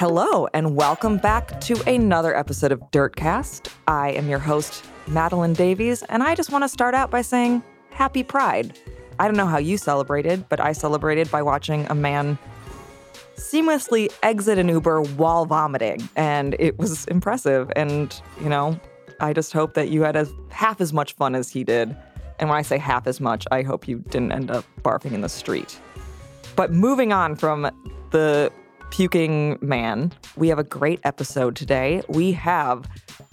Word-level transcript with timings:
Hello, 0.00 0.48
and 0.54 0.76
welcome 0.76 1.18
back 1.18 1.60
to 1.60 1.78
another 1.86 2.34
episode 2.34 2.72
of 2.72 2.80
Dirtcast. 2.90 3.70
I 3.86 4.12
am 4.12 4.30
your 4.30 4.38
host, 4.38 4.82
Madeline 5.06 5.52
Davies, 5.52 6.02
and 6.04 6.22
I 6.22 6.34
just 6.34 6.50
want 6.50 6.64
to 6.64 6.70
start 6.70 6.94
out 6.94 7.10
by 7.10 7.20
saying 7.20 7.62
Happy 7.90 8.22
Pride. 8.22 8.78
I 9.18 9.26
don't 9.26 9.36
know 9.36 9.44
how 9.44 9.58
you 9.58 9.76
celebrated, 9.76 10.48
but 10.48 10.58
I 10.58 10.72
celebrated 10.72 11.30
by 11.30 11.42
watching 11.42 11.86
a 11.90 11.94
man 11.94 12.38
seamlessly 13.36 14.10
exit 14.22 14.56
an 14.56 14.70
Uber 14.70 15.02
while 15.02 15.44
vomiting, 15.44 16.08
and 16.16 16.56
it 16.58 16.78
was 16.78 17.04
impressive. 17.08 17.70
And, 17.76 18.18
you 18.40 18.48
know, 18.48 18.80
I 19.20 19.34
just 19.34 19.52
hope 19.52 19.74
that 19.74 19.90
you 19.90 20.00
had 20.00 20.16
as, 20.16 20.32
half 20.48 20.80
as 20.80 20.94
much 20.94 21.12
fun 21.12 21.34
as 21.34 21.50
he 21.50 21.62
did. 21.62 21.94
And 22.38 22.48
when 22.48 22.56
I 22.56 22.62
say 22.62 22.78
half 22.78 23.06
as 23.06 23.20
much, 23.20 23.46
I 23.50 23.60
hope 23.60 23.86
you 23.86 23.98
didn't 24.08 24.32
end 24.32 24.50
up 24.50 24.64
barfing 24.80 25.12
in 25.12 25.20
the 25.20 25.28
street. 25.28 25.78
But 26.56 26.72
moving 26.72 27.12
on 27.12 27.36
from 27.36 27.70
the 28.12 28.50
puking 28.90 29.56
man, 29.60 30.12
we 30.36 30.48
have 30.48 30.58
a 30.58 30.64
great 30.64 31.00
episode 31.04 31.56
today. 31.56 32.02
We 32.08 32.32
have 32.32 32.88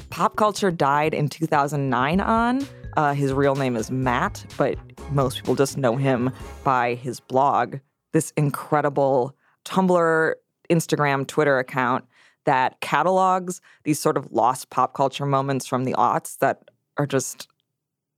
Pop 0.09 0.36
Culture 0.36 0.72
Died 0.72 1.14
in 1.14 1.30
2009 1.30 2.22
on. 2.22 2.66
Uh, 2.95 3.14
his 3.14 3.34
real 3.34 3.55
name 3.55 3.76
is 3.76 3.91
Matt, 3.91 4.45
but 4.58 4.78
most 5.12 5.38
people 5.38 5.55
just 5.55 5.78
know 5.78 5.95
him 5.95 6.31
by 6.64 6.94
his 6.95 7.20
blog. 7.20 7.78
This 8.14 8.31
incredible 8.38 9.36
Tumblr, 9.66 10.34
Instagram, 10.70 11.28
Twitter 11.28 11.59
account 11.59 12.05
that 12.45 12.80
catalogs 12.80 13.59
these 13.84 14.00
sort 14.00 14.16
of 14.16 14.31
lost 14.31 14.70
pop 14.70 14.94
culture 14.94 15.26
moments 15.26 15.66
from 15.66 15.84
the 15.84 15.94
aughts 15.94 16.38
that 16.38 16.70
are 16.98 17.05
just 17.08 17.48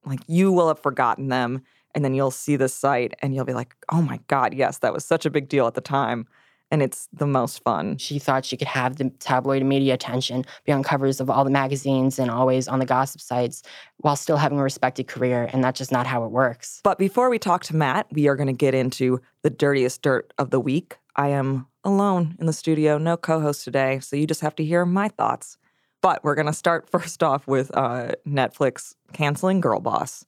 like 0.06 0.20
you 0.28 0.52
will 0.52 0.68
have 0.68 0.80
forgotten 0.80 1.30
them. 1.30 1.64
And 1.96 2.06
then 2.06 2.14
you'll 2.14 2.32
see 2.32 2.56
the 2.56 2.70
site 2.70 3.16
and 3.22 3.34
you'll 3.34 3.46
be 3.46 3.54
like, 3.54 3.76
oh 3.92 4.02
my 4.02 4.20
God, 4.28 4.54
yes, 4.54 4.78
that 4.80 4.94
was 4.94 5.04
such 5.04 5.26
a 5.26 5.32
big 5.32 5.50
deal 5.50 5.66
at 5.66 5.74
the 5.74 5.82
time 5.82 6.28
and 6.72 6.82
it's 6.82 7.08
the 7.12 7.26
most 7.26 7.64
fun. 7.64 7.98
She 7.98 8.20
thought 8.20 8.46
she 8.46 8.58
could 8.58 8.68
have 8.68 8.98
the 8.98 9.10
tabloid 9.20 9.64
media 9.64 9.94
attention, 9.94 10.46
be 10.66 10.72
on 10.72 10.84
covers 10.84 11.20
of 11.20 11.30
all 11.30 11.44
the 11.44 11.50
magazines 11.50 12.20
and 12.20 12.30
always 12.30 12.68
on 12.68 12.80
the 12.80 12.86
gossip 12.86 13.22
sites 13.22 13.64
while 13.98 14.16
still 14.16 14.38
having 14.38 14.60
a 14.60 14.64
respected 14.64 15.08
career. 15.08 15.50
And 15.52 15.64
that's 15.64 15.78
just 15.78 15.92
not 15.92 16.06
how 16.06 16.24
it 16.26 16.32
works. 16.32 16.82
But 16.84 16.98
before 16.98 17.30
we 17.30 17.40
talk 17.40 17.64
to 17.66 17.76
Matt, 17.76 18.08
we 18.12 18.28
are 18.28 18.36
going 18.36 18.48
to 18.48 18.54
get 18.54 18.76
into 18.76 19.22
the 19.42 19.50
dirtiest 19.50 20.02
dirt 20.02 20.34
of 20.38 20.52
the 20.52 20.60
week. 20.60 20.98
I 21.16 21.30
am 21.30 21.68
alone 21.84 22.36
in 22.40 22.46
the 22.46 22.54
studio, 22.54 22.98
no 22.98 23.18
co 23.18 23.40
host 23.40 23.64
today. 23.64 24.00
So 24.00 24.16
you 24.16 24.28
just 24.28 24.42
have 24.42 24.56
to 24.56 24.64
hear 24.64 24.86
my 24.86 25.10
thoughts. 25.10 25.58
But 26.02 26.24
we're 26.24 26.36
going 26.36 26.46
to 26.46 26.54
start 26.54 26.90
first 26.92 27.24
off 27.24 27.48
with 27.48 27.76
uh, 27.76 28.14
Netflix 28.28 28.96
canceling 29.12 29.60
Girl 29.60 29.80
Boss. 29.80 30.26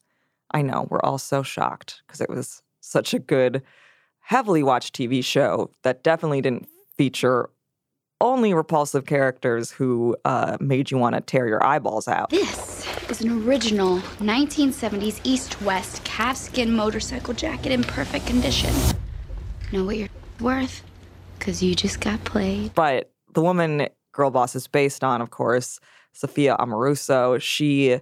I 0.50 0.60
know, 0.60 0.86
we're 0.90 1.00
all 1.00 1.18
so 1.18 1.42
shocked 1.42 2.02
because 2.06 2.20
it 2.20 2.28
was 2.28 2.62
such 2.80 3.14
a 3.14 3.18
good 3.18 3.62
heavily 4.22 4.62
watched 4.62 4.96
TV 4.96 5.22
show 5.22 5.70
that 5.82 6.02
definitely 6.02 6.40
didn't 6.40 6.68
feature 6.96 7.50
only 8.20 8.54
repulsive 8.54 9.04
characters 9.04 9.70
who 9.70 10.16
uh, 10.24 10.56
made 10.60 10.90
you 10.90 10.96
want 10.96 11.14
to 11.14 11.20
tear 11.20 11.48
your 11.48 11.62
eyeballs 11.62 12.06
out. 12.08 12.30
This 12.30 12.86
is 13.10 13.20
an 13.20 13.46
original 13.46 13.98
1970s 14.20 15.20
East 15.24 15.60
West 15.62 16.04
calfskin 16.04 16.70
motorcycle 16.70 17.34
jacket 17.34 17.72
in 17.72 17.82
perfect 17.82 18.26
condition. 18.26 18.72
Know 19.72 19.84
what 19.84 19.96
you're 19.96 20.08
worth? 20.40 20.82
Because 21.38 21.62
you 21.62 21.74
just 21.74 22.00
got 22.00 22.22
played. 22.24 22.72
But 22.74 23.10
the 23.34 23.42
woman 23.42 23.88
Girl 24.12 24.30
Boss 24.30 24.54
is 24.54 24.68
based 24.68 25.02
on, 25.02 25.20
of 25.20 25.30
course, 25.30 25.80
Sophia 26.12 26.56
Amoruso. 26.60 27.40
She 27.40 27.98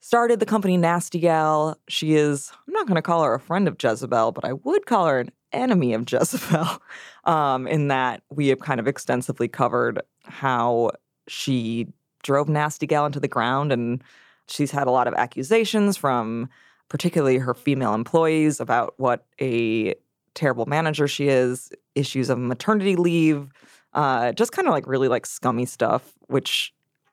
started 0.00 0.40
the 0.40 0.46
company 0.46 0.76
Nasty 0.76 1.20
Gal. 1.20 1.78
She 1.88 2.14
is, 2.14 2.52
I'm 2.66 2.74
not 2.74 2.86
going 2.86 2.96
to 2.96 3.02
call 3.02 3.22
her 3.22 3.34
a 3.34 3.40
friend 3.40 3.66
of 3.66 3.76
Jezebel, 3.82 4.32
but 4.32 4.44
I 4.44 4.52
would 4.52 4.86
call 4.86 5.06
her 5.06 5.20
an 5.20 5.30
enemy 5.52 5.94
of 5.94 6.02
Jezebel, 6.10 6.82
um, 7.24 7.66
in 7.66 7.88
that 7.88 8.22
we 8.30 8.48
have 8.48 8.60
kind 8.60 8.80
of 8.80 8.86
extensively 8.86 9.48
covered 9.48 10.00
how 10.24 10.90
she 11.26 11.86
drove 12.22 12.48
Nasty 12.48 12.86
Gal 12.86 13.06
into 13.06 13.20
the 13.20 13.28
ground. 13.28 13.72
And 13.72 14.02
she's 14.48 14.70
had 14.70 14.86
a 14.86 14.90
lot 14.90 15.06
of 15.06 15.14
accusations 15.14 15.96
from 15.96 16.48
particularly 16.88 17.38
her 17.38 17.54
female 17.54 17.94
employees 17.94 18.60
about 18.60 18.94
what 18.96 19.26
a 19.40 19.94
terrible 20.34 20.66
manager 20.66 21.06
she 21.06 21.28
is, 21.28 21.70
issues 21.94 22.30
of 22.30 22.38
maternity 22.38 22.96
leave, 22.96 23.50
uh, 23.94 24.32
just 24.32 24.52
kind 24.52 24.68
of 24.68 24.72
like 24.72 24.86
really 24.86 25.08
like 25.08 25.26
scummy 25.26 25.66
stuff, 25.66 26.14
which 26.28 26.72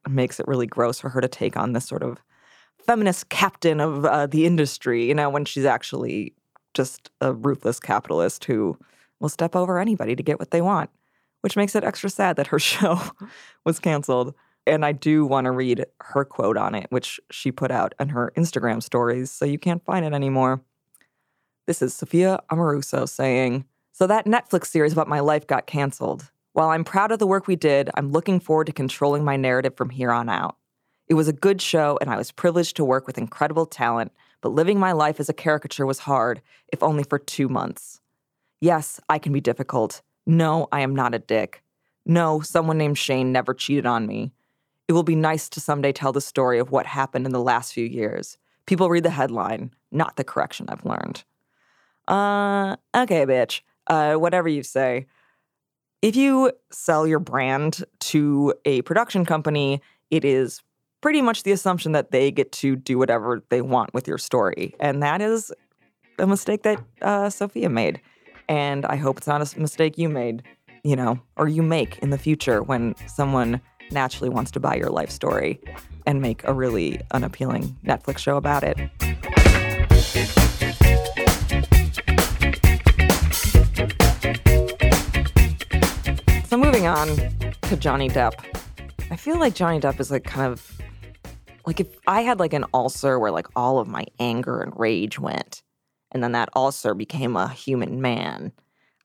makes 0.09 0.39
it 0.39 0.47
really 0.47 0.67
gross 0.67 0.99
for 0.99 1.09
her 1.09 1.19
to 1.19 1.27
take 1.27 1.57
on 1.57 1.73
this 1.73 1.85
sort 1.85 2.03
of 2.03 2.21
feminist 2.85 3.29
captain 3.29 3.79
of 3.79 4.05
uh, 4.05 4.27
the 4.27 4.45
industry, 4.45 5.05
you 5.05 5.15
know, 5.15 5.29
when 5.29 5.43
she's 5.43 5.65
actually 5.65 6.33
just 6.75 7.09
a 7.21 7.33
ruthless 7.33 7.79
capitalist 7.79 8.45
who 8.45 8.77
will 9.19 9.29
step 9.29 9.55
over 9.55 9.79
anybody 9.79 10.15
to 10.15 10.21
get 10.21 10.37
what 10.37 10.51
they 10.51 10.61
want, 10.61 10.91
which 11.41 11.55
makes 11.55 11.73
it 11.75 11.83
extra 11.83 12.09
sad 12.09 12.35
that 12.35 12.47
her 12.47 12.59
show 12.71 13.01
was 13.65 13.79
canceled. 13.79 14.35
And 14.67 14.85
I 14.85 14.91
do 14.91 15.25
want 15.25 15.45
to 15.45 15.51
read 15.51 15.85
her 16.01 16.25
quote 16.25 16.57
on 16.57 16.75
it, 16.75 16.87
which 16.89 17.19
she 17.31 17.51
put 17.51 17.71
out 17.71 17.93
on 17.99 18.09
her 18.09 18.33
Instagram 18.35 18.81
stories, 18.81 19.29
so 19.31 19.45
you 19.45 19.59
can't 19.59 19.85
find 19.85 20.05
it 20.05 20.13
anymore. 20.13 20.61
This 21.67 21.81
is 21.81 21.93
Sophia 21.93 22.39
Amoruso 22.51 23.07
saying, 23.07 23.65
So 23.93 24.07
that 24.07 24.25
Netflix 24.25 24.67
series 24.67 24.93
about 24.93 25.07
my 25.07 25.19
life 25.19 25.45
got 25.45 25.67
canceled. 25.67 26.31
While 26.53 26.69
I'm 26.69 26.83
proud 26.83 27.11
of 27.11 27.19
the 27.19 27.27
work 27.27 27.47
we 27.47 27.55
did, 27.55 27.89
I'm 27.95 28.11
looking 28.11 28.39
forward 28.39 28.67
to 28.67 28.73
controlling 28.73 29.23
my 29.23 29.35
narrative 29.35 29.75
from 29.75 29.89
here 29.89 30.11
on 30.11 30.29
out. 30.29 30.57
It 31.07 31.13
was 31.13 31.27
a 31.27 31.33
good 31.33 31.61
show, 31.61 31.99
and 32.01 32.09
I 32.09 32.17
was 32.17 32.31
privileged 32.31 32.75
to 32.77 32.85
work 32.85 33.05
with 33.05 33.17
incredible 33.17 33.65
talent 33.65 34.11
but 34.41 34.53
living 34.53 34.79
my 34.79 34.91
life 34.91 35.19
as 35.19 35.29
a 35.29 35.33
caricature 35.33 35.85
was 35.85 35.99
hard, 35.99 36.41
if 36.67 36.83
only 36.83 37.03
for 37.03 37.19
two 37.19 37.49
months. 37.49 38.01
Yes, 38.61 38.99
I 39.09 39.19
can 39.19 39.33
be 39.33 39.41
difficult. 39.41 40.01
No, 40.25 40.67
I 40.71 40.81
am 40.81 40.95
not 40.95 41.13
a 41.13 41.19
dick. 41.19 41.61
No, 42.05 42.41
someone 42.41 42.77
named 42.77 42.97
Shane 42.97 43.31
never 43.31 43.53
cheated 43.53 43.85
on 43.85 44.05
me. 44.05 44.31
It 44.87 44.93
will 44.93 45.03
be 45.03 45.15
nice 45.15 45.49
to 45.49 45.59
someday 45.59 45.91
tell 45.91 46.11
the 46.11 46.21
story 46.21 46.59
of 46.59 46.71
what 46.71 46.85
happened 46.85 47.25
in 47.25 47.31
the 47.31 47.41
last 47.41 47.73
few 47.73 47.85
years. 47.85 48.37
People 48.65 48.89
read 48.89 49.03
the 49.03 49.09
headline, 49.09 49.71
not 49.91 50.15
the 50.15 50.23
correction 50.23 50.67
I've 50.69 50.85
learned. 50.85 51.23
Uh, 52.07 52.75
okay, 52.95 53.25
bitch. 53.25 53.61
Uh, 53.87 54.15
whatever 54.15 54.49
you 54.49 54.63
say. 54.63 55.07
If 56.01 56.15
you 56.15 56.51
sell 56.71 57.07
your 57.07 57.19
brand 57.19 57.83
to 58.01 58.53
a 58.63 58.83
production 58.83 59.25
company, 59.25 59.81
it 60.11 60.23
is 60.23 60.61
pretty 61.05 61.21
much 61.21 61.43
the 61.43 61.51
assumption 61.51 61.91
that 61.91 62.09
they 62.09 62.31
get 62.31 62.51
to 62.51 62.75
do 62.75 62.97
whatever 62.97 63.43
they 63.49 63.61
want 63.61 63.93
with 63.93 64.07
your 64.07 64.17
story. 64.17 64.73
And 64.79 65.03
that 65.03 65.21
is 65.21 65.53
a 66.17 66.25
mistake 66.25 66.63
that 66.63 66.83
uh, 67.03 67.29
Sophia 67.29 67.69
made. 67.69 68.01
And 68.49 68.87
I 68.87 68.95
hope 68.95 69.19
it's 69.19 69.27
not 69.27 69.39
a 69.39 69.59
mistake 69.59 69.99
you 69.99 70.09
made, 70.09 70.41
you 70.83 70.95
know, 70.95 71.19
or 71.37 71.47
you 71.47 71.61
make 71.61 71.99
in 71.99 72.09
the 72.09 72.17
future 72.17 72.63
when 72.63 72.95
someone 73.05 73.61
naturally 73.91 74.29
wants 74.29 74.49
to 74.49 74.59
buy 74.59 74.73
your 74.73 74.89
life 74.89 75.11
story 75.11 75.61
and 76.07 76.23
make 76.23 76.43
a 76.45 76.53
really 76.55 76.99
unappealing 77.11 77.77
Netflix 77.85 78.17
show 78.17 78.35
about 78.35 78.63
it. 78.63 78.75
So 86.47 86.57
moving 86.57 86.87
on 86.87 87.09
to 87.61 87.77
Johnny 87.77 88.09
Depp. 88.09 88.33
I 89.11 89.15
feel 89.15 89.37
like 89.37 89.53
Johnny 89.53 89.79
Depp 89.79 89.99
is 89.99 90.09
like 90.09 90.23
kind 90.23 90.51
of 90.51 90.81
like 91.65 91.79
if 91.79 91.87
I 92.07 92.21
had 92.21 92.39
like 92.39 92.53
an 92.53 92.65
ulcer 92.73 93.19
where 93.19 93.31
like 93.31 93.47
all 93.55 93.79
of 93.79 93.87
my 93.87 94.05
anger 94.19 94.61
and 94.61 94.77
rage 94.77 95.19
went, 95.19 95.63
and 96.11 96.23
then 96.23 96.33
that 96.33 96.49
ulcer 96.55 96.93
became 96.93 97.35
a 97.35 97.49
human 97.49 98.01
man, 98.01 98.51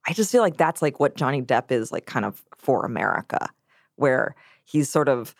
I 0.06 0.12
just 0.12 0.30
feel 0.30 0.42
like 0.42 0.56
that's 0.56 0.82
like 0.82 1.00
what 1.00 1.16
Johnny 1.16 1.42
Depp 1.42 1.70
is 1.70 1.92
like 1.92 2.06
kind 2.06 2.24
of 2.24 2.42
for 2.56 2.84
America, 2.84 3.48
where 3.96 4.34
he's 4.64 4.88
sort 4.88 5.08
of 5.08 5.34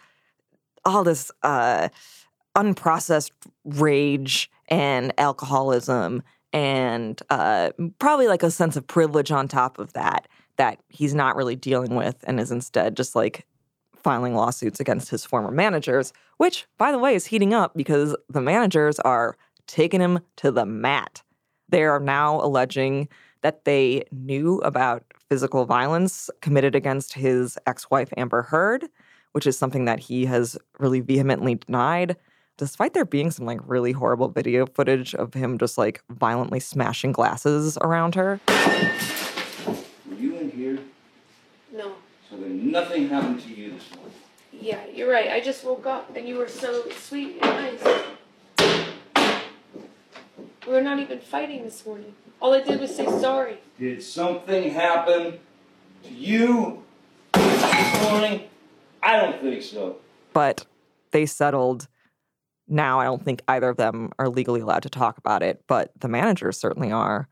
all 0.85 1.05
this 1.05 1.31
uh, 1.43 1.89
unprocessed 2.57 3.33
rage 3.65 4.51
and 4.69 5.13
alcoholism 5.19 6.23
and 6.53 7.21
uh, 7.31 7.71
probably 7.99 8.27
like 8.27 8.43
a 8.43 8.51
sense 8.51 8.77
of 8.77 8.87
privilege 8.87 9.31
on 9.31 9.47
top 9.47 9.79
of 9.79 9.93
that 9.93 10.27
that 10.57 10.81
he's 10.89 11.15
not 11.15 11.37
really 11.37 11.57
dealing 11.57 11.95
with 11.95 12.17
and 12.25 12.41
is 12.41 12.51
instead 12.51 12.97
just 12.97 13.15
like 13.15 13.47
filing 14.03 14.35
lawsuits 14.35 14.81
against 14.81 15.11
his 15.11 15.25
former 15.25 15.51
managers, 15.51 16.13
which, 16.39 16.67
by 16.79 16.93
the 16.93 16.99
way, 16.99 17.15
is 17.15 17.27
heating 17.27 17.55
up 17.55 17.75
because 17.77 18.17
the 18.29 18.41
managers 18.41 18.99
are 19.01 19.37
taking 19.67 20.01
him 20.01 20.21
to 20.37 20.51
the 20.51 20.67
mat. 20.67 21.23
They 21.69 21.85
are 21.85 22.01
now 22.01 22.41
alleging 22.41 23.09
that 23.43 23.65
they 23.65 24.05
knew 24.11 24.59
about 24.59 25.05
physical 25.29 25.65
violence 25.65 26.29
committed 26.41 26.75
against 26.75 27.15
his 27.15 27.57
ex 27.67 27.91
wife, 27.91 28.13
Amber 28.17 28.43
Heard, 28.43 28.89
which 29.33 29.47
is 29.47 29.57
something 29.57 29.85
that 29.85 30.01
he 30.01 30.27
has 30.27 30.59
really 30.79 31.01
vehemently 31.01 31.55
denied. 31.55 32.17
Despite 32.59 32.93
there 32.93 33.07
being 33.07 33.31
some 33.31 33.47
like 33.47 33.61
really 33.65 33.93
horrible 33.93 34.29
video 34.29 34.67
footage 34.67 35.15
of 35.15 35.33
him 35.33 35.57
just 35.57 35.79
like 35.79 36.03
violently 36.11 36.61
smashing 36.61 37.13
glasses 37.13 37.79
around 37.81 38.15
her. 38.17 38.39
Were 38.47 40.17
you 40.19 40.37
in 40.37 40.51
here? 40.51 40.79
No. 41.73 41.95
So 42.31 42.37
then 42.37 42.71
nothing 42.71 43.09
happened 43.09 43.41
to 43.41 43.49
you 43.53 43.73
this 43.73 43.91
morning. 43.97 44.15
Yeah, 44.53 44.87
you're 44.95 45.11
right. 45.11 45.31
I 45.31 45.41
just 45.41 45.65
woke 45.65 45.85
up 45.87 46.15
and 46.17 46.29
you 46.29 46.37
were 46.37 46.49
so 46.49 46.89
sweet 46.91 47.39
and 47.43 47.81
nice. 47.81 48.05
We 50.67 50.73
were 50.73 50.83
not 50.83 51.01
even 51.01 51.19
fighting 51.21 51.65
this 51.65 51.85
morning. 51.85 52.15
All 52.41 52.55
I 52.55 52.61
did 52.63 52.81
was 52.81 52.95
say 52.95 53.07
sorry. 53.07 53.59
Did 53.79 54.03
something 54.03 54.71
happen 54.71 55.41
to 56.05 56.11
you? 56.13 56.85
this 57.33 58.11
morning? 58.11 58.43
I 59.03 59.17
don't 59.17 59.41
think 59.41 59.63
so. 59.63 59.97
but 60.33 60.65
they 61.11 61.27
settled. 61.27 61.89
Now 62.69 63.01
I 63.01 63.05
don't 63.05 63.25
think 63.25 63.43
either 63.49 63.69
of 63.69 63.77
them 63.77 64.13
are 64.19 64.29
legally 64.29 64.61
allowed 64.61 64.85
to 64.85 64.91
talk 64.91 65.19
about 65.19 65.43
it, 65.43 65.65
but 65.67 65.91
the 65.99 66.07
managers 66.07 66.59
certainly 66.61 66.93
are. 66.93 67.29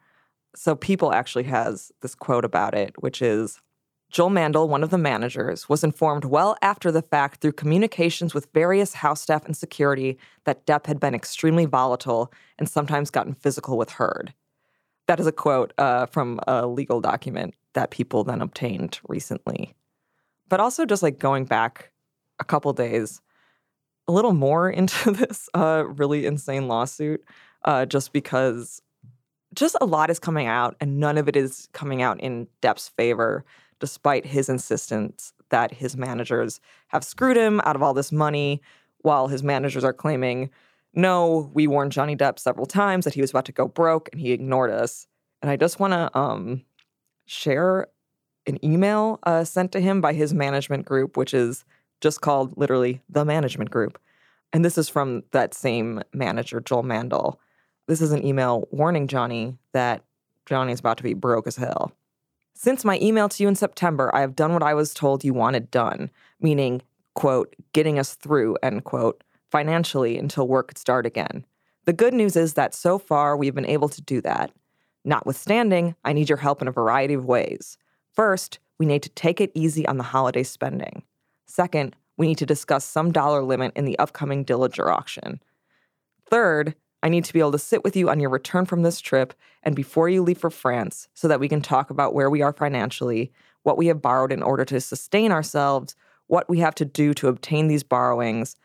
So 0.57 0.75
People 0.75 1.13
actually 1.13 1.45
has 1.45 1.93
this 2.01 2.17
quote 2.17 2.45
about 2.45 2.75
it, 2.75 2.95
which 3.01 3.23
is 3.23 3.61
Joel 4.11 4.31
Mandel, 4.31 4.69
one 4.69 4.83
of 4.83 4.91
the 4.91 4.99
managers, 4.99 5.69
was 5.69 5.85
informed 5.85 6.25
well 6.25 6.57
after 6.63 6.91
the 6.91 7.03
fact 7.03 7.41
through 7.41 7.53
communications 7.53 8.33
with 8.33 8.49
various 8.55 8.95
house 8.95 9.21
staff 9.21 9.45
and 9.45 9.57
security 9.57 10.19
that 10.45 10.65
Depp 10.65 10.87
had 10.87 10.99
been 10.99 11.15
extremely 11.15 11.67
volatile 11.67 12.33
and 12.59 12.69
sometimes 12.69 13.11
gotten 13.11 13.35
physical 13.35 13.77
with 13.77 13.91
Heard. 13.91 14.33
That 15.09 15.21
is 15.21 15.27
a 15.27 15.33
quote 15.33 15.75
uh, 15.77 16.07
from 16.07 16.41
a 16.47 16.67
legal 16.67 17.01
document 17.03 17.55
that 17.75 17.91
people 17.91 18.25
then 18.25 18.41
obtained 18.41 18.99
recently. 19.09 19.75
But 20.49 20.61
also 20.61 20.87
just 20.87 21.03
like 21.03 21.19
going 21.19 21.45
back 21.45 21.91
a 22.41 22.45
couple 22.45 22.73
days, 22.73 23.21
a 24.07 24.13
little 24.13 24.33
more 24.33 24.71
into 24.79 25.13
this 25.13 25.51
uh, 25.53 25.85
really 25.87 26.25
insane 26.25 26.67
lawsuit, 26.67 27.23
uh, 27.65 27.85
just 27.85 28.15
because 28.15 28.81
just 29.55 29.77
a 29.81 29.87
lot 29.87 30.11
is 30.11 30.19
coming 30.19 30.47
out 30.47 30.77
and 30.81 30.99
none 30.99 31.19
of 31.19 31.29
it 31.29 31.37
is 31.37 31.69
coming 31.73 32.03
out 32.03 32.21
in 32.21 32.47
Depp's 32.63 32.89
favor, 32.89 33.45
despite 33.81 34.27
his 34.27 34.49
insistence 34.49 35.33
that 35.51 35.73
his 35.73 35.97
managers 35.97 36.61
have 36.89 37.05
screwed 37.05 37.37
him 37.37 37.61
out 37.65 37.77
of 37.77 37.83
all 37.83 37.95
this 37.95 38.13
money, 38.13 38.61
while 39.03 39.29
his 39.29 39.43
managers 39.43 39.85
are 39.85 39.93
claiming, 39.93 40.51
no, 40.95 41.51
we 41.55 41.67
warned 41.67 41.93
Johnny 41.93 42.17
Depp 42.17 42.39
several 42.39 42.67
times 42.67 43.05
that 43.05 43.15
he 43.15 43.21
was 43.21 43.31
about 43.31 43.45
to 43.47 43.53
go 43.53 43.69
broke 43.69 44.09
and 44.13 44.21
he 44.21 44.33
ignored 44.33 44.71
us. 44.71 45.07
And 45.41 45.51
I 45.51 45.57
just 45.57 45.79
want 45.79 45.93
to 45.93 46.19
um, 46.19 46.65
share 47.27 47.87
an 48.47 48.63
email 48.65 49.21
uh, 49.23 49.45
sent 49.45 49.73
to 49.73 49.81
him 49.81 50.01
by 50.01 50.13
his 50.15 50.35
management 50.35 50.85
group, 50.85 51.17
which 51.17 51.35
is 51.35 51.65
just 52.01 52.21
called 52.21 52.57
literally 52.57 53.03
the 53.09 53.25
management 53.25 53.71
group. 53.71 54.01
And 54.53 54.65
this 54.65 54.79
is 54.79 54.89
from 54.89 55.23
that 55.33 55.55
same 55.55 56.03
manager, 56.13 56.61
Joel 56.61 56.83
Mandel. 56.83 57.39
This 57.87 58.01
is 58.01 58.13
an 58.13 58.25
email 58.25 58.67
warning 58.71 59.07
Johnny 59.07 59.57
that 59.73 60.03
Johnny 60.47 60.73
is 60.73 60.81
about 60.81 60.97
to 60.99 61.03
be 61.03 61.15
broke 61.15 61.47
as 61.47 61.57
hell. 61.57 61.93
Since 62.61 62.85
my 62.85 62.99
email 63.01 63.29
to 63.29 63.41
you 63.41 63.49
in 63.49 63.55
September, 63.55 64.13
I 64.13 64.21
have 64.21 64.35
done 64.35 64.53
what 64.53 64.65
I 64.65 64.75
was 64.75 64.93
told 64.93 65.23
you 65.23 65.33
wanted 65.33 65.71
done, 65.71 66.11
meaning, 66.41 66.83
quote, 67.15 67.55
getting 67.73 68.01
us 68.01 68.17
through, 68.17 68.57
end 68.65 68.83
quote, 68.83 69.23
financially 69.53 70.19
until 70.19 70.49
work 70.49 70.67
could 70.67 70.77
start 70.77 71.07
again. 71.07 71.47
The 71.85 71.93
good 71.93 72.13
news 72.13 72.35
is 72.35 72.55
that 72.55 72.75
so 72.75 72.99
far 72.99 73.37
we've 73.37 73.55
been 73.55 73.65
able 73.65 73.89
to 73.91 74.03
do 74.03 74.21
that. 74.23 74.51
Notwithstanding, 75.05 75.95
I 76.05 76.13
need 76.13 76.29
your 76.29 76.39
help 76.39 76.61
in 76.61 76.67
a 76.67 76.73
variety 76.73 77.15
of 77.15 77.27
ways. 77.27 77.79
First, 78.13 78.59
we 78.77 78.87
need 78.87 79.05
to 79.05 79.11
take 79.11 79.41
it 79.41 79.53
easy 79.55 79.87
on 79.87 79.97
the 79.97 80.03
holiday 80.03 80.43
spending. 80.43 81.05
Second, 81.47 81.95
we 82.17 82.27
need 82.27 82.39
to 82.39 82.47
discuss 82.47 82.85
some 82.85 83.13
dollar 83.13 83.45
limit 83.45 83.71
in 83.77 83.85
the 83.85 83.97
upcoming 84.01 84.45
Dillinger 84.45 84.93
auction. 84.93 85.41
Third, 86.29 86.75
I 87.03 87.09
need 87.09 87.25
to 87.25 87.33
be 87.33 87.39
able 87.39 87.53
to 87.53 87.59
sit 87.59 87.85
with 87.85 87.97
you 87.97 88.11
on 88.11 88.21
your 88.21 88.31
return 88.31 88.67
from 88.67 88.83
this 88.83 89.01
trip 89.01 89.33
and 89.63 89.77
before 89.77 90.09
you 90.09 90.23
leave 90.23 90.39
for 90.39 90.51
France 90.51 91.09
so 91.15 91.29
that 91.29 91.41
we 91.41 91.49
can 91.49 91.61
talk 91.61 91.91
about 91.91 92.15
where 92.15 92.31
we 92.31 92.43
are 92.43 92.53
financially, 92.53 93.33
what 93.63 93.79
we 93.79 93.87
have 93.87 94.03
borrowed 94.03 94.33
in 94.33 94.43
order 94.43 94.65
to 94.65 94.81
sustain 94.81 95.31
ourselves, 95.31 95.95
what 96.27 96.49
we 96.49 96.59
have 96.59 96.75
to 96.77 96.85
do 96.85 97.15
to 97.15 97.29
obtain 97.29 97.69
these 97.69 97.83
borrowings, 97.83 98.57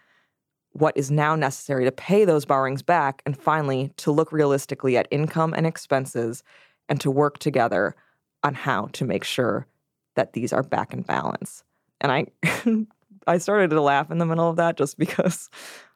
what 0.72 0.98
is 0.98 1.12
now 1.12 1.36
necessary 1.36 1.86
to 1.86 1.92
pay 1.92 2.26
those 2.26 2.46
borrowings 2.46 2.82
back, 2.82 3.22
and 3.26 3.38
finally, 3.38 3.92
to 3.98 4.12
look 4.12 4.32
realistically 4.32 4.98
at 4.98 5.08
income 5.12 5.54
and 5.56 5.68
expenses 5.68 6.44
and 6.90 7.00
to 7.00 7.12
work 7.12 7.38
together 7.38 7.96
on 8.44 8.54
how 8.56 8.88
to 8.94 9.06
make 9.06 9.24
sure 9.24 9.68
that 10.16 10.34
these 10.34 10.52
are 10.52 10.64
back 10.64 10.94
in 10.94 11.02
balance. 11.02 11.64
And 12.02 12.12
I 12.12 12.26
I 13.28 13.38
started 13.38 13.70
to 13.70 13.82
laugh 13.82 14.12
in 14.12 14.18
the 14.18 14.26
middle 14.26 14.50
of 14.50 14.58
that 14.58 14.78
just 14.78 14.98
because 14.98 15.50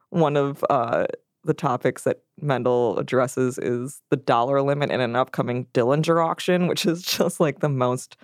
one 0.09 0.37
of 0.37 0.63
uh, 0.69 1.07
the 1.47 1.53
topics 1.53 2.03
that 2.03 2.21
Mendel 2.39 2.99
addresses 2.99 3.57
is 3.57 4.01
the 4.09 4.17
dollar 4.17 4.61
limit 4.61 4.91
in 4.91 5.01
an 5.01 5.15
upcoming 5.15 5.65
Dillinger 5.73 6.23
auction, 6.23 6.67
which 6.67 6.85
is 6.85 7.01
just 7.17 7.39
like 7.39 7.59
the 7.59 7.69
most 7.69 8.17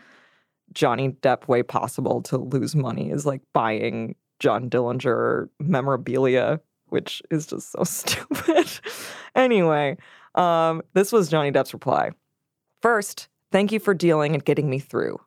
Johnny 0.73 1.09
Depp 1.09 1.47
way 1.47 1.63
possible 1.63 2.21
to 2.23 2.37
lose 2.37 2.75
money 2.75 3.09
is 3.09 3.25
like 3.25 3.41
buying 3.53 4.15
John 4.39 4.69
Dillinger 4.69 5.49
memorabilia, 5.59 6.59
which 6.89 7.21
is 7.31 7.47
just 7.47 7.71
so 7.71 7.83
stupid. 7.85 8.69
anyway, 9.35 9.97
um, 10.35 10.81
this 10.93 11.11
was 11.11 11.29
Johnny 11.29 11.51
Depp's 11.51 11.73
reply. 11.73 12.11
First, 12.81 13.29
thank 13.51 13.71
you 13.71 13.79
for 13.79 13.93
dealing 13.93 14.33
and 14.33 14.43
getting 14.43 14.69
me 14.69 14.79
through. 14.79 15.19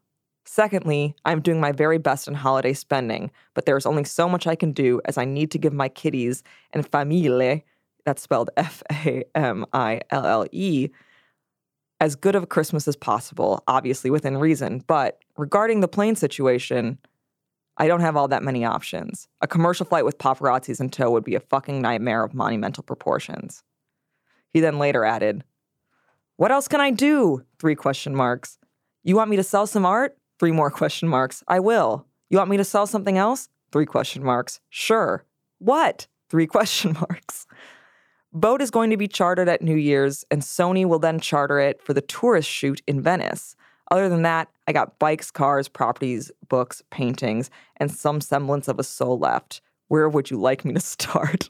Secondly, 0.45 1.15
I'm 1.25 1.41
doing 1.41 1.61
my 1.61 1.73
very 1.73 1.99
best 1.99 2.29
in 2.29 2.35
holiday 2.35 2.73
spending, 2.73 3.33
but 3.55 3.67
there's 3.67 3.85
only 3.85 4.05
so 4.05 4.29
much 4.29 4.47
I 4.47 4.55
can 4.55 4.71
do 4.71 5.01
as 5.05 5.19
I 5.19 5.25
need 5.25 5.51
to 5.51 5.59
give 5.59 5.73
my 5.73 5.89
kiddies 5.89 6.45
and 6.73 6.87
famille, 6.87 7.61
that's 8.07 8.23
spelled 8.23 8.49
F 8.57 8.83
A 8.91 9.25
M 9.35 9.67
I 9.75 10.01
L 10.11 10.25
L 10.25 10.47
E, 10.53 10.89
as 12.01 12.17
good 12.17 12.35
of 12.35 12.45
a 12.45 12.47
Christmas 12.47 12.89
as 12.89 12.97
possible, 12.97 13.63
obviously 13.69 14.09
within 14.11 14.39
reason. 14.39 14.83
But 14.87 15.19
regarding 15.37 15.81
the 15.81 15.89
plane 15.89 16.17
situation, 16.17 16.99
I 17.77 17.89
don't 17.89 18.01
have 18.01 18.17
all 18.17 18.29
that 18.29 18.43
many 18.43 18.65
options. 18.65 19.29
A 19.43 19.47
commercial 19.47 19.85
flight 19.85 20.05
with 20.05 20.17
paparazzis 20.17 20.81
in 20.81 20.89
tow 20.89 21.11
would 21.11 21.25
be 21.25 21.35
a 21.35 21.41
fucking 21.41 21.83
nightmare 21.83 22.25
of 22.25 22.33
monumental 22.33 22.83
proportions. 22.83 23.63
He 24.55 24.61
then 24.61 24.79
later 24.79 25.05
added, 25.05 25.45
What 26.37 26.53
else 26.53 26.69
can 26.69 26.81
I 26.81 26.91
do? 26.91 27.45
Three 27.59 27.75
question 27.75 28.15
marks. 28.15 28.59
You 29.05 29.17
want 29.17 29.31
me 29.31 29.37
to 29.37 29.43
sell 29.43 29.67
some 29.67 29.85
art? 29.85 30.17
Three 30.39 30.53
more 30.53 30.71
question 30.71 31.09
marks. 31.09 31.43
I 31.49 31.61
will. 31.61 32.07
You 32.31 32.39
want 32.39 32.51
me 32.51 32.57
to 32.57 32.65
sell 32.65 32.87
something 32.87 33.19
else? 33.19 33.49
Three 33.73 33.87
question 33.87 34.23
marks. 34.23 34.61
Sure. 34.71 35.25
What? 35.59 36.07
Three 36.29 36.47
question 36.57 36.95
marks. 36.95 37.47
Boat 38.37 38.61
is 38.61 38.71
going 38.71 38.91
to 38.91 38.99
be 38.99 39.09
chartered 39.09 39.49
at 39.49 39.63
New 39.63 39.77
Year's, 39.77 40.23
and 40.31 40.43
Sony 40.43 40.85
will 40.85 40.99
then 40.99 41.19
charter 41.19 41.59
it 41.59 41.81
for 41.81 41.95
the 41.95 42.03
tourist 42.03 42.47
shoot 42.47 42.83
in 42.87 43.01
Venice. 43.01 43.57
Other 43.91 44.11
than 44.11 44.21
that, 44.23 44.49
I 44.69 44.75
got 44.75 44.99
bikes, 44.99 45.31
cars, 45.31 45.69
properties, 45.69 46.31
books, 46.51 46.83
paintings, 46.91 47.49
and 47.79 47.91
some 47.91 48.21
semblance 48.21 48.69
of 48.69 48.79
a 48.79 48.85
soul 48.85 49.19
left. 49.19 49.63
Where 49.89 50.07
would 50.07 50.31
you 50.31 50.39
like 50.39 50.67
me 50.67 50.75
to 50.75 50.81
start? 50.97 51.49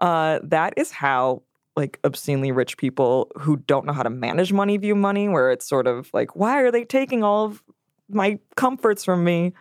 Uh, 0.00 0.40
that 0.42 0.74
is 0.76 0.90
how 0.90 1.42
like 1.76 2.00
obscenely 2.02 2.50
rich 2.50 2.78
people 2.78 3.30
who 3.38 3.58
don't 3.58 3.86
know 3.86 3.92
how 3.92 4.02
to 4.02 4.10
manage 4.10 4.52
money 4.52 4.76
view 4.78 4.96
money, 4.96 5.28
where 5.28 5.52
it's 5.52 5.68
sort 5.68 5.86
of 5.86 6.10
like, 6.12 6.34
why 6.34 6.62
are 6.62 6.72
they 6.72 6.84
taking 6.84 7.22
all 7.22 7.44
of 7.44 7.62
my 8.08 8.40
comforts 8.56 9.04
from 9.04 9.22
me? 9.22 9.52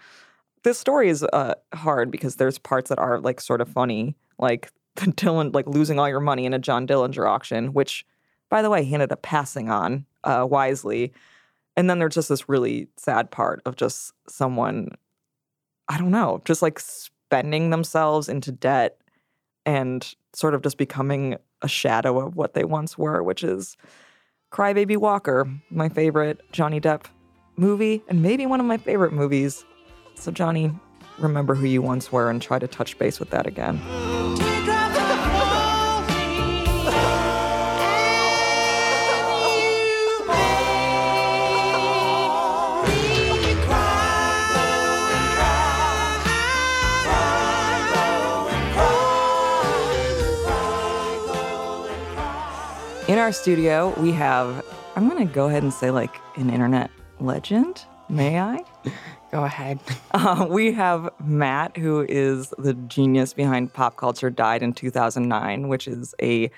This 0.63 0.79
story 0.79 1.09
is 1.09 1.21
uh, 1.21 1.53
hard 1.75 2.09
because 2.09 2.37
there's 2.37 2.57
parts 2.57 2.89
that 2.89 2.97
are 2.97 3.19
like 3.19 3.39
sort 3.39 3.61
of 3.61 3.69
funny, 3.69 4.15
like 4.39 4.71
Dylan, 4.95 5.53
like 5.53 5.67
losing 5.67 5.99
all 5.99 6.09
your 6.09 6.19
money 6.19 6.45
in 6.45 6.53
a 6.53 6.59
John 6.59 6.87
Dillinger 6.87 7.29
auction, 7.29 7.73
which, 7.73 8.05
by 8.49 8.61
the 8.61 8.69
way, 8.69 8.83
he 8.83 8.93
ended 8.93 9.11
up 9.11 9.21
passing 9.21 9.69
on 9.69 10.05
uh, 10.23 10.45
wisely. 10.49 11.13
And 11.75 11.89
then 11.89 11.99
there's 11.99 12.15
just 12.15 12.29
this 12.29 12.47
really 12.47 12.87
sad 12.97 13.31
part 13.31 13.61
of 13.65 13.75
just 13.75 14.13
someone, 14.27 14.89
I 15.89 15.97
don't 15.97 16.11
know, 16.11 16.41
just 16.45 16.61
like 16.61 16.79
spending 16.79 17.69
themselves 17.69 18.29
into 18.29 18.51
debt 18.51 18.97
and 19.65 20.15
sort 20.33 20.53
of 20.53 20.61
just 20.61 20.77
becoming 20.77 21.37
a 21.61 21.67
shadow 21.67 22.25
of 22.25 22.35
what 22.35 22.53
they 22.53 22.63
once 22.63 22.97
were, 22.97 23.21
which 23.23 23.43
is 23.43 23.75
Crybaby 24.51 24.97
Walker, 24.97 25.49
my 25.69 25.89
favorite 25.89 26.39
Johnny 26.51 26.79
Depp 26.79 27.05
movie, 27.57 28.03
and 28.07 28.21
maybe 28.21 28.45
one 28.45 28.59
of 28.59 28.65
my 28.65 28.77
favorite 28.77 29.11
movies. 29.11 29.65
So, 30.15 30.31
Johnny, 30.31 30.71
remember 31.17 31.55
who 31.55 31.65
you 31.65 31.81
once 31.81 32.11
were 32.11 32.29
and 32.29 32.41
try 32.41 32.59
to 32.59 32.67
touch 32.67 32.97
base 32.97 33.19
with 33.19 33.31
that 33.31 33.47
again. 33.47 33.81
Our 53.25 53.31
studio, 53.31 53.91
we 53.99 54.11
have, 54.11 54.63
I'm 54.95 55.09
going 55.09 55.27
to 55.27 55.33
go 55.33 55.47
ahead 55.47 55.63
and 55.63 55.73
say 55.73 55.89
like 55.89 56.15
an 56.35 56.51
internet 56.51 56.91
legend. 57.19 57.83
May 58.07 58.39
I? 58.39 58.63
Go 59.31 59.43
ahead. 59.43 59.79
Uh, 60.13 60.45
we 60.47 60.71
have 60.71 61.09
Matt, 61.23 61.75
who 61.75 62.05
is 62.07 62.53
the 62.59 62.75
genius 62.75 63.33
behind 63.33 63.73
Pop 63.73 63.97
Culture 63.97 64.29
Died 64.29 64.61
in 64.61 64.73
2009, 64.73 65.67
which 65.67 65.87
is 65.87 66.13
a 66.21 66.51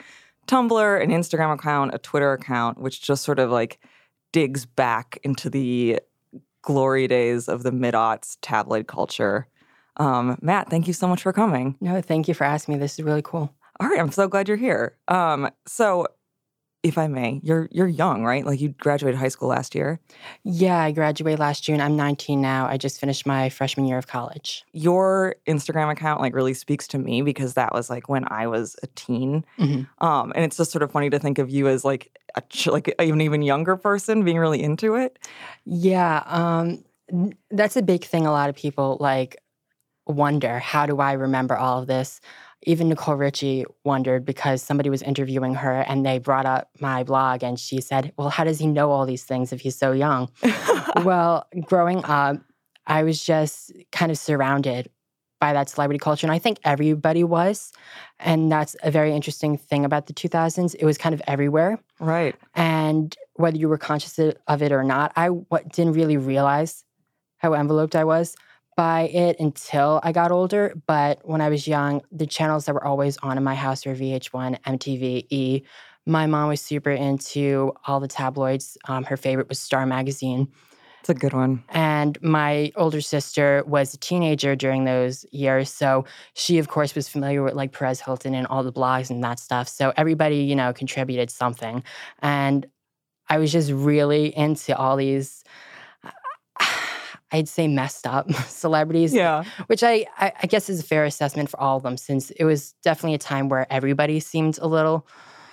Tumblr, 0.47 1.01
an 1.01 1.09
Instagram 1.09 1.53
account, 1.53 1.93
a 1.93 1.99
Twitter 1.99 2.33
account, 2.33 2.79
which 2.79 3.01
just 3.01 3.23
sort 3.23 3.39
of 3.39 3.49
like 3.49 3.79
digs 4.33 4.65
back 4.65 5.19
into 5.23 5.49
the 5.49 6.01
glory 6.63 7.07
days 7.07 7.47
of 7.47 7.63
the 7.63 7.71
mid 7.71 7.93
aughts 7.93 8.37
tabloid 8.41 8.87
culture. 8.87 9.47
Um, 9.95 10.37
Matt, 10.41 10.69
thank 10.69 10.85
you 10.85 10.93
so 10.93 11.07
much 11.07 11.23
for 11.23 11.31
coming. 11.31 11.77
No, 11.79 12.01
thank 12.01 12.27
you 12.27 12.33
for 12.33 12.43
asking 12.43 12.73
me. 12.73 12.79
This 12.79 12.99
is 12.99 13.05
really 13.05 13.23
cool. 13.23 13.53
All 13.79 13.87
right, 13.87 13.99
I'm 13.99 14.11
so 14.11 14.27
glad 14.27 14.47
you're 14.47 14.57
here. 14.57 14.97
Um, 15.07 15.49
so 15.65 16.07
if 16.83 16.97
I 16.97 17.07
may, 17.07 17.39
you're 17.43 17.67
you're 17.71 17.87
young, 17.87 18.23
right? 18.23 18.45
Like 18.45 18.61
you 18.61 18.69
graduated 18.69 19.19
high 19.19 19.27
school 19.29 19.49
last 19.49 19.75
year. 19.75 19.99
Yeah, 20.43 20.77
I 20.77 20.91
graduated 20.91 21.39
last 21.39 21.63
June. 21.63 21.81
I'm 21.81 21.95
19 21.97 22.39
now. 22.39 22.67
I 22.67 22.77
just 22.77 22.99
finished 22.99 23.25
my 23.25 23.49
freshman 23.49 23.85
year 23.87 23.97
of 23.97 24.07
college. 24.07 24.63
Your 24.73 25.35
Instagram 25.47 25.91
account 25.91 26.21
like 26.21 26.33
really 26.35 26.53
speaks 26.53 26.87
to 26.89 26.97
me 26.99 27.21
because 27.23 27.55
that 27.55 27.73
was 27.73 27.89
like 27.89 28.07
when 28.09 28.25
I 28.31 28.47
was 28.47 28.75
a 28.83 28.87
teen. 28.95 29.43
Mhm. 29.59 29.87
Um, 29.99 30.31
and 30.35 30.45
it's 30.45 30.57
just 30.57 30.71
sort 30.71 30.83
of 30.83 30.91
funny 30.91 31.09
to 31.09 31.19
think 31.19 31.39
of 31.39 31.49
you 31.49 31.67
as 31.67 31.83
like 31.83 32.17
a 32.35 32.41
ch- 32.41 32.67
like 32.67 32.93
an 32.99 33.21
even 33.21 33.41
younger 33.41 33.75
person 33.75 34.23
being 34.23 34.37
really 34.37 34.61
into 34.61 34.95
it. 34.95 35.17
Yeah, 35.65 36.23
um, 36.27 36.83
that's 37.51 37.75
a 37.75 37.81
big 37.81 38.03
thing. 38.05 38.25
A 38.27 38.31
lot 38.31 38.49
of 38.49 38.55
people 38.55 38.97
like 38.99 39.37
wonder, 40.05 40.59
how 40.59 40.85
do 40.85 40.99
I 40.99 41.13
remember 41.13 41.57
all 41.57 41.81
of 41.81 41.87
this? 41.87 42.21
Even 42.63 42.89
Nicole 42.89 43.15
Richie 43.15 43.65
wondered 43.83 44.25
because 44.25 44.61
somebody 44.61 44.89
was 44.89 45.01
interviewing 45.01 45.53
her 45.55 45.81
and 45.81 46.05
they 46.05 46.17
brought 46.19 46.45
up 46.45 46.69
my 46.79 47.03
blog 47.03 47.43
and 47.43 47.59
she 47.59 47.81
said, 47.81 48.13
Well, 48.17 48.29
how 48.29 48.43
does 48.43 48.59
he 48.59 48.67
know 48.67 48.91
all 48.91 49.05
these 49.05 49.23
things 49.23 49.53
if 49.53 49.61
he's 49.61 49.77
so 49.77 49.91
young? 49.91 50.29
well, 51.03 51.47
growing 51.65 52.03
up, 52.05 52.37
I 52.85 53.03
was 53.03 53.23
just 53.23 53.71
kind 53.91 54.11
of 54.11 54.17
surrounded 54.17 54.89
by 55.39 55.53
that 55.53 55.69
celebrity 55.69 55.99
culture. 55.99 56.25
And 56.25 56.31
I 56.31 56.39
think 56.39 56.57
everybody 56.63 57.23
was. 57.23 57.71
And 58.19 58.51
that's 58.51 58.75
a 58.81 58.89
very 58.89 59.13
interesting 59.13 59.55
thing 59.57 59.85
about 59.85 60.07
the 60.07 60.13
2000s. 60.13 60.75
It 60.79 60.85
was 60.85 60.97
kind 60.97 61.13
of 61.13 61.21
everywhere. 61.27 61.79
right. 61.99 62.35
And 62.55 63.15
whether 63.35 63.57
you 63.57 63.69
were 63.69 63.77
conscious 63.77 64.17
of- 64.17 64.35
of 64.47 64.63
it 64.63 64.71
or 64.71 64.83
not, 64.83 65.11
I 65.15 65.29
didn't 65.71 65.93
really 65.93 66.17
realize 66.17 66.83
how 67.37 67.53
enveloped 67.53 67.95
I 67.95 68.03
was 68.03 68.35
by 68.77 69.09
it 69.09 69.37
until 69.39 69.99
I 70.03 70.13
got 70.13 70.31
older. 70.31 70.73
But 70.87 71.19
when 71.23 71.41
I 71.41 71.49
was 71.49 71.67
young, 71.67 72.01
the 72.11 72.27
channels 72.27 72.65
that 72.65 72.73
were 72.73 72.85
always 72.85 73.17
on 73.17 73.37
in 73.37 73.43
my 73.43 73.55
house 73.55 73.85
were 73.85 73.95
VH1, 73.95 74.61
MTV, 74.61 75.25
E. 75.29 75.63
My 76.05 76.27
mom 76.27 76.47
was 76.47 76.61
super 76.61 76.91
into 76.91 77.73
all 77.85 77.99
the 77.99 78.07
tabloids. 78.07 78.77
Um, 78.87 79.03
her 79.03 79.17
favorite 79.17 79.49
was 79.49 79.59
Star 79.59 79.85
Magazine. 79.85 80.47
It's 81.01 81.09
a 81.09 81.13
good 81.13 81.33
one. 81.33 81.63
And 81.69 82.21
my 82.21 82.71
older 82.75 83.01
sister 83.01 83.63
was 83.67 83.93
a 83.93 83.97
teenager 83.97 84.55
during 84.55 84.85
those 84.85 85.25
years. 85.31 85.69
So 85.69 86.05
she, 86.33 86.59
of 86.59 86.67
course, 86.67 86.95
was 86.95 87.09
familiar 87.09 87.43
with 87.43 87.55
like 87.55 87.71
Perez 87.71 87.99
Hilton 87.99 88.35
and 88.35 88.47
all 88.47 88.63
the 88.63 88.71
blogs 88.71 89.09
and 89.09 89.23
that 89.23 89.39
stuff. 89.39 89.67
So 89.67 89.91
everybody, 89.97 90.37
you 90.37 90.55
know, 90.55 90.71
contributed 90.71 91.29
something. 91.29 91.83
And 92.21 92.67
I 93.29 93.37
was 93.37 93.51
just 93.51 93.71
really 93.71 94.37
into 94.37 94.75
all 94.77 94.97
these, 94.97 95.43
I'd 97.31 97.49
say 97.49 97.67
messed 97.67 98.07
up 98.07 98.31
celebrities, 98.47 99.13
Yeah. 99.13 99.43
which 99.67 99.83
I, 99.83 100.05
I, 100.17 100.31
I 100.43 100.47
guess 100.47 100.69
is 100.69 100.79
a 100.79 100.83
fair 100.83 101.03
assessment 101.05 101.49
for 101.49 101.59
all 101.59 101.77
of 101.77 101.83
them 101.83 101.97
since 101.97 102.29
it 102.31 102.45
was 102.45 102.73
definitely 102.83 103.15
a 103.15 103.19
time 103.19 103.49
where 103.49 103.67
everybody 103.71 104.19
seemed 104.19 104.57
a 104.61 104.67
little 104.67 105.05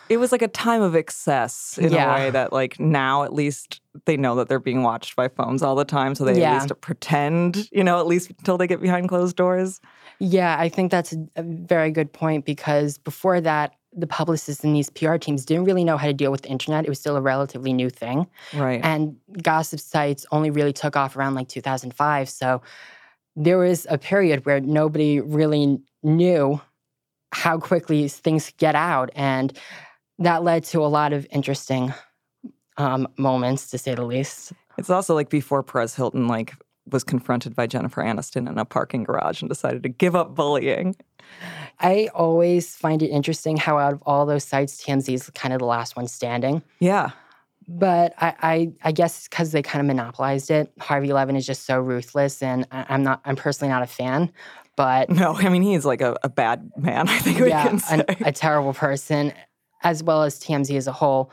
It 0.09 0.19
was 0.19 0.33
like 0.33 0.43
a 0.43 0.49
time 0.49 0.83
of 0.83 0.95
excess 0.95 1.79
in 1.79 1.93
Yeah. 1.93 2.11
a 2.11 2.15
way 2.15 2.31
that 2.31 2.53
like 2.53 2.79
now 2.79 3.23
at 3.25 3.33
least 3.33 3.81
they 4.05 4.17
know 4.17 4.35
that 4.37 4.49
they're 4.49 4.61
being 4.61 4.83
watched 4.83 5.17
by 5.17 5.29
phones 5.29 5.63
all 5.63 5.75
the 5.75 5.85
time. 5.85 6.15
So 6.15 6.25
they 6.25 6.39
Yeah. 6.39 6.55
at 6.57 6.63
least 6.63 6.81
pretend, 6.81 7.69
you 7.73 7.83
know, 7.83 7.99
at 7.99 8.07
least 8.07 8.31
until 8.31 8.59
they 8.59 8.67
get 8.67 8.81
behind 8.81 9.09
closed 9.09 9.35
doors. 9.37 9.81
Yeah, 10.21 10.57
I 10.59 10.69
think 10.69 10.91
that's 10.91 11.13
a, 11.13 11.27
a 11.37 11.43
very 11.43 11.91
good 11.91 12.13
point 12.13 12.45
because 12.45 12.99
before 12.99 13.41
that, 13.41 13.73
the 13.97 14.07
publicists 14.07 14.65
and 14.65 14.75
these 14.75 14.91
PR 14.91 15.17
teams 15.17 15.45
didn't 15.45 15.65
really 15.65 15.85
know 15.85 15.97
how 15.97 16.07
to 16.07 16.13
deal 16.13 16.31
with 16.31 16.43
the 16.43 16.49
internet. 16.49 16.85
It 16.85 16.89
was 16.89 16.99
still 16.99 17.17
a 17.17 17.21
relatively 17.21 17.73
new 17.73 17.91
thing. 17.91 18.27
Right. 18.53 18.81
And 18.83 19.17
gossip 19.43 19.81
sites 19.81 20.27
only 20.33 20.51
really 20.51 20.73
took 20.73 20.97
off 20.97 21.17
around 21.17 21.35
like 21.35 21.49
2005. 21.49 22.29
So 22.29 22.63
there 23.37 23.59
was 23.59 23.87
a 23.89 23.99
period 23.99 24.47
where 24.47 24.61
nobody 24.61 25.21
really 25.21 25.79
knew 26.03 26.61
how 27.33 27.59
quickly 27.59 28.09
things 28.09 28.53
get 28.59 28.75
out. 28.75 29.11
And 29.15 29.57
that 30.19 30.45
led 30.45 30.65
to 30.65 30.85
a 30.85 30.87
lot 30.87 31.13
of 31.13 31.27
interesting 31.31 31.93
um, 32.77 33.09
moments, 33.17 33.71
to 33.71 33.79
say 33.79 33.95
the 33.95 34.05
least. 34.05 34.53
It's 34.79 34.91
also 34.91 35.15
like 35.15 35.31
before 35.31 35.63
Perez 35.63 35.95
Hilton 35.95 36.27
like 36.27 36.55
was 36.91 37.05
confronted 37.05 37.55
by 37.55 37.67
Jennifer 37.67 38.03
Aniston 38.03 38.49
in 38.49 38.59
a 38.59 38.65
parking 38.65 39.05
garage 39.05 39.41
and 39.41 39.49
decided 39.49 39.83
to 39.83 39.89
give 39.89 40.15
up 40.15 40.35
bullying. 40.35 40.97
I 41.81 42.09
always 42.15 42.77
find 42.77 43.03
it 43.03 43.09
interesting 43.09 43.57
how 43.57 43.79
out 43.79 43.95
of 43.95 44.03
all 44.07 44.27
those 44.27 44.45
sites, 44.45 44.83
TMZ 44.85 45.13
is 45.13 45.31
kind 45.31 45.53
of 45.53 45.61
the 45.61 45.67
last 45.67 45.97
one 45.97 46.07
standing. 46.07 46.63
Yeah. 46.79 47.11
But 47.67 48.13
I, 48.19 48.35
I, 48.43 48.73
I 48.85 48.93
guess 48.93 49.27
because 49.27 49.53
they 49.53 49.63
kind 49.63 49.81
of 49.81 49.87
monopolized 49.87 50.51
it. 50.51 50.71
Harvey 50.81 51.13
Levin 51.13 51.35
is 51.35 51.47
just 51.47 51.65
so 51.65 51.81
ruthless, 51.81 52.43
and 52.43 52.67
I, 52.71 52.85
I'm 52.91 53.03
not. 53.03 53.23
I'm 53.25 53.37
personally 53.37 53.73
not 53.73 53.83
a 53.83 53.87
fan. 53.87 54.31
But 54.77 55.09
No, 55.09 55.35
I 55.35 55.49
mean 55.49 55.63
he's 55.63 55.85
like 55.87 56.03
a, 56.03 56.17
a 56.23 56.29
bad 56.29 56.71
man, 56.77 57.09
I 57.09 57.19
think 57.19 57.39
we 57.39 57.49
yeah, 57.49 57.67
can 57.69 57.79
say. 57.79 57.95
an, 57.95 58.05
a 58.27 58.33
terrible 58.33 58.75
person, 58.75 59.33
as 59.83 60.03
well 60.03 60.25
as 60.25 60.39
TMZ 60.39 60.77
as 60.77 60.87
a 60.87 60.93
whole. 60.93 61.31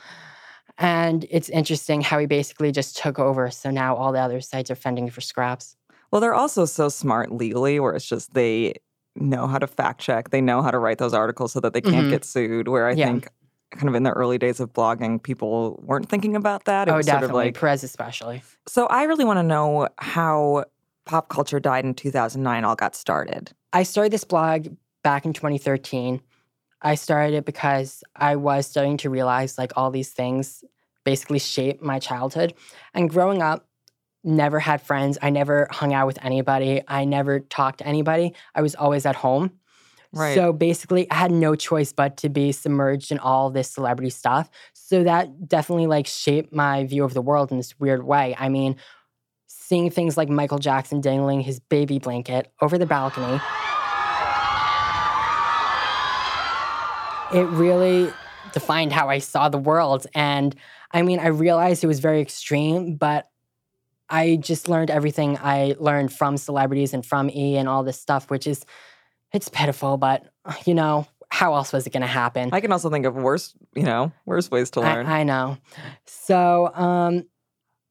And 0.81 1.25
it's 1.29 1.47
interesting 1.49 2.01
how 2.01 2.17
he 2.19 2.25
basically 2.25 2.71
just 2.71 2.97
took 2.97 3.19
over. 3.19 3.51
So 3.51 3.69
now 3.69 3.95
all 3.95 4.11
the 4.11 4.19
other 4.19 4.41
sites 4.41 4.71
are 4.71 4.75
fending 4.75 5.09
for 5.09 5.21
scraps. 5.21 5.75
well, 6.11 6.19
they're 6.19 6.33
also 6.33 6.65
so 6.65 6.89
smart 6.89 7.31
legally 7.31 7.79
where 7.79 7.93
it's 7.93 8.05
just 8.05 8.33
they 8.33 8.73
know 9.15 9.47
how 9.47 9.57
to 9.57 9.67
fact 9.67 10.01
check, 10.01 10.29
they 10.31 10.41
know 10.41 10.61
how 10.61 10.69
to 10.71 10.77
write 10.77 10.97
those 10.97 11.13
articles 11.13 11.53
so 11.53 11.59
that 11.61 11.71
they 11.73 11.79
can't 11.81 12.07
Mhm. 12.07 12.09
get 12.09 12.25
sued. 12.25 12.67
Where 12.67 12.87
I 12.87 12.91
Yeah. 12.93 13.05
think 13.05 13.29
kind 13.71 13.87
of 13.87 13.95
in 13.95 14.03
the 14.03 14.09
early 14.11 14.37
days 14.37 14.59
of 14.59 14.73
blogging, 14.73 15.21
people 15.23 15.79
weren't 15.83 16.09
thinking 16.09 16.35
about 16.35 16.65
that. 16.65 16.89
It 16.89 16.91
oh, 16.91 16.97
was 16.97 17.05
sort 17.05 17.21
definitely. 17.21 17.43
of 17.43 17.53
like 17.53 17.59
Perez 17.59 17.83
especially. 17.85 18.41
So 18.67 18.87
I 18.87 19.03
really 19.03 19.23
want 19.23 19.37
to 19.39 19.43
know 19.43 19.87
how 19.99 20.65
pop 21.05 21.29
culture 21.29 21.59
died 21.61 21.85
in 21.85 21.93
2009 21.93 22.65
all 22.65 22.75
got 22.75 22.93
started. 22.95 23.51
I 23.71 23.83
started 23.83 24.11
this 24.11 24.25
blog 24.25 24.67
back 25.03 25.25
in 25.25 25.31
2013. 25.31 26.21
I 26.81 26.95
started 26.95 27.35
it 27.35 27.45
because 27.45 28.03
I 28.15 28.35
was 28.35 28.67
starting 28.67 28.97
to 28.97 29.09
realize 29.09 29.57
like 29.57 29.73
all 29.75 29.91
these 29.91 30.11
things 30.11 30.63
basically 31.03 31.39
shaped 31.39 31.81
my 31.81 31.99
childhood. 31.99 32.53
And 32.93 33.09
growing 33.09 33.41
up, 33.41 33.67
never 34.23 34.59
had 34.59 34.81
friends. 34.81 35.17
I 35.21 35.29
never 35.29 35.67
hung 35.71 35.93
out 35.93 36.07
with 36.07 36.23
anybody. 36.23 36.81
I 36.87 37.05
never 37.05 37.39
talked 37.39 37.79
to 37.79 37.87
anybody. 37.87 38.33
I 38.53 38.61
was 38.61 38.75
always 38.75 39.05
at 39.05 39.15
home. 39.15 39.51
Right. 40.13 40.35
So 40.35 40.51
basically, 40.51 41.09
I 41.09 41.15
had 41.15 41.31
no 41.31 41.55
choice 41.55 41.93
but 41.93 42.17
to 42.17 42.29
be 42.29 42.51
submerged 42.51 43.11
in 43.11 43.19
all 43.19 43.49
this 43.49 43.69
celebrity 43.69 44.09
stuff. 44.09 44.49
So 44.73 45.03
that 45.03 45.47
definitely 45.47 45.87
like 45.87 46.05
shaped 46.05 46.53
my 46.53 46.83
view 46.85 47.05
of 47.05 47.13
the 47.13 47.21
world 47.21 47.51
in 47.51 47.57
this 47.57 47.79
weird 47.79 48.03
way. 48.03 48.35
I 48.37 48.49
mean, 48.49 48.75
seeing 49.47 49.89
things 49.89 50.17
like 50.17 50.27
Michael 50.27 50.59
Jackson 50.59 50.99
dangling 50.99 51.39
his 51.39 51.61
baby 51.61 51.97
blanket 51.97 52.51
over 52.61 52.77
the 52.77 52.85
balcony, 52.85 53.39
it 57.33 57.47
really 57.49 58.11
defined 58.53 58.91
how 58.91 59.09
I 59.09 59.19
saw 59.19 59.49
the 59.49 59.57
world. 59.57 60.07
And 60.13 60.55
I 60.91 61.01
mean, 61.01 61.19
I 61.19 61.27
realized 61.27 61.83
it 61.83 61.87
was 61.87 61.99
very 61.99 62.21
extreme, 62.21 62.95
but 62.95 63.29
I 64.09 64.35
just 64.35 64.67
learned 64.67 64.91
everything 64.91 65.37
I 65.41 65.75
learned 65.79 66.13
from 66.13 66.35
celebrities 66.37 66.93
and 66.93 67.05
from 67.05 67.29
E 67.29 67.55
and 67.55 67.69
all 67.69 67.83
this 67.83 67.99
stuff, 67.99 68.29
which 68.29 68.45
is 68.45 68.65
it's 69.31 69.47
pitiful, 69.47 69.97
but 69.97 70.25
you 70.65 70.73
know, 70.73 71.07
how 71.29 71.53
else 71.55 71.71
was 71.71 71.87
it 71.87 71.93
going 71.93 72.01
to 72.01 72.07
happen? 72.07 72.49
I 72.51 72.59
can 72.59 72.73
also 72.73 72.89
think 72.89 73.05
of 73.05 73.15
worse, 73.15 73.53
you 73.73 73.83
know, 73.83 74.11
worse 74.25 74.51
ways 74.51 74.69
to 74.71 74.81
learn. 74.81 75.05
I, 75.05 75.21
I 75.21 75.23
know. 75.23 75.57
So, 76.05 76.73
um, 76.75 77.25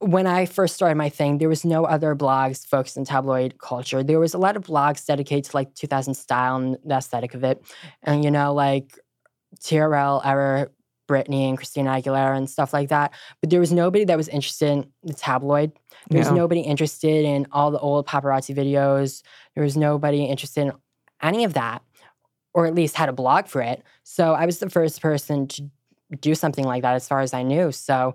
when 0.00 0.26
I 0.26 0.46
first 0.46 0.74
started 0.74 0.96
my 0.96 1.10
thing, 1.10 1.38
there 1.38 1.48
was 1.48 1.64
no 1.64 1.84
other 1.84 2.14
blogs 2.14 2.66
focused 2.66 2.96
on 2.96 3.04
tabloid 3.04 3.58
culture. 3.58 4.02
There 4.02 4.18
was 4.18 4.32
a 4.32 4.38
lot 4.38 4.56
of 4.56 4.64
blogs 4.64 5.04
dedicated 5.04 5.50
to 5.50 5.56
like 5.56 5.74
2000 5.74 6.14
style 6.14 6.56
and 6.56 6.78
the 6.84 6.96
aesthetic 6.96 7.34
of 7.34 7.44
it. 7.44 7.62
And, 8.02 8.24
you 8.24 8.30
know, 8.30 8.54
like 8.54 8.98
TRL 9.58 10.24
era, 10.24 10.68
Britney 11.08 11.48
and 11.48 11.56
Christina 11.56 11.90
Aguilera 11.90 12.36
and 12.36 12.48
stuff 12.48 12.72
like 12.72 12.88
that. 12.90 13.12
But 13.40 13.50
there 13.50 13.58
was 13.58 13.72
nobody 13.72 14.04
that 14.04 14.16
was 14.16 14.28
interested 14.28 14.70
in 14.70 14.92
the 15.02 15.12
tabloid. 15.12 15.72
There 16.08 16.20
was 16.20 16.28
Yeah. 16.28 16.34
nobody 16.34 16.60
interested 16.60 17.24
in 17.24 17.48
all 17.50 17.72
the 17.72 17.80
old 17.80 18.06
paparazzi 18.06 18.54
videos. 18.54 19.22
There 19.54 19.64
was 19.64 19.76
nobody 19.76 20.24
interested 20.24 20.68
in 20.68 20.72
any 21.20 21.42
of 21.42 21.54
that, 21.54 21.82
or 22.54 22.66
at 22.66 22.74
least 22.74 22.94
had 22.96 23.08
a 23.08 23.12
blog 23.12 23.46
for 23.46 23.60
it. 23.60 23.82
So 24.04 24.34
I 24.34 24.46
was 24.46 24.60
the 24.60 24.70
first 24.70 25.02
person 25.02 25.48
to 25.48 25.68
do 26.20 26.34
something 26.34 26.64
like 26.64 26.82
that 26.82 26.94
as 26.94 27.08
far 27.08 27.20
as 27.20 27.34
I 27.34 27.42
knew. 27.42 27.72
So 27.72 28.14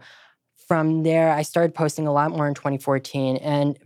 from 0.67 1.03
there, 1.03 1.31
I 1.31 1.41
started 1.41 1.75
posting 1.75 2.07
a 2.07 2.13
lot 2.13 2.31
more 2.31 2.47
in 2.47 2.53
2014. 2.53 3.37
And 3.37 3.77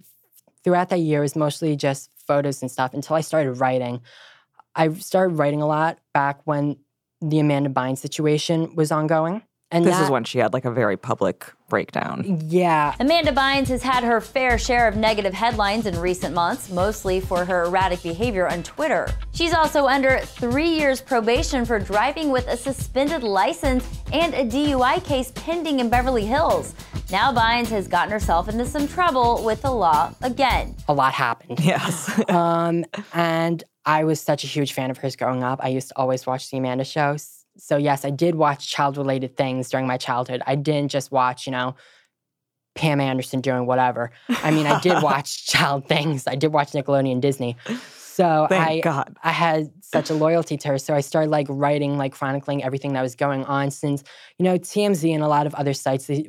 throughout 0.63 0.89
that 0.89 0.99
year, 0.99 1.19
it 1.19 1.23
was 1.23 1.35
mostly 1.35 1.75
just 1.75 2.09
photos 2.27 2.61
and 2.61 2.71
stuff 2.71 2.93
until 2.93 3.15
I 3.15 3.21
started 3.21 3.53
writing. 3.53 4.01
I 4.75 4.93
started 4.93 5.33
writing 5.35 5.61
a 5.61 5.67
lot 5.67 5.97
back 6.13 6.41
when 6.45 6.77
the 7.21 7.39
Amanda 7.39 7.69
Bynes 7.69 7.97
situation 7.97 8.75
was 8.75 8.91
ongoing. 8.91 9.43
And 9.71 9.85
this 9.85 9.95
that, 9.95 10.05
is 10.05 10.09
when 10.09 10.23
she 10.23 10.39
had 10.39 10.51
like 10.51 10.65
a 10.65 10.71
very 10.71 10.97
public 10.97 11.45
breakdown. 11.67 12.41
yeah, 12.47 12.95
Amanda 12.99 13.31
Bynes 13.31 13.67
has 13.67 13.83
had 13.83 14.03
her 14.03 14.19
fair 14.19 14.57
share 14.57 14.87
of 14.87 14.95
negative 14.95 15.31
headlines 15.31 15.85
in 15.85 15.99
recent 15.99 16.33
months, 16.33 16.71
mostly 16.71 17.19
for 17.19 17.45
her 17.45 17.65
erratic 17.65 18.01
behavior 18.01 18.47
on 18.49 18.63
Twitter. 18.63 19.07
She's 19.31 19.53
also 19.53 19.85
under 19.85 20.17
three 20.19 20.69
years 20.69 21.01
probation 21.01 21.65
for 21.65 21.77
driving 21.77 22.31
with 22.31 22.47
a 22.47 22.57
suspended 22.57 23.21
license 23.21 23.87
and 24.11 24.33
a 24.33 24.43
DUI 24.43 25.03
case 25.05 25.31
pending 25.35 25.79
in 25.81 25.89
Beverly 25.89 26.25
Hills. 26.25 26.73
Now 27.11 27.31
Bynes 27.31 27.67
has 27.67 27.87
gotten 27.87 28.11
herself 28.11 28.49
into 28.49 28.65
some 28.65 28.87
trouble 28.87 29.43
with 29.43 29.61
the 29.61 29.71
law 29.71 30.11
again. 30.23 30.75
a 30.87 30.93
lot 30.93 31.13
happened. 31.13 31.59
Yes. 31.59 32.09
um, 32.29 32.85
and 33.13 33.63
I 33.89 34.03
was 34.03 34.21
such 34.21 34.43
a 34.43 34.47
huge 34.47 34.73
fan 34.73 34.91
of 34.91 34.99
hers 34.99 35.15
growing 35.15 35.43
up. 35.43 35.59
I 35.63 35.69
used 35.69 35.87
to 35.87 35.97
always 35.97 36.27
watch 36.27 36.51
the 36.51 36.57
Amanda 36.57 36.83
show. 36.83 37.17
So 37.57 37.75
yes, 37.75 38.05
I 38.05 38.11
did 38.11 38.35
watch 38.35 38.69
child-related 38.69 39.35
things 39.35 39.67
during 39.67 39.87
my 39.87 39.97
childhood. 39.97 40.43
I 40.45 40.53
didn't 40.53 40.91
just 40.91 41.11
watch, 41.11 41.47
you 41.47 41.51
know, 41.51 41.75
Pam 42.75 43.01
Anderson 43.01 43.41
doing 43.41 43.65
whatever. 43.65 44.11
I 44.29 44.51
mean, 44.51 44.67
I 44.67 44.79
did 44.79 45.01
watch 45.09 45.47
child 45.47 45.87
things. 45.87 46.27
I 46.27 46.35
did 46.35 46.53
watch 46.53 46.71
Nickelodeon 46.73 47.19
Disney. 47.19 47.57
So 48.19 48.45
Thank 48.47 48.85
I 48.85 48.91
God. 48.91 49.17
I 49.23 49.31
had 49.31 49.71
such 49.81 50.11
a 50.11 50.13
loyalty 50.13 50.55
to 50.57 50.67
her. 50.67 50.77
So 50.77 50.93
I 50.93 51.01
started 51.01 51.31
like 51.31 51.47
writing, 51.49 51.97
like 51.97 52.13
chronicling 52.13 52.63
everything 52.63 52.93
that 52.93 53.01
was 53.01 53.15
going 53.15 53.43
on 53.45 53.71
since, 53.71 54.03
you 54.37 54.43
know, 54.43 54.59
TMZ 54.59 55.11
and 55.11 55.23
a 55.23 55.27
lot 55.27 55.47
of 55.47 55.55
other 55.55 55.73
sites, 55.73 56.05
they 56.05 56.27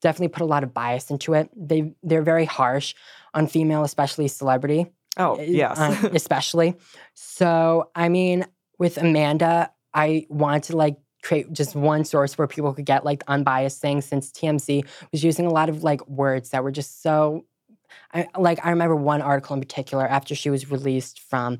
definitely 0.00 0.28
put 0.28 0.42
a 0.42 0.46
lot 0.46 0.62
of 0.62 0.72
bias 0.72 1.10
into 1.10 1.34
it. 1.34 1.50
They 1.56 1.92
they're 2.04 2.22
very 2.22 2.44
harsh 2.44 2.94
on 3.34 3.48
female, 3.48 3.82
especially 3.82 4.28
celebrity. 4.28 4.86
Oh, 5.20 5.40
yes. 5.40 5.78
uh, 5.78 6.10
especially. 6.14 6.76
So, 7.14 7.90
I 7.94 8.08
mean, 8.08 8.46
with 8.78 8.96
Amanda, 8.96 9.70
I 9.92 10.26
wanted 10.28 10.64
to 10.64 10.76
like 10.76 10.96
create 11.22 11.52
just 11.52 11.76
one 11.76 12.04
source 12.04 12.38
where 12.38 12.46
people 12.46 12.72
could 12.72 12.86
get 12.86 13.04
like 13.04 13.22
unbiased 13.28 13.80
things 13.80 14.06
since 14.06 14.32
TMZ 14.32 14.86
was 15.12 15.22
using 15.22 15.46
a 15.46 15.50
lot 15.50 15.68
of 15.68 15.82
like 15.82 16.06
words 16.08 16.50
that 16.50 16.64
were 16.64 16.70
just 16.70 17.02
so 17.02 17.44
I, 18.14 18.28
like 18.38 18.64
I 18.64 18.70
remember 18.70 18.96
one 18.96 19.20
article 19.20 19.54
in 19.54 19.60
particular 19.60 20.06
after 20.06 20.34
she 20.34 20.50
was 20.50 20.70
released 20.70 21.20
from 21.20 21.58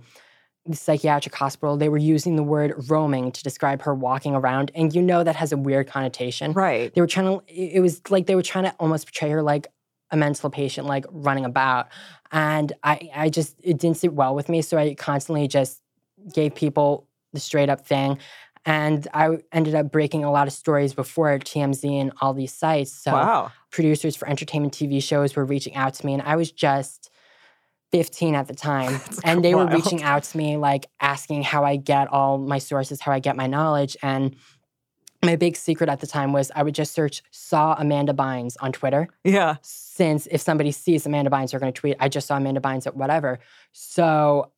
the 0.66 0.76
psychiatric 0.76 1.34
hospital 1.34 1.76
they 1.76 1.88
were 1.88 1.98
using 1.98 2.36
the 2.36 2.42
word 2.42 2.74
roaming 2.88 3.32
to 3.32 3.42
describe 3.42 3.82
her 3.82 3.94
walking 3.94 4.34
around 4.34 4.70
and 4.74 4.94
you 4.94 5.02
know 5.02 5.24
that 5.24 5.34
has 5.36 5.52
a 5.52 5.56
weird 5.56 5.88
connotation 5.88 6.52
right. 6.52 6.94
they 6.94 7.00
were 7.00 7.06
trying 7.06 7.40
to 7.40 7.42
it 7.48 7.80
was 7.80 8.00
like 8.10 8.26
they 8.26 8.34
were 8.34 8.42
trying 8.42 8.64
to 8.64 8.74
almost 8.78 9.06
portray 9.06 9.30
her 9.30 9.42
like 9.42 9.68
a 10.10 10.16
mental 10.16 10.50
patient 10.50 10.86
like 10.86 11.04
running 11.10 11.44
about. 11.44 11.88
And 12.32 12.72
i 12.82 13.10
i 13.14 13.28
just 13.28 13.56
it 13.62 13.78
didn't 13.78 13.96
sit 13.96 14.12
well 14.12 14.34
with 14.34 14.48
me 14.48 14.62
so 14.62 14.78
i 14.78 14.94
constantly 14.94 15.48
just 15.48 15.82
gave 16.32 16.54
people 16.54 17.08
the 17.32 17.40
straight 17.40 17.68
up 17.68 17.86
thing. 17.86 18.18
And 18.64 19.06
i 19.14 19.38
ended 19.52 19.74
up 19.74 19.90
breaking 19.90 20.24
a 20.24 20.30
lot 20.30 20.46
of 20.46 20.52
stories 20.52 20.94
before 20.94 21.38
tmz 21.38 22.00
and 22.00 22.12
all 22.20 22.34
these 22.34 22.52
sites. 22.52 22.92
So 22.92 23.12
wow. 23.12 23.52
producers 23.70 24.16
for 24.16 24.28
entertainment 24.28 24.74
tv 24.74 25.02
shows 25.02 25.34
were 25.34 25.44
reaching 25.44 25.74
out 25.74 25.94
to 25.94 26.06
me 26.06 26.14
and 26.14 26.22
i 26.22 26.36
was 26.36 26.52
just 26.52 27.10
15 27.92 28.36
at 28.36 28.46
the 28.46 28.54
time. 28.54 28.92
That's 28.92 29.20
and 29.24 29.44
they 29.44 29.54
were 29.54 29.66
reaching 29.66 30.02
out 30.02 30.22
to 30.22 30.38
me 30.38 30.56
like 30.56 30.86
asking 31.00 31.42
how 31.42 31.64
i 31.64 31.76
get 31.76 32.08
all 32.08 32.38
my 32.38 32.58
sources 32.58 33.00
how 33.00 33.12
i 33.12 33.18
get 33.18 33.36
my 33.36 33.46
knowledge. 33.46 33.96
And 34.02 34.36
my 35.22 35.36
big 35.36 35.56
secret 35.56 35.88
at 35.88 36.00
the 36.00 36.06
time 36.06 36.32
was 36.32 36.50
i 36.54 36.62
would 36.62 36.74
just 36.74 36.92
search 36.92 37.22
saw 37.30 37.74
amanda 37.78 38.12
bynes 38.12 38.56
on 38.60 38.72
twitter. 38.72 39.08
Yeah. 39.24 39.56
since 39.62 40.26
if 40.30 40.40
somebody 40.40 40.72
sees 40.72 41.06
amanda 41.06 41.30
bynes 41.30 41.50
they're 41.50 41.60
going 41.60 41.72
to 41.72 41.78
tweet 41.78 41.96
i 42.00 42.08
just 42.08 42.26
saw 42.26 42.36
amanda 42.36 42.60
bynes 42.60 42.86
at 42.86 42.96
whatever. 42.96 43.38
So 43.72 44.52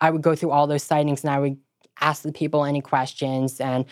i 0.00 0.10
would 0.10 0.22
go 0.22 0.34
through 0.34 0.50
all 0.50 0.66
those 0.66 0.82
sightings 0.82 1.24
and 1.24 1.32
i 1.32 1.38
would 1.38 1.58
ask 2.00 2.22
the 2.22 2.32
people 2.32 2.64
any 2.64 2.80
questions 2.80 3.60
and 3.60 3.84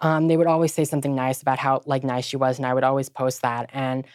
um, 0.00 0.28
they 0.28 0.36
would 0.36 0.46
always 0.46 0.72
say 0.72 0.84
something 0.84 1.14
nice 1.14 1.42
about 1.42 1.58
how 1.58 1.82
like 1.86 2.04
nice 2.04 2.24
she 2.24 2.36
was 2.36 2.58
and 2.58 2.66
i 2.66 2.74
would 2.74 2.84
always 2.84 3.08
post 3.08 3.42
that. 3.42 3.70
And 3.72 4.06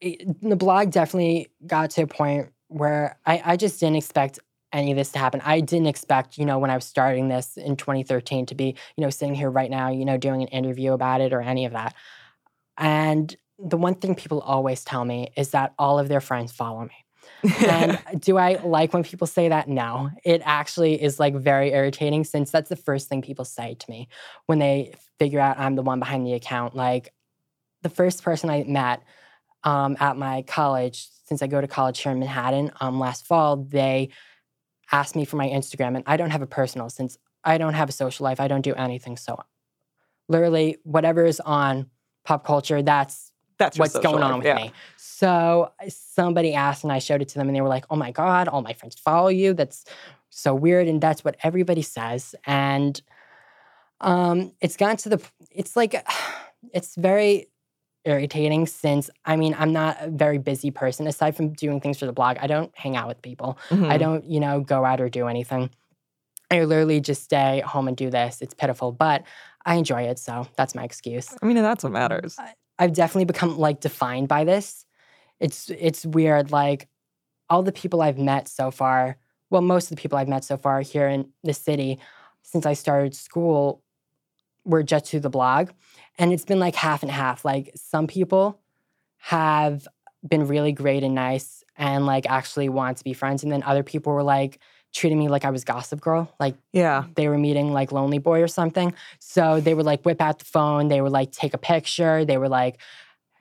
it, 0.00 0.40
the 0.40 0.56
blog 0.56 0.90
definitely 0.90 1.48
got 1.66 1.90
to 1.90 2.02
a 2.02 2.06
point 2.06 2.50
where 2.68 3.18
I, 3.24 3.42
I 3.44 3.56
just 3.56 3.80
didn't 3.80 3.96
expect 3.96 4.38
any 4.76 4.92
of 4.92 4.96
this 4.96 5.10
to 5.12 5.18
happen. 5.18 5.40
I 5.44 5.60
didn't 5.60 5.86
expect, 5.86 6.36
you 6.38 6.44
know, 6.44 6.58
when 6.58 6.70
I 6.70 6.74
was 6.74 6.84
starting 6.84 7.28
this 7.28 7.56
in 7.56 7.76
2013 7.76 8.46
to 8.46 8.54
be, 8.54 8.76
you 8.96 9.02
know, 9.02 9.10
sitting 9.10 9.34
here 9.34 9.50
right 9.50 9.70
now, 9.70 9.90
you 9.90 10.04
know, 10.04 10.18
doing 10.18 10.42
an 10.42 10.48
interview 10.48 10.92
about 10.92 11.20
it 11.20 11.32
or 11.32 11.40
any 11.40 11.64
of 11.64 11.72
that. 11.72 11.94
And 12.76 13.34
the 13.58 13.78
one 13.78 13.94
thing 13.94 14.14
people 14.14 14.40
always 14.40 14.84
tell 14.84 15.04
me 15.04 15.32
is 15.36 15.50
that 15.50 15.72
all 15.78 15.98
of 15.98 16.08
their 16.08 16.20
friends 16.20 16.52
follow 16.52 16.84
me. 16.84 17.56
And 17.66 17.98
do 18.20 18.36
I 18.36 18.60
like 18.62 18.92
when 18.92 19.02
people 19.02 19.26
say 19.26 19.48
that? 19.48 19.66
No. 19.66 20.10
It 20.24 20.42
actually 20.44 21.02
is 21.02 21.18
like 21.18 21.34
very 21.34 21.72
irritating 21.72 22.24
since 22.24 22.50
that's 22.50 22.68
the 22.68 22.76
first 22.76 23.08
thing 23.08 23.22
people 23.22 23.46
say 23.46 23.74
to 23.74 23.90
me 23.90 24.08
when 24.44 24.58
they 24.58 24.92
figure 25.18 25.40
out 25.40 25.58
I'm 25.58 25.74
the 25.74 25.82
one 25.82 25.98
behind 25.98 26.26
the 26.26 26.34
account. 26.34 26.76
Like 26.76 27.14
the 27.82 27.88
first 27.88 28.22
person 28.22 28.50
I 28.50 28.64
met 28.64 29.02
um, 29.64 29.96
at 30.00 30.18
my 30.18 30.42
college, 30.42 31.08
since 31.24 31.40
I 31.40 31.46
go 31.46 31.60
to 31.60 31.66
college 31.66 31.98
here 32.00 32.12
in 32.12 32.18
Manhattan, 32.18 32.70
um, 32.80 33.00
last 33.00 33.26
fall, 33.26 33.56
they 33.56 34.10
asked 34.92 35.16
me 35.16 35.24
for 35.24 35.36
my 35.36 35.48
Instagram, 35.48 35.96
and 35.96 36.04
I 36.06 36.16
don't 36.16 36.30
have 36.30 36.42
a 36.42 36.46
personal 36.46 36.88
since 36.90 37.18
I 37.44 37.58
don't 37.58 37.74
have 37.74 37.88
a 37.88 37.92
social 37.92 38.24
life. 38.24 38.40
I 38.40 38.48
don't 38.48 38.62
do 38.62 38.74
anything. 38.74 39.16
So, 39.16 39.42
literally, 40.28 40.78
whatever 40.82 41.24
is 41.24 41.40
on 41.40 41.90
pop 42.24 42.44
culture, 42.44 42.82
that's 42.82 43.32
That's 43.58 43.78
what's 43.78 43.98
going 43.98 44.22
on 44.22 44.30
life, 44.32 44.38
with 44.38 44.46
yeah. 44.46 44.56
me. 44.56 44.72
So 44.96 45.72
somebody 45.88 46.54
asked, 46.54 46.84
and 46.84 46.92
I 46.92 46.98
showed 46.98 47.22
it 47.22 47.28
to 47.28 47.38
them, 47.38 47.48
and 47.48 47.56
they 47.56 47.60
were 47.60 47.68
like, 47.68 47.86
"Oh 47.90 47.96
my 47.96 48.10
god, 48.10 48.48
all 48.48 48.62
my 48.62 48.72
friends 48.72 48.96
follow 48.98 49.28
you. 49.28 49.54
That's 49.54 49.84
so 50.30 50.54
weird." 50.54 50.88
And 50.88 51.00
that's 51.00 51.24
what 51.24 51.36
everybody 51.42 51.82
says. 51.82 52.34
And 52.46 53.00
um, 54.00 54.52
it's 54.60 54.76
gotten 54.76 54.98
to 54.98 55.08
the. 55.08 55.22
It's 55.50 55.76
like, 55.76 55.94
it's 56.74 56.96
very 56.96 57.48
irritating 58.06 58.66
since 58.66 59.10
I 59.24 59.36
mean 59.36 59.54
I'm 59.58 59.72
not 59.72 59.96
a 60.00 60.08
very 60.08 60.38
busy 60.38 60.70
person. 60.70 61.06
Aside 61.06 61.36
from 61.36 61.52
doing 61.52 61.80
things 61.80 61.98
for 61.98 62.06
the 62.06 62.12
blog, 62.12 62.38
I 62.40 62.46
don't 62.46 62.70
hang 62.76 62.96
out 62.96 63.08
with 63.08 63.20
people. 63.20 63.58
I 63.70 63.74
Mhm. 63.74 63.98
don't, 63.98 64.24
you 64.24 64.40
know, 64.40 64.60
go 64.60 64.84
out 64.84 65.00
or 65.00 65.08
do 65.08 65.26
anything. 65.28 65.70
I 66.50 66.62
literally 66.64 67.00
just 67.00 67.24
stay 67.24 67.60
home 67.60 67.88
and 67.88 67.96
do 67.96 68.08
this. 68.08 68.40
It's 68.40 68.54
pitiful, 68.54 68.92
but 68.92 69.24
I 69.64 69.74
enjoy 69.74 70.02
it, 70.02 70.18
so 70.18 70.46
that's 70.56 70.74
my 70.76 70.84
excuse. 70.84 71.34
I 71.42 71.46
mean, 71.46 71.56
that's 71.56 71.82
what 71.82 71.92
matters. 71.92 72.38
I've 72.78 72.92
definitely 72.92 73.24
become 73.24 73.58
like 73.58 73.80
defined 73.80 74.28
by 74.28 74.44
this. 74.44 74.86
It's 75.40 75.70
it's 75.70 76.06
weird. 76.06 76.52
Like 76.52 76.88
all 77.50 77.62
the 77.62 77.72
people 77.72 78.00
I've 78.00 78.18
met 78.18 78.48
so 78.48 78.70
far, 78.70 79.18
well, 79.50 79.62
most 79.62 79.90
of 79.90 79.96
the 79.96 80.00
people 80.00 80.18
I've 80.18 80.28
met 80.28 80.44
so 80.44 80.56
far 80.56 80.80
here 80.82 81.08
in 81.08 81.30
the 81.42 81.52
city 81.54 81.98
since 82.42 82.64
I 82.64 82.74
started 82.74 83.14
school 83.14 83.82
were 84.64 84.82
just 84.82 85.06
through 85.06 85.20
the 85.20 85.30
blog. 85.30 85.70
And 86.18 86.32
it's 86.32 86.44
been 86.44 86.60
like 86.60 86.74
half 86.74 87.02
and 87.02 87.10
half. 87.12 87.44
Like 87.44 87.72
some 87.74 88.06
people 88.06 88.58
have 89.18 89.86
been 90.26 90.46
really 90.46 90.72
great 90.72 91.02
and 91.02 91.14
nice 91.14 91.62
and 91.76 92.06
like 92.06 92.26
actually 92.28 92.68
want 92.68 92.98
to 92.98 93.04
be 93.04 93.12
friends. 93.12 93.42
And 93.42 93.52
then 93.52 93.62
other 93.62 93.82
people 93.82 94.12
were 94.12 94.22
like 94.22 94.58
treating 94.94 95.18
me 95.18 95.28
like 95.28 95.44
I 95.44 95.50
was 95.50 95.64
Gossip 95.64 96.00
Girl. 96.00 96.32
Like 96.40 96.56
Yeah. 96.72 97.04
they 97.16 97.28
were 97.28 97.36
meeting 97.36 97.72
like 97.72 97.92
Lonely 97.92 98.18
Boy 98.18 98.40
or 98.40 98.48
something. 98.48 98.94
So 99.18 99.60
they 99.60 99.74
would 99.74 99.84
like 99.84 100.04
whip 100.04 100.22
out 100.22 100.38
the 100.38 100.44
phone, 100.46 100.88
they 100.88 101.00
would 101.02 101.12
like 101.12 101.32
take 101.32 101.52
a 101.54 101.58
picture, 101.58 102.24
they 102.24 102.38
would 102.38 102.50
like 102.50 102.78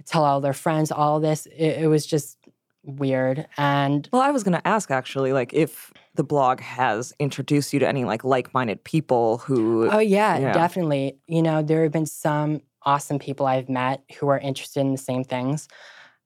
tell 0.06 0.26
all 0.26 0.42
their 0.42 0.54
friends 0.54 0.92
all 0.92 1.20
this. 1.20 1.46
It, 1.46 1.84
it 1.84 1.88
was 1.88 2.06
just 2.06 2.38
weird. 2.84 3.48
And 3.58 4.08
Well, 4.12 4.22
I 4.22 4.32
was 4.32 4.44
going 4.44 4.58
to 4.60 4.68
ask 4.68 4.92
actually, 4.92 5.32
like, 5.34 5.54
if 5.54 5.94
the 6.16 6.24
blog 6.24 6.60
has 6.62 7.14
introduced 7.20 7.74
you 7.74 7.80
to 7.80 7.88
any 7.88 8.06
like 8.06 8.24
like-minded 8.24 8.84
people 8.84 9.40
who. 9.40 9.90
oh, 9.92 10.00
yeah, 10.00 10.54
definitely. 10.54 11.18
You 11.28 11.42
know, 11.42 11.62
there 11.62 11.84
have 11.84 11.92
been 11.92 12.06
some 12.06 12.62
awesome 12.84 13.20
people 13.20 13.46
I've 13.46 13.70
met 13.70 14.04
who 14.20 14.28
are 14.28 14.38
interested 14.40 14.80
in 14.82 14.92
the 14.92 14.98
same 14.98 15.24
things. 15.24 15.68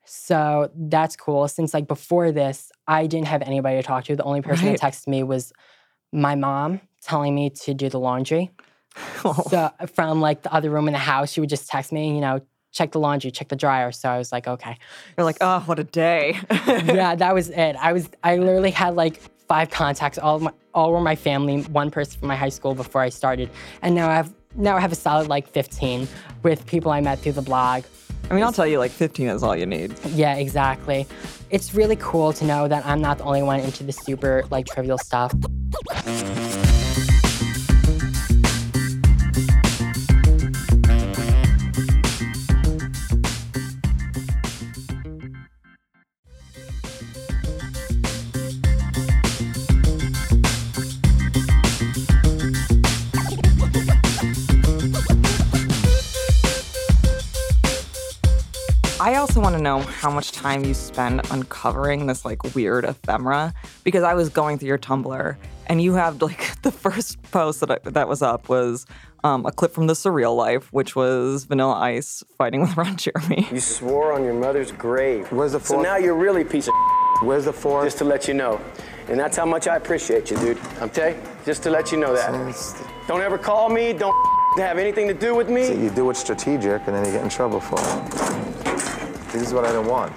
So 0.05 0.71
that's 0.75 1.15
cool. 1.15 1.47
Since 1.47 1.73
like 1.73 1.87
before 1.87 2.31
this, 2.31 2.71
I 2.87 3.05
didn't 3.07 3.27
have 3.27 3.41
anybody 3.43 3.77
to 3.77 3.83
talk 3.83 4.05
to. 4.05 4.15
The 4.15 4.23
only 4.23 4.41
person 4.41 4.67
Right. 4.67 4.79
that 4.79 4.91
texted 4.93 5.07
me 5.07 5.23
was 5.23 5.53
my 6.11 6.35
mom 6.35 6.81
telling 7.03 7.35
me 7.35 7.49
to 7.51 7.73
do 7.73 7.89
the 7.89 7.99
laundry. 7.99 8.51
Oh, 9.23 9.33
So 9.49 9.69
from 9.93 10.19
like 10.19 10.41
the 10.41 10.51
other 10.53 10.69
room 10.71 10.87
in 10.87 10.93
the 10.93 10.99
house, 10.99 11.31
she 11.31 11.39
would 11.39 11.49
just 11.49 11.69
text 11.69 11.91
me, 11.91 12.15
you 12.15 12.21
know, 12.21 12.41
check 12.71 12.91
the 12.91 12.99
laundry, 12.99 13.29
check 13.31 13.47
the 13.47 13.55
dryer. 13.55 13.91
So 13.91 14.09
I 14.09 14.17
was 14.17 14.31
like, 14.31 14.47
okay. 14.47 14.77
you're 15.17 15.25
like, 15.25 15.37
oh, 15.41 15.59
what 15.61 15.77
a 15.79 15.83
day. 15.83 16.37
yeah, 16.51 17.15
that 17.15 17.33
was 17.33 17.49
it. 17.49 17.75
I 17.79 17.93
was 17.93 18.09
I 18.23 18.37
literally 18.37 18.71
had 18.71 18.95
like 18.95 19.21
five 19.49 19.69
contacts. 19.69 20.17
All 20.17 20.39
my 20.39 20.51
all 20.73 20.93
were 20.93 21.01
my 21.01 21.15
family, 21.15 21.63
one 21.63 21.91
person 21.91 22.19
from 22.19 22.29
my 22.29 22.35
high 22.35 22.49
school 22.49 22.75
before 22.75 23.01
I 23.01 23.09
started. 23.09 23.49
And 23.81 23.95
now 23.95 24.07
I 24.09 24.15
have 24.15 24.33
now 24.55 24.77
I 24.77 24.79
have 24.79 24.93
a 24.93 24.95
solid 24.95 25.27
like 25.27 25.49
15 25.49 26.07
with 26.43 26.65
people 26.65 26.91
I 26.91 27.01
met 27.01 27.19
through 27.19 27.33
the 27.33 27.41
blog. 27.41 27.83
I 28.29 28.35
mean, 28.35 28.43
I'll 28.43 28.53
tell 28.53 28.67
you, 28.67 28.77
like, 28.77 28.91
15 28.91 29.27
is 29.29 29.41
all 29.41 29.55
you 29.55 29.65
need. 29.65 29.93
Yeah, 30.09 30.35
exactly. 30.35 31.07
It's 31.49 31.73
really 31.73 31.95
cool 31.95 32.31
to 32.33 32.45
know 32.45 32.67
that 32.67 32.85
I'm 32.85 33.01
not 33.01 33.17
the 33.17 33.23
only 33.23 33.41
one 33.41 33.59
into 33.59 33.83
the 33.83 33.91
super 33.91 34.43
like 34.51 34.67
trivial 34.67 34.99
stuff. 34.99 35.33
Want 59.49 59.57
to 59.59 59.63
know 59.63 59.79
how 59.79 60.11
much 60.11 60.31
time 60.31 60.63
you 60.63 60.75
spend 60.75 61.21
uncovering 61.31 62.05
this 62.05 62.23
like 62.23 62.53
weird 62.53 62.85
ephemera 62.85 63.51
because 63.83 64.03
I 64.03 64.13
was 64.13 64.29
going 64.29 64.59
through 64.59 64.67
your 64.67 64.77
Tumblr 64.77 65.35
and 65.65 65.81
you 65.81 65.93
have 65.95 66.21
like 66.21 66.61
the 66.61 66.71
first 66.71 67.19
post 67.31 67.61
that 67.61 67.71
I, 67.71 67.77
that 67.89 68.07
was 68.07 68.21
up 68.21 68.47
was 68.47 68.85
um, 69.23 69.47
a 69.47 69.51
clip 69.51 69.73
from 69.73 69.87
the 69.87 69.93
Surreal 69.93 70.35
Life, 70.37 70.71
which 70.71 70.95
was 70.95 71.45
Vanilla 71.45 71.73
Ice 71.79 72.23
fighting 72.37 72.61
with 72.65 72.77
Ron 72.77 72.95
Jeremy. 72.95 73.47
You 73.51 73.59
swore 73.59 74.13
on 74.13 74.23
your 74.23 74.35
mother's 74.35 74.71
grave. 74.71 75.31
Where's 75.31 75.53
the 75.53 75.59
So 75.59 75.81
now 75.81 75.97
you're 75.97 76.13
really 76.15 76.43
a 76.43 76.45
piece 76.45 76.67
of 76.67 76.75
Where's 77.23 77.45
the 77.45 77.53
fourth? 77.53 77.85
just 77.87 77.97
to 77.97 78.05
let 78.05 78.27
you 78.27 78.35
know. 78.35 78.61
And 79.07 79.19
that's 79.19 79.35
how 79.35 79.47
much 79.47 79.67
I 79.67 79.77
appreciate 79.77 80.29
you, 80.29 80.37
dude. 80.37 80.59
I'm 80.79 80.91
telling 80.91 81.19
just 81.43 81.63
to 81.63 81.71
let 81.71 81.91
you 81.91 81.97
know 81.97 82.13
that. 82.13 82.29
Don't 83.07 83.21
ever 83.21 83.39
call 83.39 83.67
me, 83.69 83.93
don't 83.93 84.15
have 84.59 84.77
anything 84.77 85.07
to 85.07 85.13
do 85.15 85.33
with 85.33 85.47
So 85.47 85.53
me. 85.53 85.83
you 85.85 85.89
do 85.89 86.05
what's 86.05 86.19
strategic 86.19 86.85
and 86.85 86.95
then 86.95 87.03
you 87.03 87.11
get 87.13 87.23
in 87.23 87.29
trouble 87.29 87.59
for 87.59 87.79
it. 87.79 88.98
This 89.31 89.43
is 89.43 89.53
what 89.53 89.63
I 89.63 89.71
don't 89.71 89.85
want. 89.85 90.11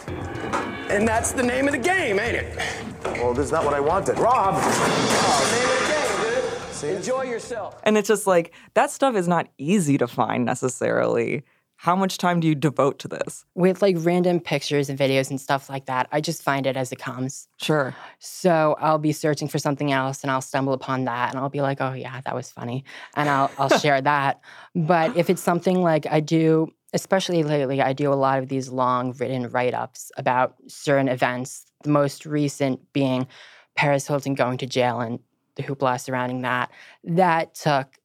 And 0.90 1.06
that's 1.06 1.32
the 1.32 1.42
name 1.42 1.66
of 1.66 1.72
the 1.72 1.78
game, 1.78 2.18
ain't 2.18 2.36
it? 2.36 2.56
Well, 3.04 3.34
this 3.34 3.46
is 3.46 3.52
not 3.52 3.62
what 3.62 3.74
I 3.74 3.80
wanted. 3.80 4.18
Rob! 4.18 4.54
Oh, 4.56 5.52
name 5.52 5.68
of 5.68 5.78
the 5.80 6.48
game, 6.48 6.60
dude. 6.68 6.74
See? 6.74 6.88
Enjoy 6.88 7.22
yourself. 7.22 7.78
And 7.84 7.98
it's 7.98 8.08
just 8.08 8.26
like 8.26 8.54
that 8.72 8.90
stuff 8.90 9.14
is 9.14 9.28
not 9.28 9.48
easy 9.58 9.98
to 9.98 10.06
find 10.06 10.46
necessarily. 10.46 11.42
How 11.76 11.94
much 11.94 12.16
time 12.16 12.40
do 12.40 12.46
you 12.46 12.54
devote 12.54 13.00
to 13.00 13.08
this? 13.08 13.44
With 13.54 13.82
like 13.82 13.96
random 13.98 14.40
pictures 14.40 14.88
and 14.88 14.98
videos 14.98 15.28
and 15.30 15.40
stuff 15.40 15.68
like 15.68 15.86
that, 15.86 16.08
I 16.12 16.20
just 16.20 16.42
find 16.42 16.66
it 16.66 16.76
as 16.76 16.92
it 16.92 16.98
comes. 16.98 17.48
Sure. 17.60 17.94
So 18.18 18.76
I'll 18.80 18.98
be 18.98 19.12
searching 19.12 19.48
for 19.48 19.58
something 19.58 19.92
else 19.92 20.22
and 20.22 20.30
I'll 20.30 20.40
stumble 20.40 20.72
upon 20.74 21.04
that 21.04 21.30
and 21.30 21.38
I'll 21.40 21.50
be 21.50 21.60
like, 21.60 21.80
oh 21.80 21.92
yeah, 21.92 22.20
that 22.22 22.34
was 22.34 22.50
funny. 22.50 22.84
And 23.14 23.28
I'll 23.28 23.50
I'll 23.58 23.78
share 23.80 24.00
that. 24.00 24.40
But 24.74 25.16
if 25.16 25.28
it's 25.28 25.42
something 25.42 25.82
like 25.82 26.06
I 26.06 26.20
do, 26.20 26.72
especially 26.92 27.42
lately, 27.42 27.80
I 27.80 27.92
do 27.92 28.12
a 28.12 28.14
lot 28.14 28.38
of 28.38 28.48
these 28.48 28.68
long 28.68 29.12
written 29.12 29.48
write-ups 29.48 30.12
about 30.16 30.54
certain 30.68 31.08
events. 31.08 31.64
The 31.82 31.90
most 31.90 32.26
recent 32.26 32.92
being 32.92 33.26
Paris 33.74 34.06
Hilton 34.06 34.34
going 34.34 34.58
to 34.58 34.66
jail 34.66 35.00
and 35.00 35.18
the 35.56 35.62
hoopla 35.62 36.00
surrounding 36.00 36.42
that. 36.42 36.70
That 37.04 37.54
took 37.54 37.98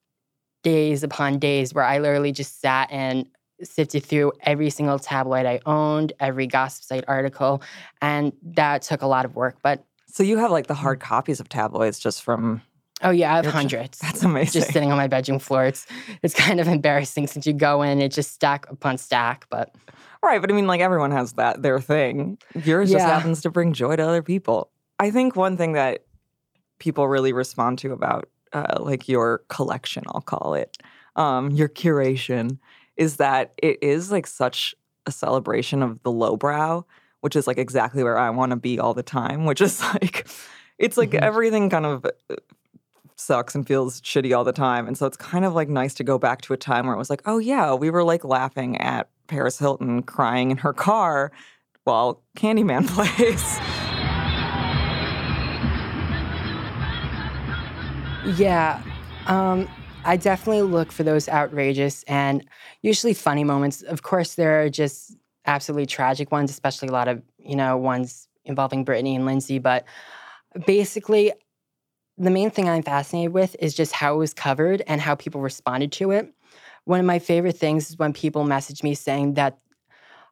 days 0.63 1.03
upon 1.03 1.39
days 1.39 1.73
where 1.73 1.83
I 1.83 1.99
literally 1.99 2.31
just 2.31 2.61
sat 2.61 2.89
and 2.91 3.25
sifted 3.63 4.03
through 4.03 4.33
every 4.41 4.69
single 4.69 4.99
tabloid 4.99 5.45
I 5.45 5.59
owned, 5.65 6.13
every 6.19 6.47
gossip 6.47 6.83
site 6.83 7.03
article, 7.07 7.61
and 8.01 8.31
that 8.43 8.81
took 8.83 9.01
a 9.01 9.07
lot 9.07 9.25
of 9.25 9.35
work. 9.35 9.57
But 9.63 9.83
So 10.07 10.23
you 10.23 10.37
have 10.37 10.51
like 10.51 10.67
the 10.67 10.73
hard 10.73 10.99
mm. 10.99 11.03
copies 11.03 11.39
of 11.39 11.49
tabloids 11.49 11.99
just 11.99 12.21
from 12.21 12.61
oh 13.01 13.09
yeah, 13.11 13.33
I 13.33 13.35
have 13.37 13.45
You're 13.45 13.51
hundreds. 13.53 13.99
that's 13.99 14.23
amazing. 14.23 14.59
Just 14.61 14.71
sitting 14.73 14.91
on 14.91 14.97
my 14.97 15.07
bedroom 15.07 15.39
floor. 15.39 15.65
It's 15.65 15.85
it's 16.23 16.33
kind 16.33 16.59
of 16.59 16.67
embarrassing 16.77 17.27
since 17.27 17.45
you 17.47 17.53
go 17.53 17.81
in, 17.81 18.01
it's 18.01 18.15
just 18.15 18.31
stack 18.33 18.69
upon 18.69 18.97
stack. 18.97 19.45
But 19.49 19.73
Right, 20.23 20.41
but 20.41 20.51
I 20.51 20.53
mean, 20.53 20.67
like 20.67 20.81
everyone 20.81 21.11
has 21.11 21.33
that 21.33 21.61
their 21.61 21.79
thing. 21.79 22.37
Yours 22.63 22.91
just 22.91 23.05
happens 23.05 23.41
to 23.43 23.49
bring 23.51 23.73
joy 23.73 23.95
to 23.95 24.03
other 24.03 24.23
people. 24.23 24.71
I 24.99 25.11
think 25.11 25.35
one 25.35 25.57
thing 25.57 25.73
that 25.73 26.03
people 26.79 27.07
really 27.07 27.33
respond 27.33 27.79
to 27.79 27.91
about 27.93 28.27
uh, 28.53 28.77
like 28.79 29.07
your 29.07 29.43
collection, 29.49 30.03
I'll 30.07 30.21
call 30.21 30.53
it, 30.55 30.77
um, 31.15 31.51
your 31.51 31.69
curation, 31.69 32.57
is 32.97 33.17
that 33.17 33.53
it 33.61 33.77
is 33.81 34.11
like 34.11 34.25
such 34.27 34.73
a 35.05 35.11
celebration 35.11 35.83
of 35.83 36.01
the 36.03 36.11
lowbrow, 36.11 36.83
which 37.21 37.35
is 37.35 37.45
like 37.47 37.57
exactly 37.57 38.03
where 38.03 38.17
I 38.17 38.29
want 38.31 38.49
to 38.51 38.55
be 38.55 38.79
all 38.79 38.93
the 38.93 39.03
time. 39.03 39.45
Which 39.45 39.61
is 39.61 39.81
like, 39.93 40.27
it's 40.79 40.97
like 40.97 41.11
Mhm. 41.11 41.21
everything 41.21 41.69
kind 41.69 41.85
of 41.85 42.05
sucks 43.17 43.55
and 43.55 43.67
feels 43.67 43.99
shitty 44.01 44.35
all 44.35 44.43
the 44.43 44.53
time. 44.53 44.87
And 44.87 44.97
so 44.97 45.05
it's 45.05 45.17
kind 45.17 45.43
of 45.43 45.53
like 45.53 45.69
nice 45.69 45.93
to 45.95 46.03
go 46.03 46.17
back 46.17 46.41
to 46.43 46.53
a 46.53 46.57
time 46.57 46.85
where 46.85 46.95
it 46.95 46.99
was 46.99 47.09
like, 47.09 47.21
oh 47.25 47.39
yeah, 47.39 47.73
we 47.73 47.89
were 47.89 48.03
like 48.03 48.23
laughing 48.23 48.77
at 48.77 49.09
Paris 49.27 49.59
Hilton 49.59 50.03
crying 50.03 50.51
in 50.51 50.57
her 50.57 50.73
car 50.73 51.31
while 51.83 52.21
Candyman 52.37 52.87
plays. 52.93 53.59
yeah, 58.37 58.81
um, 59.27 59.67
I 60.05 60.17
definitely 60.17 60.61
look 60.63 60.91
for 60.91 61.03
those 61.03 61.27
outrageous 61.27 62.03
and 62.03 62.45
usually 62.81 63.13
funny 63.13 63.43
moments. 63.43 63.81
Of 63.81 64.03
course, 64.03 64.35
there 64.35 64.61
are 64.61 64.69
just 64.69 65.15
absolutely 65.45 65.85
tragic 65.85 66.31
ones, 66.31 66.51
especially 66.51 66.89
a 66.89 66.91
lot 66.91 67.07
of 67.07 67.21
you 67.39 67.55
know 67.55 67.77
ones 67.77 68.27
involving 68.45 68.85
Britney 68.85 69.15
and 69.15 69.25
Lindsay. 69.25 69.59
But 69.59 69.85
basically, 70.65 71.33
the 72.17 72.31
main 72.31 72.49
thing 72.49 72.67
I'm 72.67 72.83
fascinated 72.83 73.33
with 73.33 73.55
is 73.59 73.73
just 73.73 73.91
how 73.91 74.15
it 74.15 74.17
was 74.17 74.33
covered 74.33 74.81
and 74.87 74.99
how 74.99 75.15
people 75.15 75.41
responded 75.41 75.91
to 75.93 76.11
it. 76.11 76.33
One 76.85 76.99
of 76.99 77.05
my 77.05 77.19
favorite 77.19 77.57
things 77.57 77.89
is 77.89 77.97
when 77.97 78.13
people 78.13 78.43
message 78.43 78.81
me 78.81 78.95
saying 78.95 79.35
that, 79.35 79.59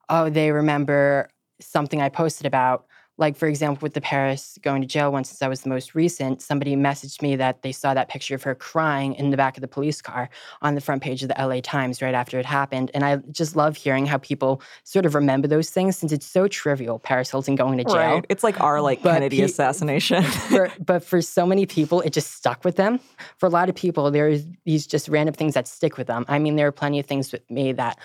oh, 0.10 0.30
they 0.30 0.52
remember 0.52 1.30
something 1.60 2.02
I 2.02 2.10
posted 2.10 2.48
about. 2.48 2.85
Like, 3.17 3.38
for 3.38 3.47
example, 3.47 3.86
with 3.86 3.93
the 3.93 4.01
Paris 4.01 4.58
going 4.62 4.82
to 4.82 4.88
jail 4.88 5.12
one, 5.12 5.23
since 5.23 5.41
I 5.41 5.47
was 5.47 5.62
the 5.62 5.69
most 5.69 5.95
recent, 5.95 6.41
somebody 6.41 6.75
messaged 6.75 7.21
me 7.21 7.38
that 7.38 7.62
they 7.62 7.71
saw 7.71 7.93
that 7.93 8.10
picture 8.10 8.36
of 8.36 8.43
her 8.43 8.56
crying 8.56 9.15
in 9.15 9.30
the 9.30 9.38
back 9.38 9.56
of 9.56 9.62
the 9.62 9.69
police 9.69 10.01
car 10.01 10.30
on 10.62 10.75
the 10.75 10.82
front 10.82 11.01
page 11.01 11.23
of 11.23 11.30
the 11.30 11.36
LA 11.39 11.62
Times 11.62 12.01
right 12.01 12.13
after 12.13 12.39
it 12.39 12.45
happened. 12.45 12.91
And 12.93 13.06
I 13.06 13.17
just 13.32 13.56
love 13.56 13.78
hearing 13.78 14.06
how 14.06 14.17
people 14.17 14.62
sort 14.84 15.06
of 15.06 15.15
remember 15.15 15.47
those 15.47 15.69
things 15.69 15.97
since 15.97 16.12
it's 16.12 16.25
so 16.25 16.47
trivial, 16.47 16.99
Paris 16.99 17.32
Hilton 17.32 17.56
going 17.56 17.78
to 17.78 17.86
jail. 17.86 17.95
Right. 17.95 18.25
It's 18.28 18.43
like 18.43 18.60
our 18.60 18.82
like 18.82 19.01
But 19.01 19.13
Kennedy 19.13 19.41
assassination. 19.43 20.23
for, 20.49 20.71
but 20.84 21.04
for 21.04 21.21
so 21.21 21.45
many 21.45 21.65
people, 21.65 22.01
it 22.01 22.12
just 22.12 22.34
stuck 22.34 22.65
with 22.65 22.75
them. 22.75 22.99
For 23.38 23.45
a 23.45 23.49
lot 23.49 23.69
of 23.69 23.75
people, 23.75 24.12
there's 24.12 24.45
these 24.65 24.86
just 24.86 25.08
random 25.08 25.36
things 25.36 25.54
that 25.54 25.67
stick 25.67 25.97
with 25.97 26.08
them. 26.08 26.25
I 26.28 26.38
mean, 26.39 26.58
there 26.58 26.67
are 26.67 26.73
plenty 26.73 26.99
of 26.99 27.06
things 27.06 27.32
with 27.32 27.49
me 27.49 27.71
that 27.73 27.97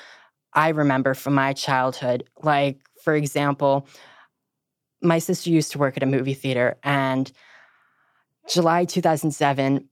I 0.52 0.68
remember 0.68 1.14
from 1.14 1.34
my 1.34 1.52
childhood. 1.52 2.24
Like, 2.42 2.78
for 3.02 3.14
example, 3.14 3.86
my 5.02 5.18
sister 5.18 5.50
used 5.50 5.72
to 5.72 5.78
work 5.78 5.96
at 5.96 6.02
a 6.02 6.06
movie 6.06 6.34
theater, 6.34 6.76
and 6.82 7.30
July 8.48 8.84
2007, 8.84 9.88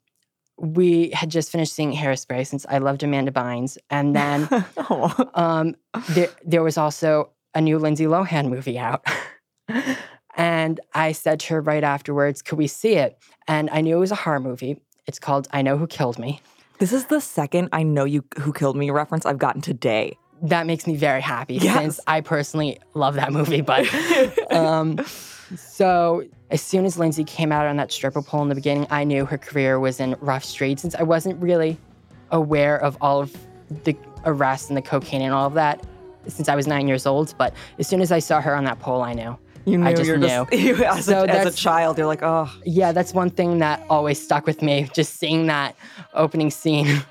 we 0.58 1.10
had 1.10 1.30
just 1.30 1.52
finished 1.52 1.72
seeing 1.72 1.92
Hairspray 1.92 2.46
since 2.46 2.66
I 2.68 2.78
loved 2.78 3.02
Amanda 3.02 3.30
Bynes. 3.30 3.78
And 3.90 4.16
then 4.16 4.48
Oh. 4.76 5.30
um, 5.34 5.76
there, 6.10 6.28
there 6.44 6.62
was 6.64 6.76
also 6.76 7.30
a 7.54 7.60
new 7.60 7.78
Lindsay 7.78 8.06
Lohan 8.06 8.48
movie 8.48 8.78
out. 8.78 9.04
and 10.36 10.80
I 10.94 11.12
said 11.12 11.40
to 11.40 11.54
her 11.54 11.60
right 11.60 11.84
afterwards, 11.84 12.42
Could 12.42 12.58
we 12.58 12.66
see 12.66 12.94
it? 12.94 13.18
And 13.46 13.70
I 13.70 13.80
knew 13.80 13.96
it 13.96 14.00
was 14.00 14.10
a 14.10 14.16
horror 14.16 14.40
movie. 14.40 14.80
It's 15.06 15.18
called 15.18 15.46
I 15.52 15.62
Know 15.62 15.76
Who 15.78 15.86
Killed 15.86 16.18
Me. 16.18 16.40
This 16.78 16.92
is 16.92 17.06
the 17.06 17.20
second 17.20 17.68
I 17.72 17.82
know 17.82 18.04
you 18.04 18.24
who 18.40 18.52
killed 18.52 18.76
me 18.76 18.90
reference 18.90 19.26
I've 19.26 19.38
gotten 19.38 19.60
today. 19.62 20.16
That 20.42 20.66
makes 20.66 20.86
me 20.86 20.96
very 20.96 21.20
happy 21.20 21.54
Yes. 21.54 21.76
since 21.78 22.00
I 22.06 22.20
personally 22.20 22.78
love 22.94 23.14
that 23.14 23.32
movie. 23.32 23.60
But 23.60 23.86
um, 24.52 24.98
so 25.56 26.24
as 26.50 26.62
soon 26.62 26.84
as 26.84 26.98
Lindsay 26.98 27.24
came 27.24 27.50
out 27.52 27.66
on 27.66 27.76
that 27.76 27.90
stripper 27.92 28.22
pole 28.22 28.42
in 28.42 28.48
the 28.48 28.54
beginning, 28.54 28.86
I 28.90 29.04
knew 29.04 29.24
her 29.24 29.38
career 29.38 29.78
was 29.80 30.00
in 30.00 30.16
rough 30.20 30.44
streets 30.44 30.82
since 30.82 30.94
I 30.94 31.02
wasn't 31.02 31.40
really 31.42 31.76
aware 32.30 32.76
of 32.78 32.96
all 33.00 33.20
of 33.20 33.36
the 33.84 33.96
arrests 34.24 34.68
and 34.68 34.76
the 34.76 34.82
cocaine 34.82 35.22
and 35.22 35.32
all 35.34 35.46
of 35.46 35.54
that 35.54 35.84
since 36.26 36.48
I 36.48 36.54
was 36.56 36.66
nine 36.66 36.86
years 36.88 37.06
old. 37.06 37.34
But 37.38 37.54
as 37.78 37.86
soon 37.88 38.00
as 38.00 38.12
I 38.12 38.18
saw 38.18 38.40
her 38.40 38.54
on 38.54 38.64
that 38.64 38.78
pole, 38.80 39.02
I 39.02 39.14
knew. 39.14 39.36
You 39.64 39.78
knew 39.78 39.86
I 39.86 39.92
just 39.92 40.06
you're 40.06 40.16
knew. 40.18 40.26
just 40.28 40.52
you, 40.52 40.76
as, 40.84 41.04
So 41.04 41.24
a, 41.24 41.26
as 41.26 41.52
a 41.54 41.56
child, 41.56 41.98
you're 41.98 42.06
like, 42.06 42.22
oh, 42.22 42.50
Yeah, 42.64 42.92
that's 42.92 43.12
one 43.12 43.28
thing 43.30 43.58
that 43.58 43.84
always 43.90 44.22
stuck 44.22 44.46
with 44.46 44.62
me, 44.62 44.88
just 44.94 45.16
seeing 45.18 45.46
that 45.48 45.74
opening 46.14 46.50
scene. 46.50 47.02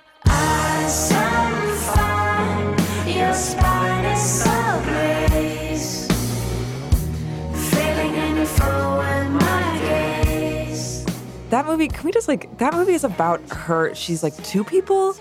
That 11.49 11.65
movie. 11.65 11.87
Can 11.87 12.03
we 12.03 12.11
just 12.11 12.27
like 12.27 12.57
that 12.57 12.73
movie 12.73 12.93
is 12.93 13.03
about 13.03 13.41
her? 13.51 13.93
She's 13.95 14.23
like 14.23 14.35
two 14.43 14.63
people. 14.63 15.15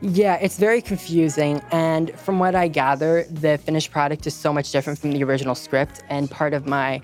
Yeah, 0.00 0.36
it's 0.36 0.56
very 0.56 0.80
confusing. 0.80 1.60
And 1.70 2.10
from 2.18 2.38
what 2.38 2.54
I 2.54 2.68
gather, 2.68 3.24
the 3.24 3.58
finished 3.58 3.90
product 3.90 4.26
is 4.26 4.34
so 4.34 4.52
much 4.52 4.72
different 4.72 4.98
from 4.98 5.12
the 5.12 5.22
original 5.22 5.54
script. 5.54 6.02
And 6.08 6.30
part 6.30 6.54
of 6.54 6.66
my 6.66 7.02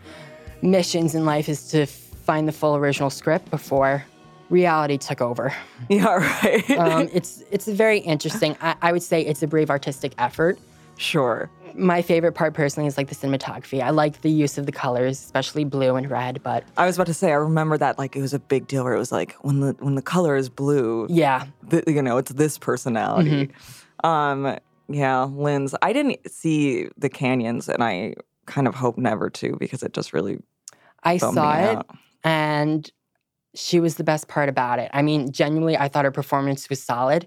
missions 0.63 1.15
in 1.15 1.25
life 1.25 1.49
is 1.49 1.69
to 1.69 1.87
find 1.87 2.49
the 2.49 2.53
full 2.53 2.77
original 2.77 3.11
script 3.11 3.51
before 3.51 4.05
reality 4.51 4.99
took 4.99 5.21
over. 5.21 5.53
Yeah, 5.89 6.15
right. 6.17 6.71
Um, 6.71 7.09
it's 7.13 7.43
it's 7.51 7.67
very 7.69 7.99
interesting. 7.99 8.57
I, 8.61 8.75
I 8.83 8.93
would 8.93 9.03
say 9.03 9.21
it's 9.25 9.43
a 9.43 9.47
brave 9.47 9.71
artistic 9.71 10.13
effort. 10.19 10.59
sure. 10.97 11.49
My 11.75 12.01
favorite 12.01 12.33
part 12.33 12.55
personally 12.55 12.87
is 12.87 12.97
like 12.97 13.09
the 13.09 13.15
cinematography. 13.15 13.83
I 13.83 13.91
like 13.91 14.23
the 14.23 14.31
use 14.31 14.57
of 14.57 14.65
the 14.65 14.73
colors, 14.73 15.19
especially 15.21 15.65
blue 15.65 15.95
and 15.97 16.11
red. 16.11 16.43
But 16.43 16.65
I 16.79 16.87
was 16.87 16.97
about 16.97 17.07
to 17.09 17.15
say, 17.15 17.31
I 17.33 17.35
remember 17.35 17.77
that 17.77 17.99
like 17.99 18.17
it 18.17 18.23
was 18.23 18.33
a 18.33 18.39
big 18.39 18.67
deal 18.67 18.83
where 18.83 18.95
it 18.95 18.99
was 18.99 19.13
like 19.13 19.35
when 19.43 19.61
the 19.61 19.77
when 19.81 19.95
the 19.95 20.01
color 20.03 20.37
is 20.37 20.49
blue, 20.49 21.07
yeah, 21.11 21.45
th- 21.71 21.85
you 21.87 22.01
know, 22.01 22.17
it's 22.17 22.33
this 22.33 22.57
personality. 22.57 23.49
Mm-hmm. 23.49 24.07
Um, 24.07 24.59
yeah, 24.89 25.25
Lynn's. 25.25 25.75
I 25.83 25.93
didn't 25.93 26.31
see 26.31 26.89
the 26.97 27.11
canyons, 27.11 27.69
and 27.69 27.85
I 27.85 28.15
kind 28.47 28.67
of 28.67 28.75
hope 28.75 28.97
never 28.97 29.29
to 29.31 29.57
because 29.61 29.83
it 29.83 29.93
just 29.93 30.15
really 30.15 30.39
I 31.03 31.19
saw 31.19 31.31
it 31.59 31.77
out. 31.77 31.91
and 32.25 32.91
she 33.57 33.81
was 33.81 33.97
the 33.97 34.05
best 34.05 34.29
part 34.29 34.49
about 34.49 34.79
it. 34.79 34.91
I 34.95 35.03
mean, 35.03 35.33
genuinely, 35.33 35.77
I 35.77 35.89
thought 35.89 36.05
her 36.05 36.13
performance 36.13 36.69
was 36.69 36.81
solid, 36.83 37.27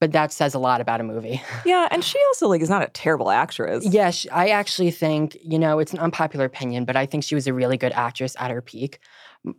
but 0.00 0.12
that 0.12 0.32
says 0.32 0.52
a 0.54 0.58
lot 0.58 0.80
about 0.82 1.00
a 1.00 1.04
movie. 1.04 1.40
Yeah, 1.64 1.88
and 1.90 2.04
she 2.04 2.18
also 2.28 2.48
like 2.48 2.60
is 2.60 2.68
not 2.68 2.82
a 2.82 2.88
terrible 2.88 3.30
actress. 3.30 3.84
yeah, 3.86 4.10
sh 4.10 4.26
I 4.32 4.48
actually 4.50 4.90
think, 4.90 5.36
you 5.42 5.58
know, 5.58 5.78
it's 5.78 5.92
an 5.92 5.98
unpopular 6.00 6.44
opinion, 6.44 6.84
but 6.84 6.96
I 6.96 7.06
think 7.06 7.24
she 7.24 7.34
was 7.34 7.46
a 7.46 7.54
really 7.54 7.76
good 7.76 7.92
actress 7.92 8.36
at 8.38 8.50
her 8.50 8.60
peak. 8.60 8.98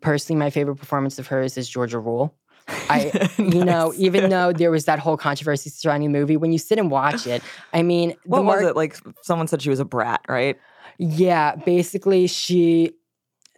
Personally, 0.01 0.37
my 0.39 0.49
favorite 0.49 0.75
performance 0.75 1.17
of 1.19 1.27
hers 1.27 1.57
is 1.57 1.67
Georgia 1.67 1.99
Rule. 1.99 2.35
I, 2.89 3.29
you 3.37 3.63
know, 3.63 3.93
even 3.97 4.29
though 4.35 4.51
there 4.51 4.71
was 4.71 4.85
that 4.85 4.99
whole 4.99 5.15
controversy 5.17 5.69
surrounding 5.69 6.11
the 6.11 6.19
movie, 6.19 6.35
when 6.35 6.51
you 6.51 6.59
sit 6.59 6.77
and 6.77 6.91
watch 6.91 7.25
it, 7.25 7.41
I 7.73 7.81
mean, 7.81 8.09
the 8.09 8.17
What 8.25 8.43
was 8.43 8.59
more- 8.61 8.69
it 8.69 8.75
like? 8.75 8.97
Someone 9.21 9.47
said 9.47 9.61
she 9.61 9.69
was 9.69 9.79
a 9.79 9.85
brat, 9.85 10.21
right? 10.27 10.57
Yeah, 10.97 11.55
basically, 11.55 12.27
she. 12.27 12.91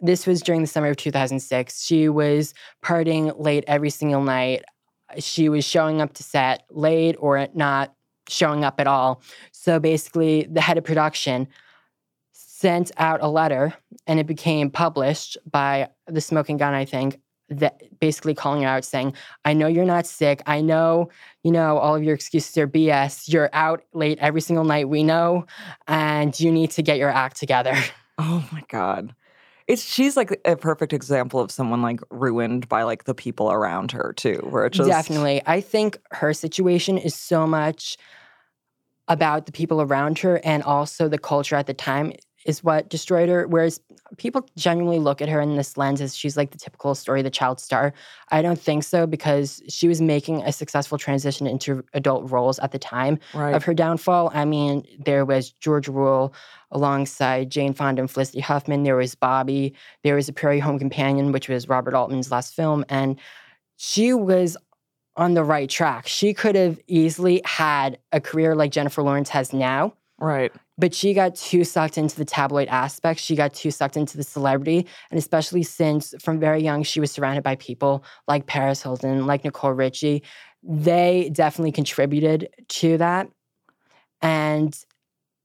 This 0.00 0.26
was 0.26 0.40
during 0.40 0.62
the 0.62 0.66
summer 0.66 0.88
of 0.88 0.96
2006. 0.96 1.82
She 1.82 2.08
was 2.08 2.54
partying 2.82 3.38
late 3.38 3.64
every 3.66 3.90
single 3.90 4.22
night. 4.22 4.64
she 5.18 5.48
was 5.48 5.64
showing 5.64 6.00
up 6.00 6.14
to 6.14 6.22
set 6.22 6.64
late 6.70 7.16
or 7.18 7.48
not 7.54 7.94
showing 8.28 8.64
up 8.64 8.80
at 8.80 8.86
all. 8.86 9.22
So 9.50 9.80
basically, 9.80 10.46
the 10.50 10.60
head 10.60 10.78
of 10.78 10.84
production 10.84 11.48
sent 12.32 12.92
out 12.96 13.20
a 13.22 13.28
letter 13.28 13.74
and 14.06 14.20
it 14.20 14.26
became 14.26 14.70
published 14.70 15.36
by 15.50 15.88
the 16.06 16.20
Smoking 16.20 16.58
Gun, 16.58 16.74
I 16.74 16.84
think, 16.84 17.20
that 17.48 17.98
basically 17.98 18.34
calling 18.34 18.62
her 18.62 18.68
out 18.68 18.84
saying, 18.84 19.14
I 19.44 19.54
know 19.54 19.66
you're 19.66 19.84
not 19.84 20.06
sick. 20.06 20.42
I 20.46 20.60
know, 20.60 21.10
you 21.42 21.50
know, 21.50 21.78
all 21.78 21.96
of 21.96 22.04
your 22.04 22.14
excuses 22.14 22.56
are 22.58 22.68
BS. 22.68 23.32
You're 23.32 23.50
out 23.52 23.82
late 23.92 24.18
every 24.20 24.40
single 24.40 24.64
night. 24.64 24.88
We 24.88 25.02
know, 25.02 25.46
and 25.88 26.38
you 26.38 26.52
need 26.52 26.70
to 26.72 26.82
get 26.82 26.98
your 26.98 27.10
act 27.10 27.36
together. 27.36 27.74
Oh 28.22 28.46
my 28.52 28.62
god. 28.68 29.14
It's 29.70 29.84
she's 29.84 30.16
like 30.16 30.40
a 30.44 30.56
perfect 30.56 30.92
example 30.92 31.38
of 31.38 31.52
someone 31.52 31.80
like 31.80 32.00
ruined 32.10 32.68
by 32.68 32.82
like 32.82 33.04
the 33.04 33.14
people 33.14 33.52
around 33.52 33.92
her 33.92 34.12
too, 34.16 34.38
where 34.50 34.66
it 34.66 34.72
just 34.72 34.88
Definitely. 34.88 35.42
I 35.46 35.60
think 35.60 35.98
her 36.10 36.34
situation 36.34 36.98
is 36.98 37.14
so 37.14 37.46
much 37.46 37.96
about 39.06 39.46
the 39.46 39.52
people 39.52 39.80
around 39.80 40.18
her 40.18 40.40
and 40.42 40.64
also 40.64 41.08
the 41.08 41.18
culture 41.18 41.54
at 41.54 41.68
the 41.68 41.74
time 41.74 42.12
is 42.44 42.64
what 42.64 42.88
destroyed 42.88 43.28
her. 43.28 43.46
Whereas 43.46 43.80
people 44.18 44.46
genuinely 44.56 44.98
look 44.98 45.20
at 45.22 45.28
her 45.28 45.40
in 45.40 45.56
this 45.56 45.76
lens 45.76 46.00
as 46.00 46.16
she's 46.16 46.36
like 46.36 46.50
the 46.50 46.58
typical 46.58 46.94
story 46.94 47.20
of 47.20 47.24
the 47.24 47.30
child 47.30 47.60
star. 47.60 47.92
I 48.30 48.42
don't 48.42 48.58
think 48.60 48.84
so 48.84 49.06
because 49.06 49.62
she 49.68 49.88
was 49.88 50.00
making 50.00 50.42
a 50.42 50.52
successful 50.52 50.98
transition 50.98 51.46
into 51.46 51.84
adult 51.94 52.30
roles 52.30 52.58
at 52.58 52.72
the 52.72 52.78
time 52.78 53.18
Right. 53.34 53.54
of 53.54 53.64
her 53.64 53.74
downfall. 53.74 54.30
I 54.34 54.44
mean, 54.44 54.84
there 55.04 55.24
was 55.24 55.50
Georgia 55.50 55.92
Rule 55.92 56.34
alongside 56.70 57.50
Jane 57.50 57.74
Fonda 57.74 58.00
and 58.02 58.10
Felicity 58.10 58.40
Huffman. 58.40 58.82
There 58.82 58.96
was 58.96 59.14
Bobby. 59.14 59.74
There 60.04 60.14
was 60.16 60.28
A 60.28 60.32
Prairie 60.32 60.60
Home 60.60 60.78
Companion, 60.78 61.32
which 61.32 61.48
was 61.48 61.68
Robert 61.68 61.94
Altman's 61.94 62.30
last 62.30 62.54
film. 62.54 62.84
And 62.88 63.18
she 63.76 64.12
was 64.12 64.56
on 65.16 65.34
the 65.34 65.44
right 65.44 65.68
track. 65.68 66.06
She 66.06 66.32
could 66.32 66.54
have 66.54 66.78
easily 66.86 67.42
had 67.44 67.98
a 68.12 68.20
career 68.20 68.54
like 68.54 68.70
Jennifer 68.70 69.02
Lawrence 69.02 69.28
has 69.30 69.52
now, 69.52 69.94
Right. 70.18 70.52
But 70.80 70.94
she 70.94 71.12
got 71.12 71.34
too 71.34 71.62
sucked 71.62 71.98
into 71.98 72.16
the 72.16 72.24
tabloid 72.24 72.68
aspect. 72.68 73.20
She 73.20 73.36
got 73.36 73.52
too 73.52 73.70
sucked 73.70 73.96
into 73.96 74.16
the 74.16 74.24
celebrity. 74.24 74.86
And 75.10 75.18
especially 75.18 75.62
since 75.62 76.14
from 76.20 76.40
very 76.40 76.62
young, 76.62 76.82
she 76.82 77.00
was 77.00 77.12
surrounded 77.12 77.44
by 77.44 77.56
people 77.56 78.02
like 78.26 78.46
Paris 78.46 78.82
Hilton, 78.82 79.26
like 79.26 79.44
Nicole 79.44 79.72
Richie. 79.72 80.22
They 80.62 81.30
definitely 81.32 81.72
contributed 81.72 82.48
to 82.68 82.96
that. 82.96 83.28
And 84.22 84.76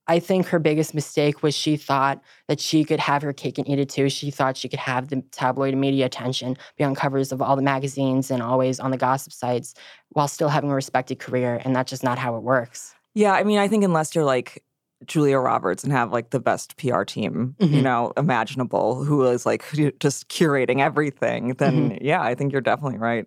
I 0.08 0.20
think 0.20 0.48
her 0.48 0.60
biggest 0.60 0.94
mistake 0.94 1.44
was 1.44 1.56
she 1.56 1.78
thought 1.78 2.22
that 2.48 2.60
she 2.60 2.84
could 2.84 3.00
have 3.00 3.22
her 3.24 3.34
cake 3.34 3.58
and 3.58 3.68
eat 3.68 3.80
it 3.80 3.90
too. 3.90 4.10
She 4.10 4.32
thought 4.32 4.56
she 4.56 4.70
could 4.70 4.80
have 4.80 5.10
the 5.10 5.22
tabloid 5.32 5.74
media 5.76 6.06
attention, 6.06 6.58
be 6.78 6.84
on 6.84 6.96
covers 6.96 7.32
of 7.32 7.42
all 7.42 7.56
the 7.56 7.62
magazines 7.62 8.32
and 8.32 8.42
always 8.42 8.80
on 8.80 8.92
the 8.92 8.98
gossip 8.98 9.34
sites 9.34 9.74
while 10.10 10.28
still 10.28 10.50
having 10.50 10.70
a 10.70 10.76
respected 10.76 11.20
career. 11.20 11.60
And 11.66 11.76
that's 11.76 11.90
just 11.90 12.04
not 12.04 12.20
how 12.20 12.36
it 12.36 12.44
works. 12.44 12.94
Yeah, 13.16 13.34
I 13.34 13.44
mean, 13.44 13.58
I 13.58 13.68
think 13.68 13.84
unless 13.84 14.14
you're 14.14 14.26
like 14.26 14.64
Julia 15.08 15.38
Roberts 15.40 15.84
and 15.84 15.92
have 15.94 16.12
like 16.12 16.30
the 16.32 16.40
best 16.40 16.78
PR 16.78 17.04
team, 17.04 17.56
you 17.60 17.68
Mhm. 17.80 17.84
know, 17.84 18.14
imaginable, 18.18 19.04
who 19.04 19.26
is 19.26 19.46
like 19.46 19.64
just 20.00 20.28
curating 20.30 20.80
everything, 20.82 21.54
then 21.56 21.98
yeah, 22.02 22.22
I 22.22 22.36
think 22.36 22.52
you're 22.52 22.62
definitely 22.62 22.98
right. 23.00 23.26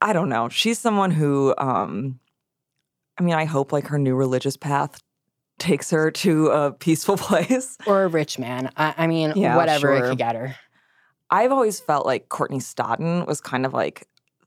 I 0.00 0.12
don't 0.12 0.28
know. 0.28 0.48
She's 0.48 0.78
someone 0.78 1.10
who, 1.10 1.54
um, 1.58 2.20
I 3.18 3.22
mean, 3.22 3.34
I 3.34 3.44
hope 3.44 3.72
like 3.72 3.86
her 3.88 3.98
new 3.98 4.14
religious 4.14 4.56
path 4.56 5.00
takes 5.58 5.90
her 5.90 6.10
to 6.10 6.48
a 6.48 6.72
peaceful 6.72 7.16
place. 7.28 7.78
Or 7.86 8.04
a 8.04 8.08
rich 8.08 8.38
man. 8.38 8.70
I, 8.76 8.94
I 8.98 9.06
mean, 9.06 9.32
Yeah, 9.36 9.56
whatever 9.56 9.92
it 9.94 10.00
sure. 10.00 10.08
could 10.10 10.18
get 10.18 10.34
her. 10.36 10.54
I've 11.30 11.52
always 11.52 11.80
felt 11.80 12.06
like 12.06 12.28
Courtney 12.28 12.58
Stodden 12.58 13.26
was 13.26 13.40
kind 13.40 13.64
of 13.64 13.72
like 13.72 14.06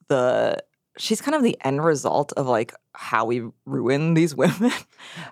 the 0.10 0.57
she's 0.97 1.21
kind 1.21 1.36
of 1.36 1.43
the 1.43 1.57
end 1.63 1.83
result 1.83 2.33
of 2.38 2.47
like 2.47 2.73
how 2.97 3.25
we 3.25 3.43
ruin 3.65 4.13
these 4.15 4.36
women. 4.43 4.71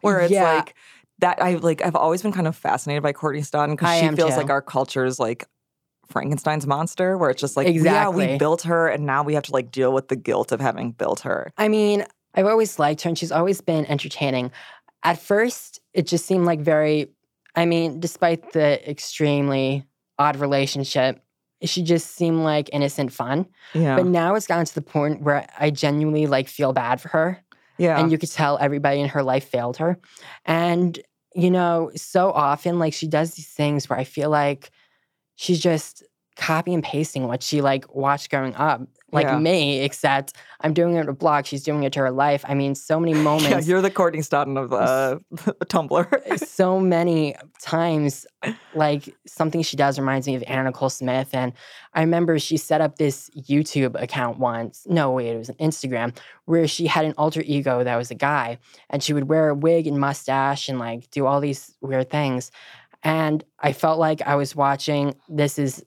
Where 0.01 0.19
it's 0.19 0.31
Yeah. 0.31 0.55
like 0.57 0.75
that 1.19 1.41
I 1.41 1.55
like 1.55 1.83
I've 1.83 1.95
always 1.95 2.21
been 2.21 2.31
kind 2.33 2.47
of 2.47 2.55
fascinated 2.55 3.01
by 3.03 3.13
Courtney 3.13 3.41
Stodden 3.41 3.71
because 3.71 3.99
she 3.99 4.07
feels 4.15 4.31
too. 4.31 4.37
like 4.37 4.49
our 4.49 4.61
culture's 4.61 5.19
like 5.19 5.45
Frankenstein's 6.07 6.67
monster, 6.67 7.17
where 7.17 7.29
it's 7.31 7.41
just 7.41 7.57
like, 7.57 7.67
yeah, 7.73 8.09
we 8.09 8.37
built 8.37 8.61
her 8.63 8.87
and 8.87 9.05
now 9.05 9.23
we 9.23 9.33
have 9.33 9.43
to 9.43 9.51
like 9.51 9.71
deal 9.71 9.91
with 9.91 10.07
the 10.09 10.15
guilt 10.15 10.51
of 10.51 10.59
having 10.61 10.91
built 10.91 11.21
her. 11.21 11.51
I 11.57 11.67
mean, 11.67 12.05
I've 12.35 12.45
always 12.45 12.77
liked 12.77 13.01
her 13.01 13.07
and 13.09 13.17
she's 13.17 13.31
always 13.31 13.61
been 13.61 13.85
entertaining. 13.87 14.51
At 15.03 15.19
first, 15.19 15.79
it 15.93 16.05
just 16.05 16.25
seemed 16.25 16.45
like 16.45 16.59
very, 16.59 17.07
I 17.55 17.65
mean, 17.65 17.99
despite 17.99 18.51
the 18.53 18.87
extremely 18.89 19.85
odd 20.19 20.35
relationship, 20.35 21.21
she 21.63 21.81
just 21.81 22.11
seemed 22.15 22.43
like 22.43 22.69
innocent 22.73 23.11
fun. 23.11 23.47
Yeah. 23.73 23.95
But 23.95 24.05
now 24.05 24.35
it's 24.35 24.45
gotten 24.47 24.65
to 24.65 24.75
the 24.75 24.81
point 24.81 25.21
where 25.21 25.47
I 25.59 25.71
genuinely 25.71 26.27
like 26.27 26.47
feel 26.49 26.73
bad 26.73 27.01
for 27.01 27.07
her. 27.09 27.39
Yeah. 27.77 27.99
And 27.99 28.11
you 28.11 28.17
could 28.17 28.31
tell 28.31 28.57
everybody 28.59 29.01
in 29.01 29.09
her 29.09 29.23
life 29.23 29.49
failed 29.49 29.77
her. 29.77 29.97
And, 30.45 30.99
you 31.33 31.51
know, 31.51 31.91
so 31.95 32.31
often, 32.31 32.79
like, 32.79 32.93
she 32.93 33.07
does 33.07 33.33
these 33.35 33.49
things 33.49 33.89
where 33.89 33.99
I 33.99 34.03
feel 34.03 34.29
like 34.29 34.71
she's 35.35 35.59
just 35.59 36.03
copy 36.37 36.73
and 36.73 36.83
pasting 36.83 37.27
what 37.27 37.41
she 37.41 37.61
like 37.61 37.93
watched 37.95 38.29
growing 38.29 38.55
up, 38.55 38.81
like 39.11 39.27
Yeah. 39.27 39.37
me, 39.39 39.81
except 39.81 40.33
I'm 40.61 40.73
doing 40.73 40.95
it 40.95 41.05
to 41.05 41.13
blog, 41.13 41.45
she's 41.45 41.63
doing 41.63 41.83
it 41.83 41.93
to 41.93 41.99
her 41.99 42.11
life. 42.11 42.43
I 42.47 42.53
mean, 42.55 42.75
so 42.75 42.99
many 42.99 43.13
moments. 43.29 43.49
yeah, 43.49 43.59
you're 43.59 43.81
the 43.81 43.91
Courtney 43.91 44.19
Stodden 44.21 44.57
of 44.57 44.73
uh, 44.73 45.19
Tumblr. 45.65 46.39
so 46.47 46.79
many 46.79 47.35
times, 47.61 48.25
like 48.73 49.15
something 49.27 49.61
she 49.61 49.77
does 49.77 49.99
reminds 49.99 50.27
me 50.27 50.35
of 50.35 50.43
Anna 50.47 50.63
Nicole 50.65 50.89
Smith. 50.89 51.29
And 51.33 51.53
I 51.93 52.01
remember 52.01 52.39
she 52.39 52.57
set 52.57 52.81
up 52.81 52.97
this 52.97 53.29
YouTube 53.37 54.01
account 54.01 54.39
once. 54.39 54.85
No, 54.89 55.11
wait, 55.11 55.29
it 55.29 55.37
was 55.37 55.49
an 55.49 55.55
Instagram 55.55 56.15
where 56.45 56.67
she 56.67 56.87
had 56.87 57.05
an 57.05 57.13
alter 57.17 57.43
ego 57.45 57.83
that 57.83 57.95
was 57.95 58.11
a 58.11 58.15
guy 58.15 58.57
and 58.89 59.01
she 59.03 59.13
would 59.13 59.29
wear 59.29 59.49
a 59.49 59.55
wig 59.55 59.87
and 59.87 59.99
mustache 59.99 60.67
and 60.67 60.79
like 60.79 61.09
do 61.11 61.25
all 61.25 61.39
these 61.39 61.75
weird 61.81 62.09
things. 62.09 62.51
And 63.03 63.43
I 63.59 63.71
felt 63.71 63.99
like 63.99 64.21
I 64.23 64.35
was 64.35 64.55
watching 64.55 65.15
this 65.29 65.59
is 65.59 65.85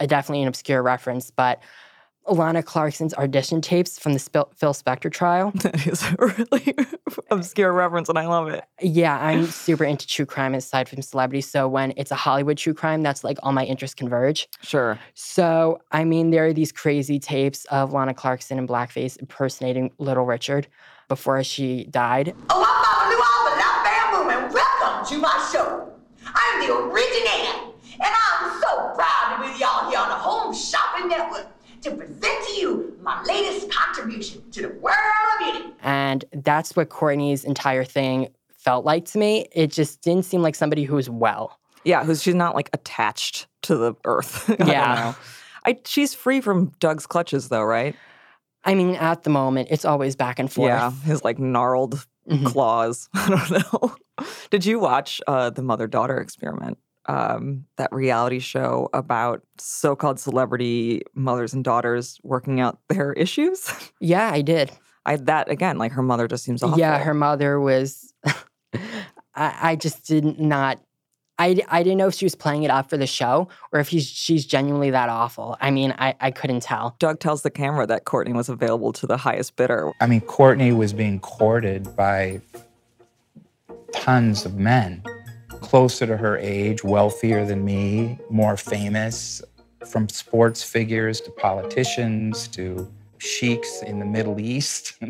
a, 0.00 0.06
definitely 0.06 0.42
an 0.42 0.48
obscure 0.48 0.82
reference, 0.82 1.30
but 1.30 1.60
Alana 2.26 2.64
Clarkson's 2.64 3.14
audition 3.14 3.60
tapes 3.60 3.98
from 3.98 4.12
the 4.12 4.18
Spil- 4.18 4.48
Phil 4.56 4.74
Spector 4.74 5.10
trial. 5.10 5.52
that 5.56 5.86
is 5.86 6.02
a 6.02 6.16
really 6.18 6.74
obscure 7.30 7.72
reference 7.72 8.08
and 8.08 8.18
I 8.18 8.26
love 8.26 8.48
it. 8.48 8.64
Yeah, 8.80 9.18
I'm 9.18 9.46
super 9.46 9.84
into 9.84 10.06
true 10.06 10.26
crime 10.26 10.54
aside 10.54 10.88
from 10.88 11.02
celebrities. 11.02 11.48
So 11.48 11.68
when 11.68 11.92
it's 11.96 12.10
a 12.10 12.16
Hollywood 12.16 12.58
true 12.58 12.74
crime, 12.74 13.02
that's 13.02 13.22
like 13.22 13.38
all 13.42 13.52
my 13.52 13.64
interests 13.64 13.94
converge. 13.94 14.48
Sure. 14.62 14.98
So, 15.14 15.80
I 15.92 16.04
mean, 16.04 16.30
there 16.30 16.46
are 16.46 16.52
these 16.52 16.72
crazy 16.72 17.18
tapes 17.18 17.64
of 17.66 17.92
Lana 17.92 18.14
Clarkson 18.14 18.58
in 18.58 18.66
blackface 18.66 19.16
impersonating 19.18 19.92
Little 19.98 20.24
Richard 20.24 20.66
before 21.08 21.42
she 21.44 21.84
died. 21.84 22.34
Oh, 22.50 22.62
I'm 22.62 22.84
Papa 22.84 23.08
Lou 23.08 23.20
Alba, 23.22 23.60
not 23.60 23.84
Bamboo, 23.84 24.44
and 24.44 24.52
welcome 24.52 25.06
to 25.06 25.18
my 25.18 25.50
show. 25.52 25.92
I'm 26.26 26.66
the 26.66 26.74
originator, 26.74 27.72
and 27.94 28.12
I'm 28.12 28.60
so 28.60 28.92
proud 28.94 29.36
to 29.36 29.42
be 29.42 29.50
with 29.52 29.60
y'all 29.60 29.88
here 29.88 30.00
on 30.00 30.08
the 30.08 30.16
Home 30.16 30.52
Shopping 30.52 31.08
Network 31.08 31.55
to 31.82 31.90
present 31.92 32.46
to 32.48 32.52
you 32.56 32.96
my 33.02 33.22
latest 33.24 33.70
contribution 33.70 34.42
to 34.52 34.62
the 34.62 34.68
world 34.80 34.96
of 35.40 35.52
beauty. 35.52 35.74
And 35.82 36.24
that's 36.32 36.74
what 36.76 36.88
Courtney's 36.88 37.44
entire 37.44 37.84
thing 37.84 38.28
felt 38.52 38.84
like 38.84 39.04
to 39.06 39.18
me. 39.18 39.46
It 39.52 39.70
just 39.72 40.00
didn't 40.02 40.24
seem 40.24 40.42
like 40.42 40.54
somebody 40.54 40.84
who 40.84 40.96
was 40.96 41.08
well. 41.08 41.58
Yeah, 41.84 42.04
who's 42.04 42.22
she's 42.22 42.34
not 42.34 42.54
like 42.56 42.68
attached 42.72 43.46
to 43.62 43.76
the 43.76 43.94
earth. 44.04 44.50
I 44.50 44.56
don't 44.56 44.68
Yeah. 44.68 44.94
know. 44.94 45.14
I 45.64 45.78
she's 45.84 46.14
free 46.14 46.40
from 46.40 46.72
Doug's 46.80 47.06
clutches 47.06 47.48
though, 47.48 47.62
right? 47.62 47.94
I 48.64 48.74
mean, 48.74 48.96
at 48.96 49.22
the 49.22 49.30
moment, 49.30 49.68
it's 49.70 49.84
always 49.84 50.16
back 50.16 50.40
and 50.40 50.52
forth. 50.52 50.68
Yeah, 50.68 50.90
his 51.04 51.22
like 51.22 51.38
gnarled 51.38 52.04
Mhm. 52.28 52.44
claws. 52.46 53.08
I 53.14 53.28
don't 53.28 53.72
know. 53.72 53.94
Did 54.50 54.64
you 54.66 54.80
watch 54.80 55.20
uh, 55.28 55.50
the 55.50 55.62
mother 55.62 55.86
daughter 55.86 56.18
experiment? 56.18 56.78
Um, 57.08 57.66
that 57.76 57.92
reality 57.92 58.40
show 58.40 58.90
about 58.92 59.42
so-called 59.58 60.18
celebrity 60.18 61.02
mothers 61.14 61.54
and 61.54 61.62
daughters 61.62 62.18
working 62.24 62.60
out 62.60 62.80
their 62.88 63.12
issues. 63.12 63.70
Yeah, 64.00 64.30
I 64.32 64.42
did. 64.42 64.72
I 65.04 65.16
that 65.16 65.48
again, 65.48 65.78
like 65.78 65.92
her 65.92 66.02
mother 66.02 66.26
just 66.26 66.44
seems 66.44 66.62
awful. 66.62 66.78
Yeah, 66.78 66.98
her 66.98 67.14
mother 67.14 67.60
was. 67.60 68.12
I, 69.34 69.56
I 69.62 69.76
just 69.76 70.06
did 70.06 70.40
not. 70.40 70.80
I, 71.38 71.62
I 71.68 71.82
didn't 71.82 71.98
know 71.98 72.08
if 72.08 72.14
she 72.14 72.24
was 72.24 72.34
playing 72.34 72.62
it 72.62 72.70
up 72.70 72.88
for 72.88 72.96
the 72.96 73.06
show 73.06 73.48
or 73.70 73.78
if 73.78 73.88
he's, 73.88 74.06
she's 74.06 74.46
genuinely 74.46 74.90
that 74.90 75.10
awful. 75.10 75.56
I 75.60 75.70
mean, 75.70 75.94
I, 75.98 76.14
I 76.18 76.30
couldn't 76.30 76.62
tell. 76.62 76.96
Doug 76.98 77.20
tells 77.20 77.42
the 77.42 77.50
camera 77.50 77.86
that 77.86 78.06
Courtney 78.06 78.32
was 78.32 78.48
available 78.48 78.90
to 78.94 79.06
the 79.06 79.18
highest 79.18 79.54
bidder. 79.56 79.92
I 80.00 80.06
mean, 80.06 80.22
Courtney 80.22 80.72
was 80.72 80.94
being 80.94 81.20
courted 81.20 81.94
by 81.94 82.40
tons 83.92 84.46
of 84.46 84.54
men 84.54 85.02
closer 85.60 86.06
to 86.06 86.16
her 86.16 86.36
age, 86.38 86.84
wealthier 86.84 87.44
than 87.44 87.64
me, 87.64 88.18
more 88.30 88.56
famous, 88.56 89.42
from 89.86 90.08
sports 90.08 90.62
figures 90.62 91.20
to 91.22 91.30
politicians 91.32 92.48
to 92.48 92.90
sheiks 93.18 93.82
in 93.82 93.98
the 93.98 94.04
Middle 94.06 94.40
East. 94.40 94.94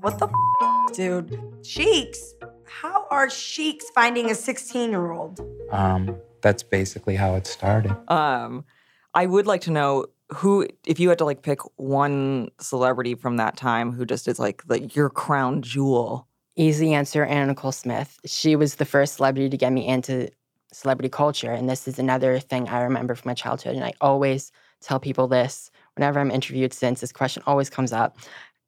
What 0.00 0.18
the 0.18 0.28
f- 0.28 0.94
dude? 0.94 1.38
Sheiks? 1.62 2.32
How 2.64 3.06
are 3.10 3.28
sheiks 3.28 3.84
finding 3.94 4.30
a 4.30 4.34
16 4.34 4.88
year 4.90 5.10
old? 5.10 5.38
um, 5.70 6.16
that's 6.40 6.62
basically 6.62 7.16
how 7.16 7.34
it 7.34 7.46
started. 7.46 7.94
Um, 8.10 8.64
I 9.12 9.26
would 9.26 9.46
like 9.46 9.60
to 9.62 9.70
know 9.70 10.06
who 10.36 10.66
if 10.86 10.98
you 10.98 11.10
had 11.10 11.18
to 11.18 11.26
like 11.26 11.42
pick 11.42 11.58
one 11.76 12.48
celebrity 12.60 13.14
from 13.14 13.36
that 13.36 13.58
time 13.58 13.92
who 13.92 14.06
just 14.06 14.26
is 14.26 14.38
like 14.38 14.62
the 14.68 14.80
your 14.94 15.10
crown 15.10 15.60
jewel? 15.60 16.28
Easy 16.60 16.92
answer 16.92 17.24
Anna 17.24 17.46
Nicole 17.46 17.72
Smith. 17.72 18.18
She 18.26 18.54
was 18.54 18.74
the 18.74 18.84
first 18.84 19.14
celebrity 19.14 19.48
to 19.48 19.56
get 19.56 19.72
me 19.72 19.86
into 19.88 20.28
celebrity 20.74 21.08
culture. 21.08 21.52
And 21.52 21.70
this 21.70 21.88
is 21.88 21.98
another 21.98 22.38
thing 22.38 22.68
I 22.68 22.82
remember 22.82 23.14
from 23.14 23.30
my 23.30 23.34
childhood. 23.34 23.76
And 23.76 23.82
I 23.82 23.94
always 24.02 24.52
tell 24.82 25.00
people 25.00 25.26
this 25.26 25.70
whenever 25.96 26.20
I'm 26.20 26.30
interviewed 26.30 26.74
since 26.74 27.00
this 27.00 27.12
question 27.12 27.42
always 27.46 27.70
comes 27.70 27.94
up. 27.94 28.18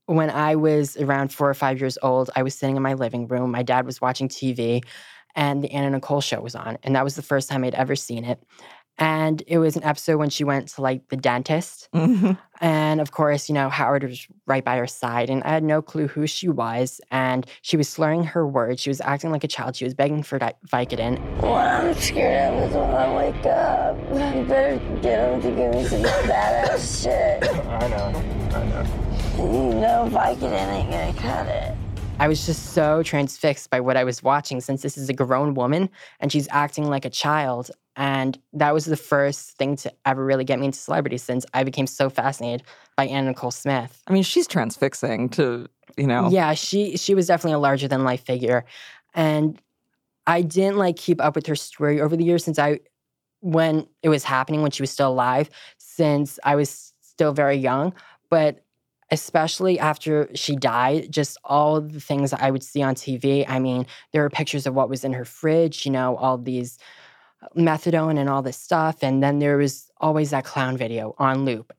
When 0.06 0.30
I 0.30 0.56
was 0.56 0.96
around 0.96 1.34
four 1.34 1.50
or 1.50 1.54
five 1.54 1.80
years 1.80 1.98
old, 2.00 2.30
I 2.34 2.42
was 2.42 2.54
sitting 2.54 2.76
in 2.76 2.82
my 2.82 2.94
living 2.94 3.28
room. 3.28 3.50
My 3.50 3.62
dad 3.62 3.84
was 3.84 4.00
watching 4.00 4.26
TV 4.26 4.80
and 5.36 5.62
the 5.62 5.70
Anna 5.70 5.90
Nicole 5.90 6.22
show 6.22 6.40
was 6.40 6.54
on. 6.54 6.78
And 6.84 6.96
that 6.96 7.04
was 7.04 7.16
the 7.16 7.20
first 7.20 7.50
time 7.50 7.62
I'd 7.62 7.74
ever 7.74 7.94
seen 7.94 8.24
it. 8.24 8.42
And 8.98 9.42
it 9.46 9.58
was 9.58 9.76
an 9.76 9.84
episode 9.84 10.18
when 10.18 10.30
she 10.30 10.44
went 10.44 10.68
to 10.68 10.82
like 10.82 11.08
the 11.08 11.16
dentist. 11.16 11.88
Mm-hmm. 11.94 12.32
And 12.60 13.00
of 13.00 13.10
course, 13.10 13.48
you 13.48 13.54
know, 13.54 13.68
Howard 13.68 14.04
was 14.04 14.26
right 14.46 14.64
by 14.64 14.76
her 14.76 14.86
side, 14.86 15.30
and 15.30 15.42
I 15.42 15.50
had 15.50 15.64
no 15.64 15.82
clue 15.82 16.06
who 16.06 16.26
she 16.26 16.48
was. 16.48 17.00
And 17.10 17.46
she 17.62 17.76
was 17.76 17.88
slurring 17.88 18.24
her 18.24 18.46
words. 18.46 18.80
She 18.80 18.90
was 18.90 19.00
acting 19.00 19.30
like 19.30 19.44
a 19.44 19.48
child. 19.48 19.76
She 19.76 19.84
was 19.84 19.94
begging 19.94 20.22
for 20.22 20.38
Di- 20.38 20.54
Vicodin. 20.68 21.18
What 21.40 21.66
I'm 21.66 21.94
scared 21.94 22.54
of 22.54 22.70
is 22.70 22.76
when 22.76 22.94
I 22.94 23.16
wake 23.16 23.46
up. 23.46 23.96
You 24.10 24.44
better 24.44 24.78
get 25.00 25.32
him 25.32 25.42
to 25.42 25.50
give 25.50 25.74
me 25.74 25.84
some 25.86 26.02
badass 26.02 27.02
shit. 27.02 27.42
I 27.66 27.88
know. 27.88 28.22
I 28.54 28.64
know. 28.66 29.12
You 29.38 29.74
know 29.80 30.08
Vicodin 30.12 30.52
ain't 30.52 30.90
gonna 30.90 31.14
cut 31.14 31.46
it. 31.48 31.74
I 32.18 32.28
was 32.28 32.46
just 32.46 32.74
so 32.74 33.02
transfixed 33.02 33.70
by 33.70 33.80
what 33.80 33.96
I 33.96 34.04
was 34.04 34.22
watching 34.22 34.60
since 34.60 34.82
this 34.82 34.96
is 34.96 35.08
a 35.08 35.12
grown 35.12 35.54
woman 35.54 35.90
and 36.20 36.30
she's 36.30 36.46
acting 36.52 36.88
like 36.88 37.04
a 37.04 37.10
child. 37.10 37.70
And 37.96 38.38
that 38.54 38.72
was 38.72 38.86
the 38.86 38.96
first 38.96 39.58
thing 39.58 39.76
to 39.76 39.92
ever 40.06 40.24
really 40.24 40.44
get 40.44 40.58
me 40.58 40.66
into 40.66 40.78
celebrity 40.78 41.18
since 41.18 41.44
I 41.52 41.62
became 41.64 41.86
so 41.86 42.08
fascinated 42.08 42.62
by 42.96 43.06
Anna 43.06 43.28
Nicole 43.28 43.50
Smith. 43.50 44.02
I 44.06 44.12
mean, 44.12 44.22
she's 44.22 44.46
transfixing 44.46 45.28
to, 45.30 45.66
you 45.96 46.06
know. 46.06 46.28
Yeah, 46.30 46.54
she 46.54 46.96
she 46.96 47.14
was 47.14 47.26
definitely 47.26 47.54
a 47.54 47.58
larger 47.58 47.88
than 47.88 48.04
life 48.04 48.24
figure. 48.24 48.64
And 49.14 49.60
I 50.26 50.42
didn't 50.42 50.78
like 50.78 50.96
keep 50.96 51.20
up 51.20 51.34
with 51.34 51.46
her 51.46 51.56
story 51.56 52.00
over 52.00 52.16
the 52.16 52.24
years 52.24 52.44
since 52.44 52.58
I 52.58 52.80
when 53.40 53.86
it 54.02 54.08
was 54.08 54.24
happening 54.24 54.62
when 54.62 54.70
she 54.70 54.82
was 54.82 54.90
still 54.90 55.10
alive, 55.10 55.50
since 55.78 56.38
I 56.44 56.54
was 56.54 56.94
still 57.00 57.32
very 57.32 57.56
young. 57.56 57.92
But 58.30 58.64
especially 59.10 59.78
after 59.78 60.30
she 60.34 60.56
died, 60.56 61.12
just 61.12 61.36
all 61.44 61.82
the 61.82 62.00
things 62.00 62.32
I 62.32 62.50
would 62.50 62.62
see 62.62 62.82
on 62.82 62.94
TV. 62.94 63.44
I 63.46 63.58
mean, 63.58 63.86
there 64.12 64.22
were 64.22 64.30
pictures 64.30 64.66
of 64.66 64.74
what 64.74 64.88
was 64.88 65.04
in 65.04 65.12
her 65.12 65.26
fridge, 65.26 65.84
you 65.84 65.92
know, 65.92 66.16
all 66.16 66.38
these 66.38 66.78
methadone 67.56 68.18
and 68.18 68.28
all 68.28 68.42
this 68.42 68.56
stuff. 68.56 69.02
And 69.02 69.22
then 69.22 69.38
there 69.38 69.56
was 69.56 69.90
always 70.00 70.30
that 70.30 70.44
clown 70.44 70.76
video 70.76 71.14
on 71.18 71.44
loop 71.44 71.72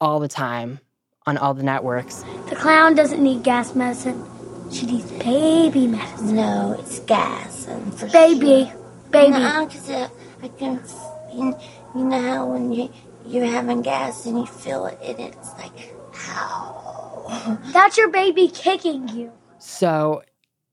all 0.00 0.20
the 0.20 0.28
time 0.28 0.80
on 1.26 1.38
all 1.38 1.54
the 1.54 1.62
networks. 1.62 2.24
The 2.48 2.56
clown 2.56 2.94
doesn't 2.94 3.22
need 3.22 3.42
gas 3.42 3.74
medicine. 3.74 4.24
She 4.70 4.86
needs 4.86 5.10
baby 5.12 5.86
medicine. 5.86 6.36
No, 6.36 6.76
it's 6.78 7.00
gas. 7.00 7.66
And 7.68 7.94
for 7.94 8.06
Baby. 8.08 8.70
sure. 8.70 8.80
Baby. 9.10 9.30
No, 9.38 9.66
because 9.66 9.90
I, 9.90 9.94
uh, 9.94 10.08
I 10.42 10.48
can, 10.48 10.82
you, 11.32 11.56
you 11.94 12.04
know 12.04 12.20
how 12.20 12.46
when 12.46 12.72
you, 12.72 12.92
you're 13.26 13.46
having 13.46 13.82
gas 13.82 14.26
and 14.26 14.38
you 14.38 14.46
feel 14.46 14.86
it 14.86 14.98
and 15.04 15.20
it's 15.20 15.52
like, 15.54 15.94
ow. 16.28 17.58
That's 17.72 17.96
your 17.96 18.08
baby 18.08 18.48
kicking 18.48 19.08
you. 19.08 19.32
So 19.58 20.22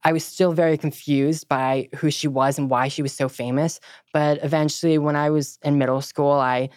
I 0.04 0.14
was 0.14 0.26
still 0.26 0.52
very 0.54 0.78
confused 0.78 1.48
by 1.48 1.90
who 1.96 2.10
she 2.10 2.28
was 2.28 2.58
and 2.58 2.70
why 2.70 2.88
she 2.88 3.02
was 3.02 3.14
so 3.14 3.30
famous. 3.30 3.80
But 4.14 4.44
eventually, 4.44 4.98
when 4.98 5.16
I 5.16 5.30
was 5.30 5.60
in 5.64 5.78
middle 5.78 6.02
school, 6.02 6.32
I 6.32 6.70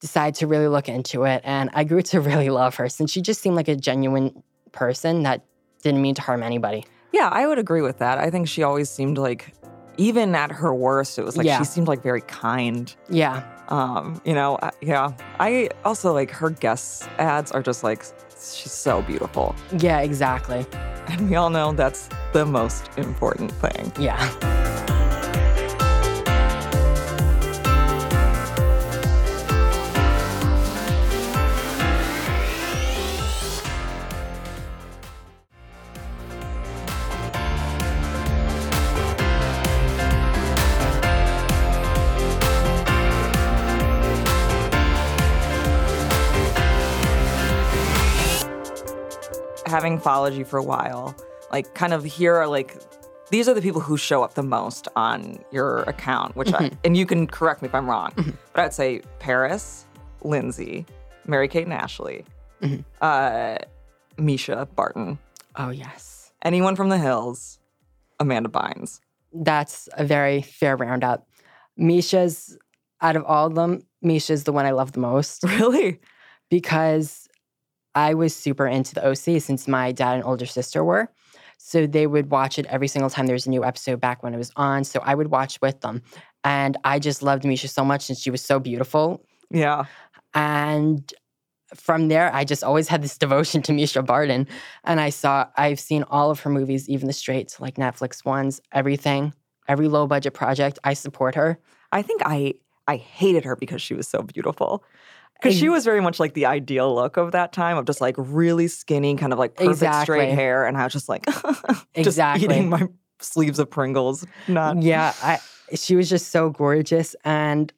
decided 0.00 0.34
to 0.36 0.46
really 0.46 0.68
look 0.68 0.88
into 0.88 1.24
it 1.24 1.42
and 1.44 1.68
I 1.74 1.84
grew 1.84 2.02
to 2.02 2.20
really 2.30 2.48
love 2.50 2.74
her 2.76 2.88
since 2.88 3.10
she 3.10 3.20
just 3.20 3.40
seemed 3.42 3.56
like 3.56 3.68
a 3.68 3.76
genuine 3.76 4.42
person 4.72 5.24
that 5.24 5.44
didn't 5.82 6.00
mean 6.00 6.14
to 6.14 6.22
harm 6.22 6.42
anybody. 6.42 6.84
Yeah, 7.12 7.28
I 7.32 7.46
would 7.46 7.58
agree 7.58 7.82
with 7.82 7.98
that. 7.98 8.18
I 8.18 8.30
think 8.30 8.48
she 8.48 8.62
always 8.62 8.88
seemed 8.88 9.18
like, 9.18 9.52
even 9.96 10.34
at 10.34 10.52
her 10.52 10.72
worst, 10.72 11.18
it 11.18 11.24
was 11.24 11.36
like 11.36 11.46
Yeah. 11.46 11.58
she 11.58 11.64
seemed 11.64 11.88
like 11.88 12.02
very 12.02 12.20
kind. 12.22 12.94
Yeah. 13.10 13.42
Um, 13.68 14.20
you 14.24 14.32
know, 14.32 14.58
yeah. 14.80 15.12
I 15.38 15.68
also 15.84 16.12
like 16.14 16.30
her 16.30 16.50
guest 16.50 17.08
ads 17.18 17.50
are 17.52 17.62
just 17.62 17.82
like 17.84 18.04
she's 18.40 18.72
so 18.72 19.02
beautiful. 19.02 19.54
Yeah, 19.78 20.00
exactly. 20.00 20.66
And 21.08 21.28
we 21.28 21.36
all 21.36 21.50
know 21.50 21.72
that's 21.72 22.08
the 22.32 22.46
most 22.46 22.88
important 22.96 23.52
thing. 23.52 23.92
Yeah. 23.98 24.18
Having 49.80 50.00
followed 50.00 50.34
you 50.34 50.44
for 50.44 50.58
a 50.58 50.62
while, 50.62 51.16
like 51.50 51.72
kind 51.74 51.94
of 51.94 52.04
here 52.04 52.34
are 52.36 52.46
like 52.46 52.76
these 53.30 53.48
are 53.48 53.54
the 53.54 53.62
people 53.62 53.80
who 53.80 53.96
show 53.96 54.22
up 54.22 54.34
the 54.34 54.42
most 54.42 54.88
on 54.94 55.38
your 55.52 55.78
account, 55.84 56.36
which 56.36 56.52
I, 56.52 56.64
Mhm. 56.68 56.76
and 56.84 56.96
you 56.98 57.06
can 57.06 57.26
correct 57.26 57.62
me 57.62 57.68
if 57.68 57.74
I'm 57.74 57.88
wrong, 57.88 58.12
but 58.52 58.62
I'd 58.62 58.74
say 58.74 59.00
Paris, 59.20 59.86
Lindsay, 60.20 60.84
Mary 61.26 61.48
Kate 61.48 61.64
and 61.64 61.72
Ashley, 61.72 62.26
Mhm. 62.60 62.84
uh, 63.00 63.56
Mischa 64.18 64.68
Barton, 64.74 65.18
Oh, 65.56 65.70
yes. 65.70 66.30
anyone 66.42 66.76
from 66.76 66.90
the 66.90 66.98
hills, 66.98 67.58
Amanda 68.18 68.50
Bynes. 68.50 69.00
That's 69.32 69.88
a 69.94 70.04
very 70.04 70.42
fair 70.42 70.76
roundup. 70.76 71.26
Mischa's, 71.78 72.58
out 73.00 73.16
of 73.16 73.24
all 73.24 73.46
of 73.46 73.54
them, 73.54 73.80
Mischa's 74.04 74.44
the 74.44 74.52
one 74.52 74.66
I 74.66 74.72
love 74.72 74.92
the 74.92 75.00
most. 75.00 75.42
Really? 75.58 76.00
Because 76.50 77.19
I 77.94 78.14
was 78.14 78.34
super 78.34 78.66
into 78.66 78.94
the 78.94 79.06
OC 79.06 79.40
since 79.42 79.66
my 79.66 79.92
dad 79.92 80.14
and 80.14 80.24
older 80.24 80.46
sister 80.46 80.84
were. 80.84 81.10
So 81.58 81.86
they 81.86 82.06
would 82.06 82.30
watch 82.30 82.58
it 82.58 82.66
every 82.66 82.88
single 82.88 83.10
time 83.10 83.26
there 83.26 83.34
was 83.34 83.46
a 83.46 83.50
new 83.50 83.64
episode 83.64 84.00
back 84.00 84.22
when 84.22 84.32
it 84.32 84.38
was 84.38 84.50
on. 84.56 84.84
So 84.84 85.00
I 85.04 85.14
would 85.14 85.30
watch 85.30 85.60
with 85.60 85.80
them. 85.82 86.02
And 86.42 86.76
I 86.84 86.98
just 86.98 87.22
loved 87.22 87.44
Mischa 87.44 87.68
so 87.68 87.84
much 87.84 88.08
and 88.08 88.16
she 88.16 88.30
was 88.30 88.42
so 88.42 88.58
beautiful. 88.58 89.24
Yeah. 89.50 89.84
And 90.32 91.12
from 91.74 92.08
there, 92.08 92.34
I 92.34 92.44
just 92.44 92.64
always 92.64 92.88
had 92.88 93.02
this 93.02 93.18
devotion 93.24 93.62
to 93.62 93.72
Mischa 93.72 94.04
Barton. 94.04 94.48
And 94.84 95.00
I 95.00 95.10
saw, 95.10 95.48
I've 95.56 95.80
seen 95.80 96.02
all 96.04 96.30
of 96.30 96.40
her 96.40 96.50
movies, 96.50 96.88
even 96.88 97.06
the 97.06 97.12
straight, 97.12 97.54
like 97.60 97.74
Netflix 97.74 98.24
ones, 98.24 98.60
everything, 98.72 99.34
every 99.68 99.88
low 99.88 100.06
budget 100.06 100.34
project. 100.34 100.78
I 100.82 100.94
support 100.94 101.34
her. 101.34 101.58
I 101.92 102.02
think 102.02 102.22
I 102.24 102.54
I 102.90 102.96
hated 102.96 103.44
her 103.44 103.54
because 103.54 103.80
she 103.80 103.94
was 103.94 104.08
so 104.08 104.22
beautiful. 104.22 104.82
Because 105.40 105.58
she 105.58 105.68
was 105.68 105.84
very 105.84 106.00
much 106.00 106.20
like 106.20 106.34
the 106.34 106.46
ideal 106.46 106.94
look 106.94 107.16
of 107.16 107.32
that 107.32 107.52
time 107.52 107.76
of 107.76 107.86
just 107.86 108.00
like 108.00 108.14
really 108.18 108.68
skinny, 108.68 109.16
kind 109.16 109.32
of 109.32 109.38
like 109.38 109.54
perfect 109.56 109.94
straight 110.02 110.32
hair. 110.32 110.66
And 110.66 110.76
I 110.76 110.84
was 110.84 110.92
just 110.92 111.08
like, 111.08 111.24
just 111.64 111.86
Exactly. 111.94 112.44
eating 112.44 112.68
my 112.68 112.88
sleeves 113.20 113.58
of 113.58 113.70
Pringles. 113.70 114.26
Not 114.48 114.82
Yeah, 114.82 115.12
I, 115.22 115.38
she 115.74 115.96
was 115.96 116.08
just 116.08 116.28
so 116.28 116.50
gorgeous. 116.50 117.14
And 117.24 117.72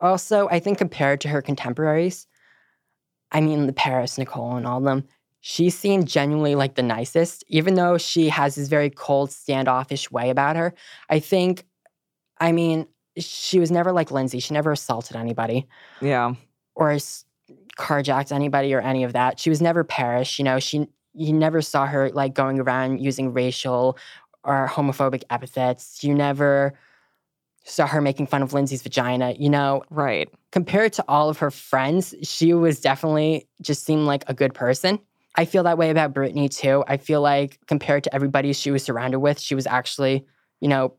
also, 0.00 0.48
I 0.48 0.58
think 0.58 0.78
compared 0.78 1.20
to 1.22 1.28
her 1.28 1.42
contemporaries, 1.42 2.26
I 3.30 3.40
mean, 3.40 3.66
the 3.66 3.72
Paris, 3.72 4.18
Nicole, 4.18 4.56
and 4.56 4.66
all 4.66 4.78
of 4.78 4.84
them, 4.84 5.04
she 5.40 5.70
seemed 5.70 6.06
genuinely 6.06 6.54
like 6.54 6.76
the 6.76 6.82
nicest, 6.82 7.44
even 7.48 7.74
though 7.74 7.98
she 7.98 8.28
has 8.28 8.54
this 8.54 8.68
very 8.68 8.90
cold, 8.90 9.32
standoffish 9.32 10.10
way 10.10 10.30
about 10.30 10.56
her. 10.56 10.74
I 11.08 11.18
think, 11.18 11.66
I 12.38 12.52
mean, 12.52 12.86
she 13.18 13.58
was 13.58 13.70
never 13.70 13.92
like 13.92 14.10
Lindsay. 14.10 14.38
She 14.40 14.54
never 14.54 14.72
assaulted 14.72 15.16
anybody 15.16 15.66
Yeah. 16.00 16.34
Or 16.74 16.96
carjacked 17.78 18.32
anybody 18.32 18.74
or 18.74 18.80
any 18.80 19.04
of 19.04 19.12
that. 19.12 19.38
She 19.38 19.50
was 19.50 19.60
never 19.60 19.84
Paris. 19.84 20.38
You 20.38 20.44
know, 20.44 20.58
she 20.58 20.86
you 21.14 21.32
never 21.32 21.60
saw 21.60 21.86
her 21.86 22.10
like 22.10 22.32
going 22.34 22.58
around 22.58 22.98
using 23.00 23.32
racial 23.32 23.98
or 24.44 24.68
homophobic 24.72 25.22
epithets. 25.30 26.02
You 26.02 26.14
never 26.14 26.72
saw 27.64 27.86
her 27.86 28.00
making 28.00 28.26
fun 28.26 28.42
of 28.42 28.52
Lindsay's 28.54 28.82
vagina. 28.82 29.32
You 29.38 29.50
know, 29.50 29.84
Right. 29.90 30.28
compared 30.50 30.92
to 30.94 31.04
all 31.08 31.28
of 31.28 31.38
her 31.38 31.50
friends, 31.50 32.14
she 32.22 32.54
was 32.54 32.80
definitely 32.80 33.46
just 33.60 33.84
seemed 33.84 34.06
like 34.06 34.24
a 34.28 34.34
good 34.34 34.54
person. 34.54 34.98
I 35.36 35.44
feel 35.44 35.62
that 35.64 35.78
way 35.78 35.90
about 35.90 36.12
Britney 36.12 36.50
too. 36.54 36.82
I 36.88 36.96
feel 36.96 37.20
like 37.20 37.58
compared 37.66 38.04
to 38.04 38.14
everybody 38.14 38.52
she 38.52 38.70
was 38.70 38.82
surrounded 38.82 39.20
with, 39.20 39.38
she 39.38 39.54
was 39.54 39.66
actually, 39.66 40.26
you 40.60 40.68
know, 40.68 40.94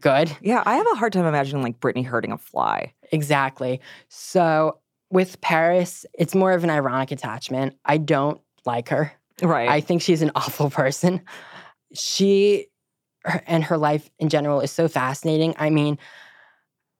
good. 0.00 0.34
Yeah. 0.40 0.62
I 0.66 0.76
have 0.76 0.86
a 0.92 0.96
hard 0.96 1.12
time 1.12 1.26
imagining 1.26 1.62
like 1.62 1.80
Britney 1.80 2.04
hurting 2.04 2.32
a 2.32 2.38
fly. 2.38 2.92
Exactly. 3.12 3.80
So 4.08 4.78
with 5.14 5.40
Paris, 5.40 6.04
it's 6.12 6.34
more 6.34 6.52
of 6.52 6.64
an 6.64 6.70
ironic 6.70 7.12
attachment. 7.12 7.76
I 7.84 7.98
don't 7.98 8.40
like 8.66 8.88
her. 8.88 9.12
Right. 9.40 9.68
I 9.68 9.80
think 9.80 10.02
she's 10.02 10.22
an 10.22 10.32
awful 10.34 10.70
person. 10.70 11.22
She 11.94 12.66
her, 13.24 13.40
and 13.46 13.62
her 13.64 13.78
life 13.78 14.10
in 14.18 14.28
general 14.28 14.60
is 14.60 14.72
so 14.72 14.88
fascinating. 14.88 15.54
I 15.56 15.70
mean, 15.70 15.98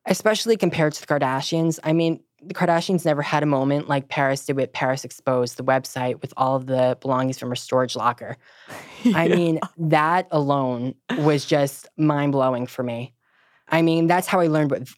especially 0.06 0.56
compared 0.56 0.92
to 0.94 1.00
the 1.00 1.06
Kardashians. 1.08 1.80
I 1.82 1.92
mean, 1.92 2.20
the 2.40 2.54
Kardashians 2.54 3.04
never 3.04 3.20
had 3.20 3.42
a 3.42 3.46
moment 3.46 3.88
like 3.88 4.08
Paris 4.08 4.46
did 4.46 4.54
with 4.54 4.72
Paris 4.72 5.04
Exposed, 5.04 5.56
the 5.56 5.64
website 5.64 6.22
with 6.22 6.32
all 6.36 6.54
of 6.54 6.66
the 6.66 6.96
belongings 7.00 7.38
from 7.38 7.48
her 7.48 7.56
storage 7.56 7.96
locker. 7.96 8.36
I 9.14 9.26
mean, 9.26 9.58
that 9.76 10.28
alone 10.30 10.94
was 11.18 11.44
just 11.44 11.88
mind 11.96 12.30
blowing 12.30 12.68
for 12.68 12.84
me. 12.84 13.12
I 13.68 13.82
mean, 13.82 14.06
that's 14.06 14.28
how 14.28 14.38
I 14.40 14.46
learned 14.46 14.70
what 14.70 14.88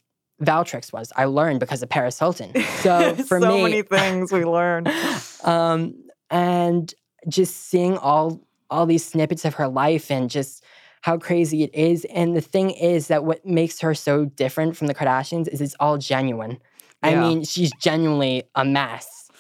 Valtrex 0.43 0.93
was. 0.93 1.13
I 1.17 1.25
learned 1.25 1.61
because 1.61 1.83
of 1.83 1.89
Paris 1.89 2.19
Hilton. 2.19 2.53
So 2.83 3.15
for 3.15 3.41
so 3.41 3.49
me, 3.49 3.59
so 3.59 3.63
many 3.63 3.83
things 3.83 4.33
we 4.33 4.45
learned. 4.45 4.89
um, 5.45 5.95
and 6.31 6.93
just 7.29 7.69
seeing 7.69 7.97
all 7.99 8.41
all 8.71 8.87
these 8.87 9.05
snippets 9.05 9.45
of 9.45 9.55
her 9.55 9.69
life 9.69 10.11
and 10.11 10.29
just 10.29 10.63
how 11.03 11.17
crazy 11.17 11.63
it 11.63 11.75
is. 11.75 12.05
And 12.07 12.37
the 12.37 12.41
thing 12.41 12.71
is 12.71 13.09
that 13.09 13.25
what 13.25 13.47
makes 13.47 13.81
her 13.81 13.95
so 13.95 14.25
different 14.25 14.77
from 14.77 14.89
the 14.89 14.95
Kardashians 14.95 15.47
is 15.49 15.61
it's 15.61 15.77
all 15.79 15.99
genuine. 15.99 16.59
I 17.03 17.15
mean, 17.15 17.45
she's 17.45 17.71
genuinely 17.81 18.45
a 18.57 18.65
mess, 18.65 19.31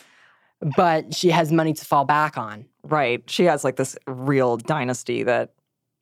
but 0.76 1.12
she 1.14 1.30
has 1.30 1.50
money 1.50 1.72
to 1.74 1.84
fall 1.84 2.04
back 2.04 2.38
on. 2.38 2.66
Right. 2.84 3.28
She 3.28 3.44
has 3.44 3.64
like 3.64 3.74
this 3.76 3.96
real 4.06 4.56
dynasty 4.56 5.24
that 5.24 5.54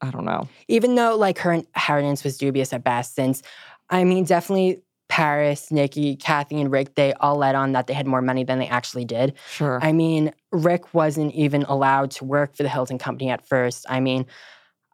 I 0.03 0.11
don't 0.11 0.27
know. 0.27 0.49
Even 0.69 0.97
though 0.97 1.17
like 1.17 1.39
her 1.39 1.53
inheritance 1.53 2.25
was 2.25 2.37
dubious 2.37 2.75
at 2.75 2.85
best, 2.85 3.15
since 3.15 3.43
I 3.89 4.05
mean, 4.05 4.25
definitely 4.25 4.83
Paris, 5.09 5.71
Nicky, 5.71 6.17
Kathy, 6.17 6.61
and 6.61 6.71
Rick, 6.73 6.95
they 6.95 7.13
all 7.15 7.37
let 7.37 7.55
on 7.55 7.73
that 7.73 7.87
they 7.87 7.95
had 7.95 8.07
more 8.07 8.23
money 8.23 8.43
than 8.45 8.59
they 8.59 8.67
actually 8.67 9.05
did. 9.05 9.35
Sure. 9.51 9.79
I 9.83 9.93
mean, 9.93 10.33
Rick 10.51 10.95
wasn't 10.95 11.35
even 11.35 11.63
allowed 11.65 12.11
to 12.13 12.25
work 12.25 12.57
for 12.57 12.63
the 12.63 12.69
Hilton 12.69 12.99
Company 12.99 13.31
at 13.31 13.47
first. 13.47 13.85
I 13.89 14.01
mean, 14.01 14.27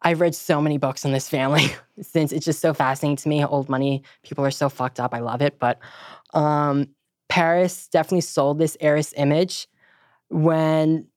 I've 0.03 0.19
read 0.19 0.35
so 0.35 0.61
many 0.61 0.77
books 0.77 1.05
on 1.05 1.11
this 1.11 1.29
family 1.29 1.71
since 2.01 2.31
it's 2.31 2.45
just 2.45 2.59
so 2.59 2.73
fascinating 2.73 3.17
to 3.17 3.29
me. 3.29 3.43
Old 3.45 3.69
money 3.69 4.03
people 4.23 4.43
are 4.45 4.51
so 4.51 4.67
fucked 4.69 4.99
up. 4.99 5.13
I 5.13 5.19
love 5.19 5.41
it. 5.41 5.59
But 5.59 5.79
um, 6.33 6.87
Paris 7.29 7.87
definitely 7.87 8.21
sold 8.21 8.57
this 8.59 8.75
heiress 8.81 9.13
image 9.15 9.67
when 10.29 11.07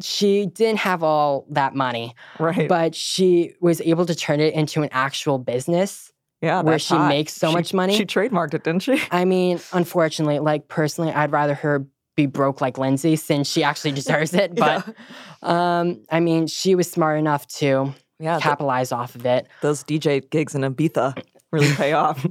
she 0.00 0.46
didn't 0.46 0.78
have 0.80 1.02
all 1.04 1.46
that 1.50 1.74
money, 1.74 2.14
Right. 2.40 2.68
but 2.68 2.94
she 2.96 3.54
was 3.60 3.80
able 3.82 4.06
to 4.06 4.14
turn 4.14 4.40
it 4.40 4.52
into 4.54 4.82
an 4.82 4.88
actual 4.90 5.38
business 5.38 6.10
yeah, 6.44 6.62
where 6.62 6.78
she 6.78 6.94
hot. 6.94 7.08
makes 7.08 7.32
so 7.34 7.48
She- 7.48 7.54
much 7.54 7.74
money. 7.74 7.96
She 7.96 8.04
trademarked 8.06 8.54
it, 8.54 8.64
didn't 8.64 8.82
she? 8.82 9.00
I 9.10 9.24
mean, 9.24 9.60
unfortunately, 9.72 10.38
like 10.38 10.68
personally, 10.68 11.12
I'd 11.12 11.32
rather 11.32 11.54
her 11.54 11.86
be 12.16 12.26
broke 12.26 12.60
like 12.60 12.78
Lindsay 12.78 13.16
since 13.16 13.48
she 13.48 13.64
actually 13.64 13.92
deserves 14.00 14.34
it. 14.34 14.54
But 14.54 14.94
um, 15.42 16.02
I 16.10 16.20
mean, 16.20 16.46
she 16.46 16.74
was 16.74 16.90
smart 16.90 17.18
enough 17.18 17.46
to 17.58 17.92
Yeah, 18.20 18.36
the- 18.36 18.42
capitalize 18.42 18.92
off 18.92 19.14
of 19.14 19.26
it. 19.26 19.48
Those 19.62 19.82
DJ 19.82 20.28
gigs 20.30 20.54
in 20.54 20.60
Ibiza 20.62 21.20
really 21.50 21.72
pay 21.74 21.92
off. 22.04 22.24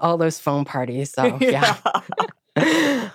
All 0.00 0.16
those 0.16 0.38
phone 0.38 0.64
parties. 0.64 1.12
So 1.12 1.36
yeah. 1.40 1.76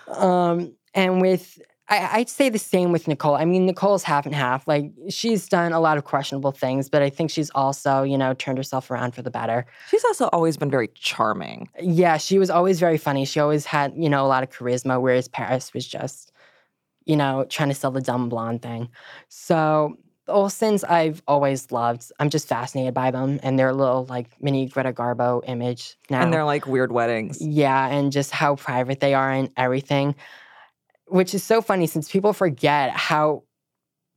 um, 0.07 0.73
and 0.93 1.21
with 1.21 1.59
I, 1.91 2.19
I'd 2.19 2.29
say 2.29 2.47
the 2.47 2.57
same 2.57 2.93
with 2.93 3.07
Nicole. 3.07 3.35
I 3.35 3.43
mean, 3.43 3.65
Nicole's 3.65 4.03
half 4.03 4.25
and 4.25 4.33
half. 4.33 4.65
Like 4.65 4.91
she's 5.09 5.47
done 5.49 5.73
a 5.73 5.79
lot 5.79 5.97
of 5.97 6.05
questionable 6.05 6.53
things, 6.53 6.89
but 6.89 7.01
I 7.01 7.09
think 7.09 7.29
she's 7.29 7.51
also, 7.53 8.03
you 8.03 8.17
know, 8.17 8.33
turned 8.33 8.57
herself 8.57 8.89
around 8.89 9.13
for 9.13 9.21
the 9.21 9.29
better. 9.29 9.65
She's 9.89 10.05
also 10.05 10.29
always 10.29 10.55
been 10.55 10.71
very 10.71 10.87
charming. 10.95 11.67
Yeah, 11.79 12.17
she 12.17 12.39
was 12.39 12.49
always 12.49 12.79
very 12.79 12.97
funny. 12.97 13.25
She 13.25 13.41
always 13.41 13.65
had, 13.65 13.93
you 13.95 14.09
know, 14.09 14.25
a 14.25 14.27
lot 14.27 14.41
of 14.41 14.49
charisma, 14.49 15.01
whereas 15.01 15.27
Paris 15.27 15.73
was 15.73 15.85
just, 15.85 16.31
you 17.05 17.17
know, 17.17 17.45
trying 17.49 17.69
to 17.69 17.75
sell 17.75 17.91
the 17.91 18.01
dumb 18.01 18.29
blonde 18.29 18.61
thing. 18.61 18.87
So 19.27 19.97
Olsens 20.29 20.89
I've 20.89 21.21
always 21.27 21.73
loved. 21.73 22.09
I'm 22.19 22.29
just 22.29 22.47
fascinated 22.47 22.93
by 22.93 23.11
them 23.11 23.39
and 23.43 23.59
their 23.59 23.73
little 23.73 24.05
like 24.05 24.29
mini 24.41 24.67
Greta 24.67 24.93
Garbo 24.93 25.41
image 25.45 25.97
now. 26.09 26.21
And 26.21 26.31
they're 26.31 26.45
like 26.45 26.65
weird 26.65 26.93
weddings. 26.93 27.41
Yeah, 27.41 27.87
and 27.87 28.13
just 28.13 28.31
how 28.31 28.55
private 28.55 29.01
they 29.01 29.13
are 29.13 29.29
and 29.29 29.49
everything, 29.57 30.15
which 31.11 31.33
is 31.33 31.43
so 31.43 31.61
funny 31.61 31.87
since 31.87 32.09
people 32.09 32.33
forget 32.33 32.91
how 32.91 33.43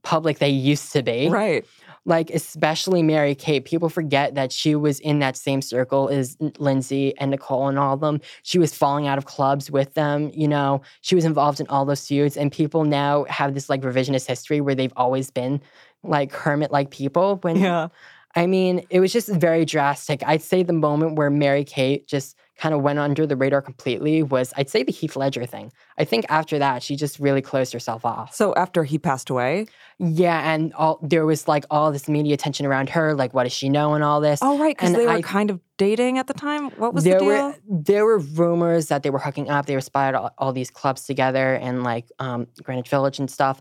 public 0.03 0.39
they 0.39 0.51
used 0.51 0.93
to 0.93 1.03
be. 1.03 1.29
Right. 1.29 1.65
Like, 2.07 2.31
especially 2.31 3.03
Mary 3.03 3.35
Kate, 3.35 3.65
people 3.65 3.89
forget 3.89 4.35
that 4.35 4.53
she 4.53 4.75
was 4.75 5.01
in 5.01 5.21
that 5.21 5.39
same 5.39 5.63
circle 5.63 6.11
as 6.11 6.37
Lindsay 6.59 7.17
and 7.17 7.31
Nicole 7.31 7.67
and 7.67 7.79
all 7.79 7.95
of 7.95 8.01
them. 8.01 8.21
She 8.43 8.59
was 8.59 8.75
falling 8.75 9.07
out 9.07 9.17
of 9.17 9.25
clubs 9.25 9.71
with 9.71 9.95
them. 9.95 10.31
You 10.35 10.47
know, 10.47 10.83
she 11.01 11.15
was 11.15 11.25
involved 11.25 11.61
in 11.61 11.67
all 11.69 11.87
those 11.87 12.07
feuds, 12.07 12.37
and 12.37 12.53
people 12.53 12.85
now 12.85 13.25
have 13.25 13.55
this 13.55 13.71
like 13.71 13.81
revisionist 13.81 14.27
history 14.27 14.61
where 14.61 14.75
they've 14.75 14.93
always 14.97 15.31
been 15.31 15.63
like 16.03 16.33
hermit 16.33 16.71
like 16.71 16.91
people. 16.91 17.39
When 17.41 17.57
Yeah. 17.57 17.89
I 18.37 18.47
mean, 18.47 18.85
it 18.91 19.01
was 19.01 19.13
just 19.13 19.29
very 19.29 19.65
drastic. 19.65 20.23
I'd 20.27 20.43
say 20.43 20.63
the 20.63 20.73
moment 20.73 21.17
where 21.17 21.31
Mary 21.31 21.65
Kate 21.65 22.07
just 22.07 22.37
kind 22.57 22.75
of 22.75 22.83
went 22.83 22.99
under 22.99 23.27
the 23.27 23.37
radar 23.37 23.61
completely 23.61 24.23
was, 24.23 24.53
I'd 24.57 24.71
say, 24.71 24.83
the 24.85 24.93
Heath 24.93 25.17
Ledger 25.17 25.45
thing. 25.45 25.73
I 25.99 26.05
think 26.05 26.25
after 26.29 26.59
that, 26.59 26.83
she 26.83 26.95
just 26.95 27.19
really 27.19 27.43
closed 27.43 27.73
herself 27.73 28.05
off. 28.05 28.35
So 28.35 28.55
after 28.55 28.85
he 28.85 28.99
passed 28.99 29.29
away? 29.29 29.67
Yeah, 29.99 30.53
and 30.53 30.73
all 30.75 31.01
there 31.03 31.27
was 31.27 31.49
like 31.49 31.65
all 31.71 31.91
this 31.91 32.09
media 32.09 32.35
attention 32.35 32.65
around 32.67 32.91
her, 32.91 33.15
like 33.15 33.35
what 33.35 33.45
does 33.45 33.53
she 33.53 33.69
know 33.69 33.95
and 33.95 34.05
all 34.05 34.21
this. 34.21 34.39
Oh, 34.43 34.59
right. 34.59 34.77
Because 34.77 34.93
they 34.93 35.07
were 35.07 35.13
I- 35.13 35.23
kind 35.23 35.51
of 35.51 35.61
dating 35.79 36.19
at 36.19 36.29
the 36.29 36.35
time. 36.35 36.71
What 36.73 36.95
was 36.95 37.03
there 37.03 37.19
the 37.19 37.25
deal? 37.25 37.29
were 37.29 37.55
there 37.69 38.05
were 38.05 38.19
rumors 38.19 38.87
that 38.87 39.03
they 39.03 39.11
were 39.11 39.19
hooking 39.19 39.51
up. 39.51 39.67
They 39.67 39.75
were 39.75 39.81
spotted 39.81 40.17
all, 40.17 40.31
all 40.39 40.53
these 40.53 40.71
clubs 40.71 41.05
together 41.05 41.55
and 41.55 41.83
like 41.83 42.07
um, 42.21 42.47
Greenwich 42.63 42.89
Village 42.89 43.19
and 43.19 43.29
stuff. 43.31 43.61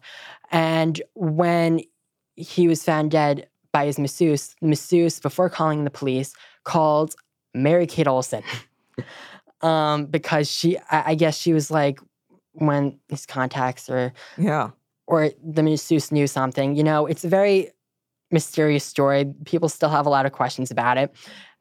And 0.51 1.01
when 1.15 1.82
he 2.36 2.67
was 2.67 2.84
found 2.84 3.11
dead 3.11 3.47
by 3.74 3.86
his 3.86 3.99
masseuse, 3.99 4.55
the 4.61 4.67
masseuse 4.67 5.19
before 5.19 5.49
calling 5.49 5.84
the 5.84 5.89
police 5.89 6.34
called 6.63 7.15
Mary 7.53 7.86
Kate 7.86 8.07
Olsen 8.07 8.43
um, 9.61 10.05
because 10.05 10.49
she, 10.49 10.78
I, 10.89 11.11
I 11.11 11.15
guess 11.15 11.38
she 11.38 11.53
was 11.53 11.69
like 11.69 11.99
when 12.53 12.99
his 13.09 13.26
contacts 13.26 13.89
or 13.89 14.13
yeah. 14.38 14.69
or 15.07 15.32
the 15.43 15.63
masseuse 15.63 16.11
knew 16.11 16.28
something. 16.28 16.76
You 16.76 16.84
know, 16.84 17.05
it's 17.07 17.26
a 17.26 17.30
very 17.30 17.71
mysterious 18.32 18.84
story. 18.84 19.34
People 19.45 19.69
still 19.69 19.89
have 19.89 20.05
a 20.05 20.09
lot 20.09 20.26
of 20.26 20.32
questions 20.32 20.71
about 20.71 20.97
it. 20.97 21.13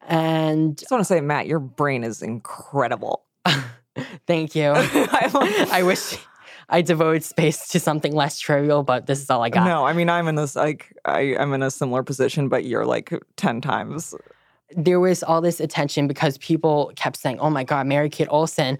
And 0.07 0.77
just 0.77 0.91
want 0.91 1.01
to 1.01 1.05
say, 1.05 1.21
Matt, 1.21 1.47
your 1.47 1.59
brain 1.59 2.03
is 2.03 2.21
incredible. 2.21 3.23
thank 4.27 4.55
you. 4.55 4.73
I 4.75 5.81
wish 5.83 6.17
I 6.73 6.81
devoted 6.81 7.23
space 7.23 7.67
to 7.69 7.79
something 7.79 8.15
less 8.15 8.39
trivial, 8.39 8.81
but 8.81 9.05
this 9.05 9.21
is 9.21 9.29
all 9.29 9.43
I 9.43 9.49
got. 9.49 9.63
No, 9.63 9.85
I 9.85 9.93
mean 9.93 10.09
I'm 10.09 10.27
in 10.27 10.35
this 10.35 10.55
like 10.55 10.91
I, 11.05 11.37
I'm 11.37 11.53
in 11.53 11.61
a 11.61 11.69
similar 11.69 12.01
position, 12.01 12.49
but 12.49 12.65
you're 12.65 12.85
like 12.85 13.13
ten 13.37 13.61
times. 13.61 14.15
There 14.75 14.99
was 14.99 15.21
all 15.21 15.39
this 15.39 15.59
attention 15.59 16.07
because 16.07 16.39
people 16.39 16.91
kept 16.95 17.17
saying, 17.17 17.39
"Oh 17.39 17.51
my 17.51 17.63
God, 17.63 17.85
Mary 17.85 18.09
Kate 18.09 18.27
Olsen 18.31 18.79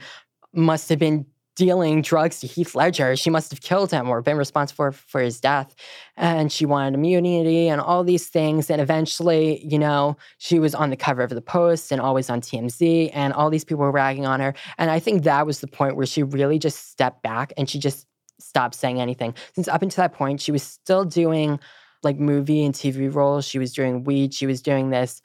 must 0.53 0.89
have 0.89 0.97
been 0.97 1.27
dealing 1.55 2.01
drugs 2.01 2.39
to 2.39 2.47
Heath 2.47 2.75
Ledger. 2.75 3.15
She 3.15 3.29
must 3.29 3.51
have 3.51 3.61
killed 3.61 3.91
him 3.91 4.09
or 4.09 4.21
been 4.21 4.37
responsible 4.37 4.75
for, 4.75 4.91
for 4.91 5.21
his 5.21 5.39
death." 5.39 5.75
And 6.17 6.51
she 6.51 6.65
wanted 6.65 6.93
immunity 6.95 7.67
and 7.67 7.79
all 7.81 8.03
these 8.03 8.27
things. 8.27 8.69
And 8.69 8.81
eventually, 8.81 9.65
you 9.65 9.79
know, 9.79 10.17
she 10.37 10.59
was 10.59 10.73
on 10.75 10.89
the 10.89 10.97
cover 10.97 11.21
of 11.21 11.29
the 11.29 11.41
Post 11.41 11.91
and 11.91 12.01
always 12.01 12.29
on 12.29 12.41
TMZ, 12.41 13.11
and 13.13 13.33
all 13.33 13.49
these 13.49 13.65
people 13.65 13.83
were 13.83 13.91
ragging 13.91 14.25
on 14.25 14.39
her. 14.39 14.53
And 14.77 14.89
I 14.89 14.99
think 14.99 15.23
that 15.23 15.45
was 15.45 15.59
the 15.59 15.67
point 15.67 15.95
where 15.95 16.05
she 16.05 16.23
really 16.23 16.59
just 16.59 16.89
stepped 16.89 17.23
back 17.23 17.53
and 17.57 17.69
she 17.69 17.79
just 17.79 18.07
stopped 18.39 18.75
saying 18.75 18.99
anything. 18.99 19.33
Since 19.55 19.67
up 19.67 19.81
until 19.81 20.03
that 20.03 20.13
point, 20.13 20.41
she 20.41 20.51
was 20.51 20.63
still 20.63 21.05
doing 21.05 21.59
like 22.03 22.19
movie 22.19 22.63
and 22.65 22.73
TV 22.73 23.13
roles. 23.13 23.45
She 23.45 23.59
was 23.59 23.73
doing 23.73 24.03
weed. 24.03 24.33
She 24.33 24.45
was 24.45 24.61
doing 24.61 24.89
this 24.89 25.21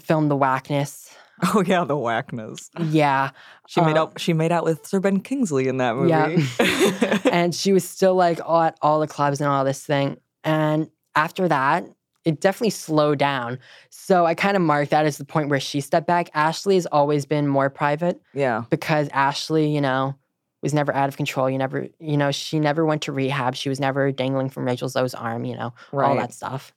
film, 0.00 0.28
The 0.28 0.36
Whackness. 0.36 1.14
Oh 1.54 1.62
yeah, 1.66 1.84
the 1.84 1.96
whackness. 1.96 2.70
Yeah. 2.80 3.30
She 3.66 3.80
made 3.80 3.96
Um, 3.96 3.98
out 3.98 4.20
she 4.20 4.32
made 4.32 4.52
out 4.52 4.64
with 4.64 4.86
Sir 4.86 5.00
Ben 5.00 5.20
Kingsley 5.20 5.66
in 5.66 5.78
that 5.78 5.96
movie. 5.96 6.10
Yeah. 6.10 7.18
and 7.32 7.54
she 7.54 7.72
was 7.72 7.88
still 7.88 8.14
like 8.14 8.40
all 8.44 8.62
at 8.62 8.78
all 8.80 9.00
the 9.00 9.08
clubs 9.08 9.40
and 9.40 9.48
all 9.48 9.64
this 9.64 9.84
thing. 9.84 10.18
And 10.44 10.88
after 11.16 11.48
that, 11.48 11.84
it 12.24 12.40
definitely 12.40 12.70
slowed 12.70 13.18
down. 13.18 13.58
So 13.90 14.24
I 14.24 14.34
kind 14.34 14.56
of 14.56 14.62
marked 14.62 14.90
that 14.92 15.04
as 15.06 15.16
the 15.18 15.24
point 15.24 15.48
where 15.48 15.60
she 15.60 15.80
stepped 15.80 16.06
back. 16.06 16.30
Ashley 16.34 16.76
has 16.76 16.86
always 16.86 17.26
been 17.26 17.48
more 17.48 17.68
private 17.70 18.20
yeah. 18.32 18.64
because 18.70 19.08
Ashley, 19.12 19.68
you 19.74 19.80
know, 19.80 20.14
was 20.62 20.72
never 20.72 20.94
out 20.94 21.08
of 21.08 21.16
control. 21.16 21.50
You 21.50 21.58
never, 21.58 21.88
you 21.98 22.16
know, 22.16 22.30
she 22.30 22.60
never 22.60 22.86
went 22.86 23.02
to 23.02 23.12
rehab. 23.12 23.56
She 23.56 23.68
was 23.68 23.80
never 23.80 24.12
dangling 24.12 24.48
from 24.48 24.64
Rachel 24.64 24.88
Zoe's 24.88 25.14
arm, 25.14 25.44
you 25.44 25.56
know, 25.56 25.74
all 25.92 26.14
that 26.16 26.32
stuff. 26.32 26.72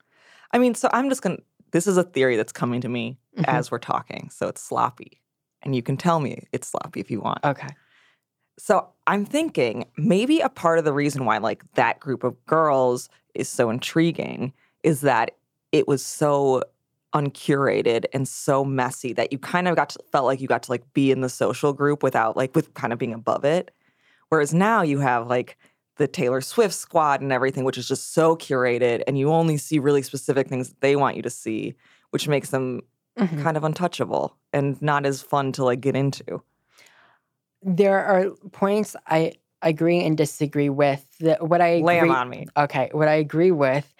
I 0.52 0.58
mean, 0.58 0.74
so 0.74 0.88
I'm 0.92 1.08
just 1.08 1.22
gonna 1.22 1.38
this 1.72 1.86
is 1.86 1.96
a 1.96 2.02
theory 2.02 2.36
that's 2.36 2.52
coming 2.52 2.80
to 2.80 2.88
me 2.88 3.18
Mhm. 3.36 3.44
as 3.48 3.70
we're 3.70 3.78
talking. 3.78 4.30
So 4.30 4.48
it's 4.48 4.62
sloppy. 4.62 5.20
And 5.62 5.74
you 5.74 5.82
can 5.82 5.96
tell 5.96 6.20
me 6.20 6.46
it's 6.52 6.68
sloppy 6.68 7.00
if 7.00 7.10
you 7.10 7.20
want. 7.20 7.44
Okay. 7.44 7.68
So 8.58 8.88
I'm 9.06 9.24
thinking 9.26 9.84
maybe 9.96 10.40
a 10.40 10.48
part 10.48 10.78
of 10.78 10.84
the 10.84 10.92
reason 10.92 11.24
why 11.24 11.38
like 11.38 11.62
that 11.74 12.00
group 12.00 12.24
of 12.24 12.44
girls 12.46 13.08
is 13.34 13.48
so 13.48 13.68
intriguing 13.68 14.52
is 14.82 15.02
that 15.02 15.32
it 15.72 15.86
was 15.86 16.04
so 16.04 16.62
uncurated 17.12 18.06
and 18.12 18.26
so 18.28 18.64
messy 18.64 19.12
that 19.12 19.32
you 19.32 19.38
kind 19.38 19.68
of 19.68 19.76
got 19.76 19.90
to 19.90 19.98
felt 20.10 20.24
like 20.26 20.40
you 20.40 20.48
got 20.48 20.62
to 20.62 20.70
like 20.70 20.90
be 20.94 21.10
in 21.10 21.20
the 21.20 21.28
social 21.28 21.72
group 21.72 22.02
without 22.02 22.36
like 22.36 22.54
with 22.54 22.72
kind 22.74 22.92
of 22.92 22.98
being 22.98 23.12
above 23.14 23.44
it. 23.44 23.70
Whereas 24.28 24.54
now 24.54 24.82
you 24.82 24.98
have 25.00 25.26
like 25.28 25.56
the 25.96 26.06
Taylor 26.08 26.40
Swift 26.40 26.74
squad 26.74 27.20
and 27.20 27.32
everything, 27.32 27.64
which 27.64 27.78
is 27.78 27.88
just 27.88 28.12
so 28.12 28.36
curated, 28.36 29.02
and 29.06 29.18
you 29.18 29.30
only 29.30 29.56
see 29.56 29.78
really 29.78 30.02
specific 30.02 30.46
things 30.48 30.68
that 30.68 30.80
they 30.80 30.94
want 30.96 31.16
you 31.16 31.22
to 31.22 31.30
see, 31.30 31.74
which 32.10 32.28
makes 32.28 32.50
them 32.50 32.82
Mhm. 33.18 33.42
kind 33.42 33.56
of 33.56 33.64
untouchable 33.64 34.36
and 34.52 34.80
not 34.82 35.06
as 35.06 35.22
fun 35.22 35.52
to 35.52 35.64
like 35.64 35.80
get 35.80 35.96
into. 35.96 36.42
there 37.62 38.04
are 38.04 38.30
points 38.52 38.94
I 39.08 39.32
agree 39.62 40.04
and 40.04 40.16
disagree 40.16 40.68
with. 40.68 41.04
The, 41.18 41.36
what 41.40 41.60
I 41.60 41.78
Lay 41.78 41.98
'em 41.98 42.04
agree, 42.04 42.16
on 42.16 42.28
me. 42.28 42.46
Okay, 42.56 42.90
what 42.92 43.08
I 43.08 43.14
agree 43.14 43.50
with 43.50 43.92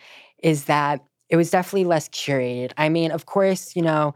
is 0.43 0.67
that 0.67 1.03
it 1.31 1.37
was 1.37 1.51
definitely 1.51 1.85
less 1.87 2.09
curated. 2.11 2.73
I 2.77 2.89
mean, 2.91 3.11
of 3.11 3.27
course, 3.27 3.75
you 3.75 3.83
know, 3.83 4.15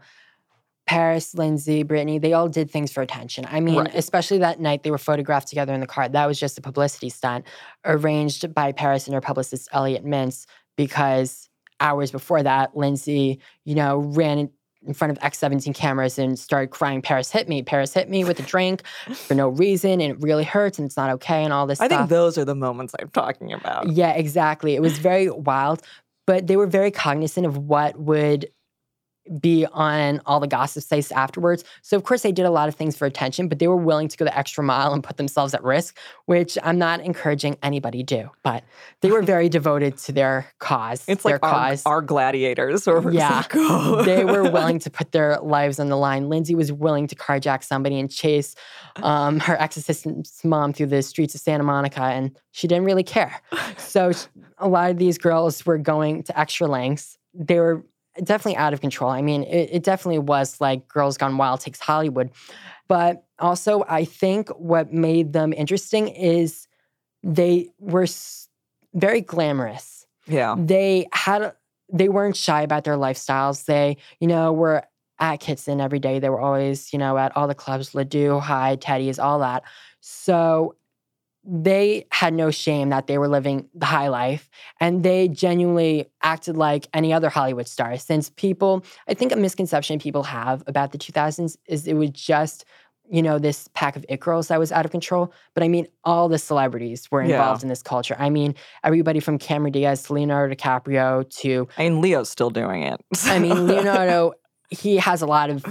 Paris, 0.87 1.33
Lindsay, 1.35 1.83
Britney, 1.83 2.21
they 2.21 2.33
all 2.33 2.47
did 2.47 2.71
things 2.71 2.91
for 2.93 3.01
attention. 3.01 3.45
I 3.49 3.59
mean, 3.59 3.79
Right. 3.79 3.95
especially 3.95 4.37
that 4.39 4.59
night 4.61 4.83
they 4.83 4.91
were 4.91 4.97
photographed 4.97 5.47
together 5.49 5.73
in 5.73 5.81
the 5.81 5.87
car. 5.87 6.07
That 6.07 6.27
was 6.27 6.39
just 6.39 6.57
a 6.57 6.61
publicity 6.61 7.09
stunt 7.09 7.45
arranged 7.83 8.53
by 8.53 8.71
Paris 8.71 9.05
and 9.07 9.13
her 9.13 9.21
publicist, 9.21 9.67
Elliot 9.73 10.05
Mintz, 10.05 10.45
because 10.77 11.49
hours 11.81 12.11
before 12.11 12.43
that, 12.43 12.77
Lindsay, 12.77 13.39
you 13.65 13.75
know, 13.75 13.97
ran 13.99 14.49
in- 14.85 14.93
front 14.93 15.11
of 15.11 15.19
X17 15.19 15.73
cameras 15.75 16.17
and 16.19 16.37
started 16.37 16.67
crying, 16.71 17.01
Paris 17.01 17.31
hit 17.31 17.47
me, 17.47 17.61
Paris 17.63 17.93
hit 17.93 18.09
me 18.09 18.23
with 18.23 18.39
a 18.39 18.43
drink 18.43 18.83
for 19.13 19.35
no 19.35 19.49
reason, 19.49 20.01
and 20.01 20.13
it 20.13 20.21
really 20.21 20.43
hurts 20.43 20.79
and 20.79 20.85
it's 20.85 20.97
not 20.97 21.09
okay 21.11 21.43
and 21.43 21.53
all 21.53 21.67
this 21.67 21.79
I 21.79 21.87
stuff. 21.87 21.99
think 21.99 22.09
those 22.09 22.37
are 22.37 22.45
the 22.45 22.55
moments 22.55 22.93
I'm 22.99 23.09
talking 23.09 23.53
about. 23.53 23.89
Yeah, 23.89 24.11
exactly. 24.11 24.75
It 24.75 24.81
was 24.81 24.97
very 24.97 25.29
wild, 25.29 25.81
but 26.27 26.47
they 26.47 26.57
were 26.57 26.67
very 26.67 26.91
cognizant 26.91 27.45
of 27.45 27.57
what 27.57 27.97
would 27.99 28.49
be 29.39 29.65
on 29.67 30.21
all 30.25 30.39
the 30.39 30.47
gossip 30.47 30.83
sites 30.83 31.11
afterwards. 31.11 31.63
So 31.81 31.95
of 31.95 32.03
course 32.03 32.21
they 32.23 32.31
did 32.31 32.45
a 32.45 32.49
lot 32.49 32.67
of 32.67 32.75
things 32.75 32.97
for 32.97 33.05
attention, 33.05 33.47
but 33.47 33.59
they 33.59 33.67
were 33.67 33.77
willing 33.77 34.07
to 34.07 34.17
go 34.17 34.25
the 34.25 34.37
extra 34.37 34.63
mile 34.63 34.93
and 34.93 35.03
put 35.03 35.17
themselves 35.17 35.53
at 35.53 35.63
risk, 35.63 35.97
which 36.25 36.57
I'm 36.63 36.77
not 36.77 37.01
encouraging 37.01 37.57
anybody 37.61 38.03
do. 38.03 38.29
But 38.43 38.63
they 39.01 39.11
were 39.11 39.21
very 39.21 39.49
devoted 39.49 39.97
to 39.99 40.11
their 40.11 40.47
cause. 40.59 41.03
It's 41.07 41.23
their 41.23 41.33
like 41.33 41.43
our, 41.43 41.51
cause. 41.51 41.85
our 41.85 42.01
gladiators. 42.01 42.87
Or 42.87 43.11
Yeah, 43.11 43.43
they 44.05 44.25
were 44.25 44.49
willing 44.49 44.79
to 44.79 44.89
put 44.89 45.11
their 45.11 45.37
lives 45.39 45.79
on 45.79 45.89
the 45.89 45.97
line. 45.97 46.29
Lindsay 46.29 46.55
was 46.55 46.71
willing 46.71 47.07
to 47.07 47.15
carjack 47.15 47.63
somebody 47.63 47.99
and 47.99 48.11
chase 48.11 48.55
um, 48.97 49.39
her 49.39 49.59
ex 49.61 49.77
assistant's 49.77 50.43
mom 50.43 50.73
through 50.73 50.87
the 50.87 51.01
streets 51.01 51.35
of 51.35 51.41
Santa 51.41 51.63
Monica, 51.63 52.01
and 52.01 52.37
she 52.51 52.67
didn't 52.67 52.85
really 52.85 53.03
care. 53.03 53.41
So 53.77 54.11
a 54.57 54.67
lot 54.67 54.91
of 54.91 54.97
these 54.97 55.17
girls 55.17 55.65
were 55.65 55.77
going 55.77 56.23
to 56.23 56.39
extra 56.39 56.67
lengths. 56.67 57.17
They 57.33 57.59
were 57.59 57.85
definitely 58.23 58.57
out 58.57 58.73
of 58.73 58.81
control. 58.81 59.09
I 59.11 59.21
mean, 59.21 59.43
it, 59.43 59.69
it 59.71 59.83
definitely 59.83 60.19
was 60.19 60.59
like 60.59 60.87
Girls 60.87 61.17
Gone 61.17 61.37
Wild 61.37 61.61
takes 61.61 61.79
Hollywood. 61.79 62.31
But 62.87 63.23
also, 63.39 63.85
I 63.87 64.05
think 64.05 64.49
what 64.49 64.91
made 64.91 65.33
them 65.33 65.53
interesting 65.53 66.09
is 66.09 66.67
they 67.23 67.69
were 67.79 68.07
very 68.93 69.21
glamorous 69.21 70.05
Yeah. 70.27 70.55
they 70.57 71.07
had 71.13 71.53
they 71.93 72.09
weren't 72.09 72.35
shy 72.37 72.61
about 72.61 72.83
their 72.85 72.95
lifestyles. 72.95 73.65
They, 73.65 73.97
you 74.19 74.27
know, 74.27 74.53
were 74.53 74.83
at 75.19 75.39
Kitson 75.41 75.81
every 75.81 75.99
day. 75.99 76.19
They 76.19 76.29
were 76.29 76.39
always, 76.39 76.93
you 76.93 76.99
know, 76.99 77.17
at 77.17 77.35
all 77.35 77.47
the 77.47 77.55
clubs, 77.55 77.93
Les 77.93 78.05
Deux, 78.05 78.39
High, 78.39 78.77
Teddy's, 78.77 79.19
all 79.19 79.39
that. 79.39 79.63
So 79.99 80.75
they 81.43 82.05
had 82.11 82.33
no 82.33 82.51
shame 82.51 82.89
that 82.89 83.07
they 83.07 83.17
were 83.17 83.27
living 83.27 83.67
the 83.73 83.85
high 83.87 84.09
life 84.09 84.49
and 84.79 85.01
they 85.03 85.27
genuinely 85.27 86.05
acted 86.21 86.55
like 86.55 86.87
any 86.93 87.11
other 87.11 87.29
Hollywood 87.29 87.67
star. 87.67 87.97
Since 87.97 88.29
people, 88.31 88.83
I 89.07 89.15
think 89.15 89.31
a 89.31 89.35
misconception 89.35 89.97
people 89.99 90.23
have 90.23 90.63
about 90.67 90.91
the 90.91 90.99
2000s 90.99 91.57
is 91.65 91.87
it 91.87 91.93
was 91.95 92.11
just, 92.11 92.63
you 93.09 93.23
know, 93.23 93.39
this 93.39 93.67
pack 93.73 93.95
of 93.95 94.05
it 94.07 94.19
girls 94.19 94.49
that 94.49 94.59
was 94.59 94.71
out 94.71 94.85
of 94.85 94.91
control. 94.91 95.33
But 95.55 95.63
I 95.63 95.67
mean, 95.67 95.87
all 96.03 96.29
the 96.29 96.37
celebrities 96.37 97.09
were 97.09 97.23
Yeah. 97.23 97.31
involved 97.31 97.63
in 97.63 97.69
this 97.69 97.81
culture. 97.81 98.15
I 98.19 98.29
mean, 98.29 98.53
everybody 98.83 99.19
from 99.19 99.39
Cameron 99.39 99.71
Diaz 99.73 100.03
to 100.03 100.13
Leonardo 100.13 100.53
DiCaprio 100.53 101.27
to, 101.39 101.67
I 101.77 101.89
mean, 101.89 102.01
Leo's 102.01 102.29
still 102.29 102.51
doing 102.51 102.83
it. 102.83 103.01
I 103.25 103.39
mean, 103.39 103.65
Leonardo, 103.67 104.33
he 104.69 104.97
has 104.97 105.23
a 105.23 105.25
lot 105.25 105.49
of 105.49 105.65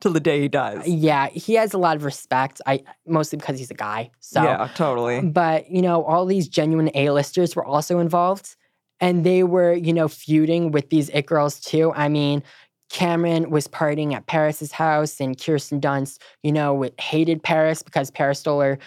Till 0.00 0.12
the 0.12 0.20
day 0.20 0.40
he 0.40 0.48
dies. 0.48 0.88
yeah, 0.88 1.28
he 1.28 1.54
has 1.54 1.74
a 1.74 1.78
lot 1.78 1.96
of 1.96 2.04
respect. 2.04 2.60
I 2.66 2.82
mostly 3.06 3.38
because 3.38 3.58
he's 3.58 3.70
a 3.70 3.74
guy. 3.74 4.10
So 4.20 4.42
yeah, 4.42 4.68
totally. 4.74 5.20
but 5.20 5.70
you 5.70 5.82
know, 5.82 6.04
all 6.04 6.24
these 6.24 6.48
genuine 6.48 6.90
A-listers 6.94 7.54
were 7.54 7.64
also 7.64 7.98
involved, 7.98 8.56
and 9.00 9.24
they 9.24 9.42
were 9.42 9.74
you 9.74 9.92
know 9.92 10.08
feuding 10.08 10.72
with 10.72 10.90
these 10.90 11.10
it 11.10 11.26
girls 11.26 11.60
too. 11.60 11.92
I 11.94 12.08
mean, 12.08 12.42
Cameron 12.90 13.50
was 13.50 13.68
partying 13.68 14.14
at 14.14 14.26
Paris's 14.26 14.72
house, 14.72 15.20
and 15.20 15.38
Kirsten 15.38 15.80
Dunst, 15.80 16.18
you 16.42 16.52
know, 16.52 16.88
hated 16.98 17.42
Paris 17.42 17.82
because 17.82 18.10
Paris 18.10 18.40
stole 18.40 18.60
her 18.60 18.78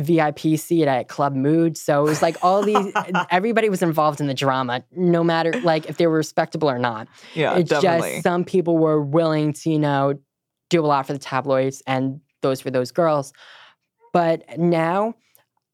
VIP 0.00 0.58
seat 0.58 0.86
at 0.86 1.08
Club 1.08 1.34
Mood. 1.34 1.76
So 1.76 2.06
it 2.06 2.08
was 2.08 2.22
like 2.22 2.36
all 2.42 2.62
these, 2.62 2.92
everybody 3.30 3.68
was 3.68 3.82
involved 3.82 4.20
in 4.20 4.26
the 4.26 4.34
drama, 4.34 4.84
no 4.92 5.22
matter 5.22 5.52
like 5.62 5.88
if 5.88 5.96
they 5.96 6.06
were 6.06 6.16
respectable 6.16 6.68
or 6.70 6.78
not. 6.78 7.08
Yeah, 7.34 7.56
it's 7.56 7.70
definitely. 7.70 8.10
just 8.10 8.22
some 8.22 8.44
people 8.44 8.78
were 8.78 9.00
willing 9.00 9.52
to, 9.54 9.70
you 9.70 9.78
know, 9.78 10.14
do 10.68 10.84
a 10.84 10.86
lot 10.86 11.06
for 11.06 11.12
the 11.12 11.18
tabloids, 11.18 11.82
and 11.86 12.20
those 12.42 12.64
were 12.64 12.70
those 12.70 12.92
girls. 12.92 13.32
But 14.12 14.58
now, 14.58 15.14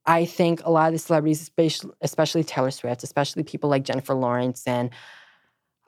I 0.06 0.24
think 0.24 0.62
a 0.64 0.70
lot 0.70 0.88
of 0.88 0.92
the 0.92 0.98
celebrities, 0.98 1.40
especially, 1.42 1.92
especially 2.00 2.44
Taylor 2.44 2.70
Swift, 2.70 3.02
especially 3.02 3.42
people 3.42 3.68
like 3.68 3.82
Jennifer 3.82 4.14
Lawrence 4.14 4.62
and 4.66 4.90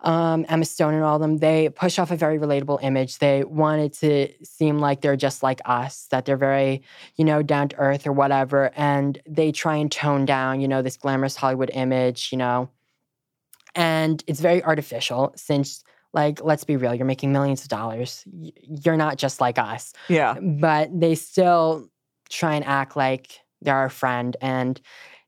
um, 0.01 0.46
Emma 0.49 0.64
Stone 0.64 0.94
and 0.94 1.03
all 1.03 1.16
of 1.16 1.20
them, 1.20 1.38
they 1.38 1.68
push 1.70 1.99
off 1.99 2.11
a 2.11 2.16
very 2.16 2.38
relatable 2.38 2.78
image. 2.82 3.18
They 3.18 3.42
wanted 3.44 3.92
to 3.94 4.28
seem 4.44 4.78
like 4.78 5.01
they're 5.01 5.16
just 5.16 5.42
like 5.42 5.61
us, 5.64 6.07
that 6.11 6.24
they're 6.24 6.36
very, 6.36 6.82
you 7.16 7.24
know, 7.24 7.42
down 7.42 7.68
to 7.70 7.76
earth 7.78 8.07
or 8.07 8.12
whatever. 8.12 8.70
And 8.76 9.20
they 9.26 9.51
try 9.51 9.76
and 9.76 9.90
tone 9.90 10.24
down, 10.24 10.61
you 10.61 10.68
know, 10.68 10.82
this 10.82 10.96
glamorous 10.96 11.34
Hollywood 11.36 11.70
image, 11.74 12.28
you 12.30 12.38
know. 12.38 12.70
And 13.74 14.22
it's 14.26 14.40
very 14.40 14.62
artificial 14.62 15.32
since, 15.36 15.82
like, 16.12 16.42
let's 16.42 16.64
be 16.64 16.76
real, 16.76 16.94
you're 16.94 17.05
making 17.05 17.32
millions 17.32 17.62
of 17.62 17.68
dollars. 17.68 18.24
You're 18.30 18.96
not 18.96 19.18
just 19.18 19.40
like 19.40 19.59
us 19.59 19.92
Yeah. 20.09 20.34
but 20.40 20.88
they 20.99 21.14
still 21.16 21.88
try 22.30 22.55
and 22.55 22.64
act 22.64 22.96
like 22.96 23.40
they're 23.62 23.76
our 23.76 23.90
friend. 23.90 24.36
And 24.40 24.80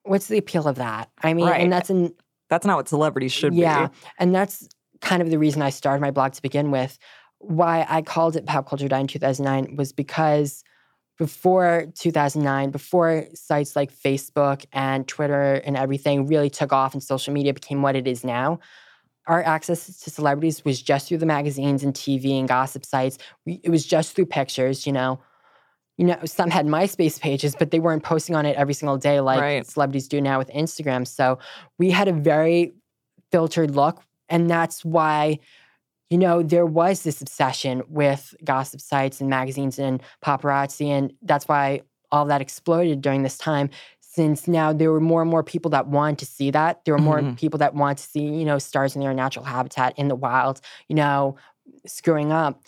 what's 0.05 0.29
the 0.29 0.39
appeal 0.39 0.67
of 0.69 0.77
that? 0.77 1.11
I 1.23 1.35
mean, 1.35 1.47
Right. 1.47 1.61
and 1.61 1.73
that's 1.73 1.91
an 1.91 2.15
That's 2.51 2.67
not 2.67 2.77
what 2.77 2.89
celebrities 2.89 3.33
should 3.33 3.55
yeah, 3.55 3.87
be. 3.87 3.95
and 4.19 4.35
that's 4.35 4.69
kind 5.01 5.23
of 5.23 5.31
the 5.31 5.39
reason 5.39 5.63
I 5.63 5.71
started 5.71 6.01
my 6.01 6.11
blog 6.11 6.33
to 6.33 6.43
begin 6.43 6.71
with. 6.71 6.99
Why 7.39 7.87
I 7.89 8.03
called 8.03 8.37
it 8.37 8.45
Pop 8.45 8.69
Culture 8.69 8.89
Died 8.89 9.01
in 9.01 9.07
2009 9.07 9.77
was 9.77 9.93
because 9.93 10.63
before 11.17 11.87
2009, 11.99 12.71
before 12.71 13.27
sites 13.35 13.77
like 13.77 13.93
Facebook 13.93 14.65
and 14.73 15.07
Twitter 15.07 15.55
and 15.65 15.77
everything 15.77 16.27
really 16.27 16.51
took 16.51 16.73
off 16.73 16.93
and 16.93 17.03
social 17.03 17.33
media 17.33 17.55
became 17.55 17.83
what 17.83 17.95
it 17.95 18.07
is 18.07 18.25
now, 18.25 18.59
our 19.27 19.43
access 19.43 19.99
to 20.01 20.11
celebrities 20.11 20.65
was 20.65 20.83
just 20.83 21.09
through 21.09 21.19
the 21.19 21.27
magazines 21.27 21.85
and 21.85 21.95
TV 21.95 22.39
and 22.39 22.49
gossip 22.49 22.85
sites. 22.85 23.19
It 23.47 23.71
was 23.71 23.87
just 23.87 24.17
through 24.17 24.27
pictures, 24.27 24.87
you 24.87 24.93
know. 24.93 25.21
You 26.01 26.07
know, 26.07 26.19
some 26.25 26.49
had 26.49 26.67
MySpace 26.67 27.21
pages, 27.21 27.55
but 27.55 27.73
they 27.73 27.79
weren't 27.79 28.03
posting 28.03 28.35
on 28.35 28.47
it 28.47 28.57
every 28.57 28.73
single 28.73 28.97
day 28.97 29.21
like 29.21 29.43
Right. 29.43 29.67
celebrities 29.67 30.09
do 30.09 30.19
now 30.19 30.39
with 30.39 30.49
Instagram. 30.49 31.07
So 31.07 31.39
we 31.79 31.91
had 31.91 32.09
a 32.09 32.13
very 32.15 32.73
filtered 33.31 33.77
look. 33.77 34.03
And 34.31 34.49
that's 34.49 34.83
why, 34.83 35.41
you 36.09 36.17
know, 36.17 36.43
there 36.43 36.65
was 36.65 37.03
this 37.03 37.21
obsession 37.21 37.83
with 37.87 38.35
gossip 38.43 38.81
sites 38.81 39.21
and 39.21 39.29
magazines 39.29 39.79
and 39.79 40.03
paparazzi. 40.25 40.87
And 40.89 41.13
that's 41.21 41.47
why 41.47 41.83
all 42.11 42.25
that 42.25 42.41
exploded 42.41 43.03
during 43.03 43.23
this 43.23 43.37
time. 43.37 43.69
Since 44.01 44.49
now 44.49 44.73
there 44.73 44.91
were 44.91 45.01
more 45.01 45.21
and 45.21 45.31
more 45.31 45.43
people 45.45 45.71
that 45.73 45.89
wanted 45.89 46.19
to 46.21 46.27
see 46.27 46.51
that. 46.51 46.83
There 46.87 46.95
were 46.95 46.99
more 46.99 47.21
Mhm. 47.21 47.37
people 47.37 47.59
that 47.59 47.75
want 47.75 47.99
to 47.99 48.05
see, 48.05 48.25
you 48.25 48.47
know, 48.47 48.59
stars 48.59 48.97
in 48.97 49.03
their 49.03 49.13
natural 49.13 49.45
habitat 49.45 49.99
in 49.99 50.09
the 50.09 50.17
wild, 50.17 50.63
you 50.89 50.97
know, 50.97 51.37
screwing 51.87 52.33
up. 52.33 52.63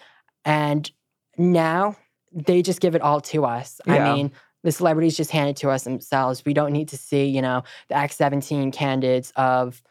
And 0.44 0.90
now 1.38 1.96
they 2.34 2.62
just 2.62 2.80
give 2.80 2.94
it 2.94 3.02
all 3.02 3.20
to 3.20 3.44
us. 3.44 3.80
Yeah. 3.86 3.94
I 4.10 4.14
mean, 4.14 4.32
the 4.62 4.72
celebrities 4.72 5.16
just 5.16 5.30
hand 5.30 5.50
it 5.50 5.56
to 5.56 5.70
us 5.70 5.84
themselves. 5.84 6.44
We 6.44 6.54
don't 6.54 6.72
need 6.72 6.88
to 6.88 6.96
see, 6.96 7.26
you 7.26 7.42
know, 7.42 7.64
the 7.88 7.94
X17 7.94 8.72
candidates 8.72 9.32
of 9.36 9.82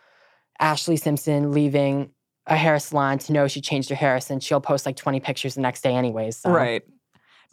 Ashlee 0.62 1.00
Simpson 1.00 1.52
leaving 1.52 2.12
a 2.48 2.56
hair 2.56 2.80
salon 2.80 3.18
to 3.20 3.34
know 3.34 3.48
she 3.48 3.62
changed 3.62 3.90
her 3.90 3.96
hair 3.96 4.20
since 4.20 4.44
she'll 4.44 4.62
post 4.62 4.86
like 4.86 4.96
20 4.96 5.20
pictures 5.20 5.56
the 5.56 5.62
next 5.62 5.82
day 5.82 5.94
anyways. 5.94 6.38
So. 6.38 6.52
Right. 6.52 6.84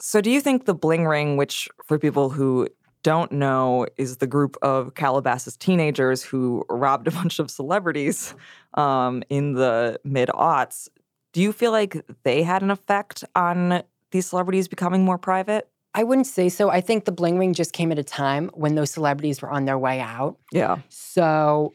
So, 0.01 0.21
do 0.21 0.31
you 0.31 0.41
think 0.41 0.65
the 0.65 0.75
bling 0.75 1.07
ring, 1.07 1.37
which 1.37 1.69
for 1.85 1.99
people 1.99 2.31
who 2.31 2.69
don't 3.03 3.33
know, 3.33 3.87
is 3.97 4.19
the 4.19 4.29
group 4.29 4.57
of 4.63 4.95
Calabasas 4.95 5.57
teenagers 5.57 6.23
who 6.23 6.65
robbed 6.69 7.09
a 7.09 7.11
bunch 7.19 7.41
of 7.41 7.51
celebrities 7.51 8.35
um, 8.75 9.25
in 9.29 9.55
the 9.55 9.99
mid 10.05 10.29
aughts, 10.29 10.89
do 11.33 11.43
you 11.43 11.53
feel 11.53 11.73
like 11.73 12.05
they 12.23 12.43
had 12.45 12.63
an 12.63 12.71
effect 12.71 13.25
on 13.35 13.83
these 14.11 14.27
celebrities 14.27 14.69
becoming 14.69 15.05
more 15.05 15.19
private? 15.19 15.69
I 15.95 16.05
wouldn't 16.05 16.27
say 16.27 16.49
so. 16.49 16.71
I 16.71 16.81
think 16.81 17.05
the 17.07 17.13
bling 17.13 17.39
ring 17.39 17.55
just 17.55 17.73
came 17.73 17.91
at 17.91 17.99
a 17.99 18.05
time 18.05 18.51
when 18.55 18.75
those 18.75 18.91
celebrities 18.91 19.43
were 19.43 19.51
on 19.51 19.65
their 19.65 19.79
way 19.79 20.01
out. 20.01 20.37
Yeah. 20.53 20.79
So, 20.91 21.75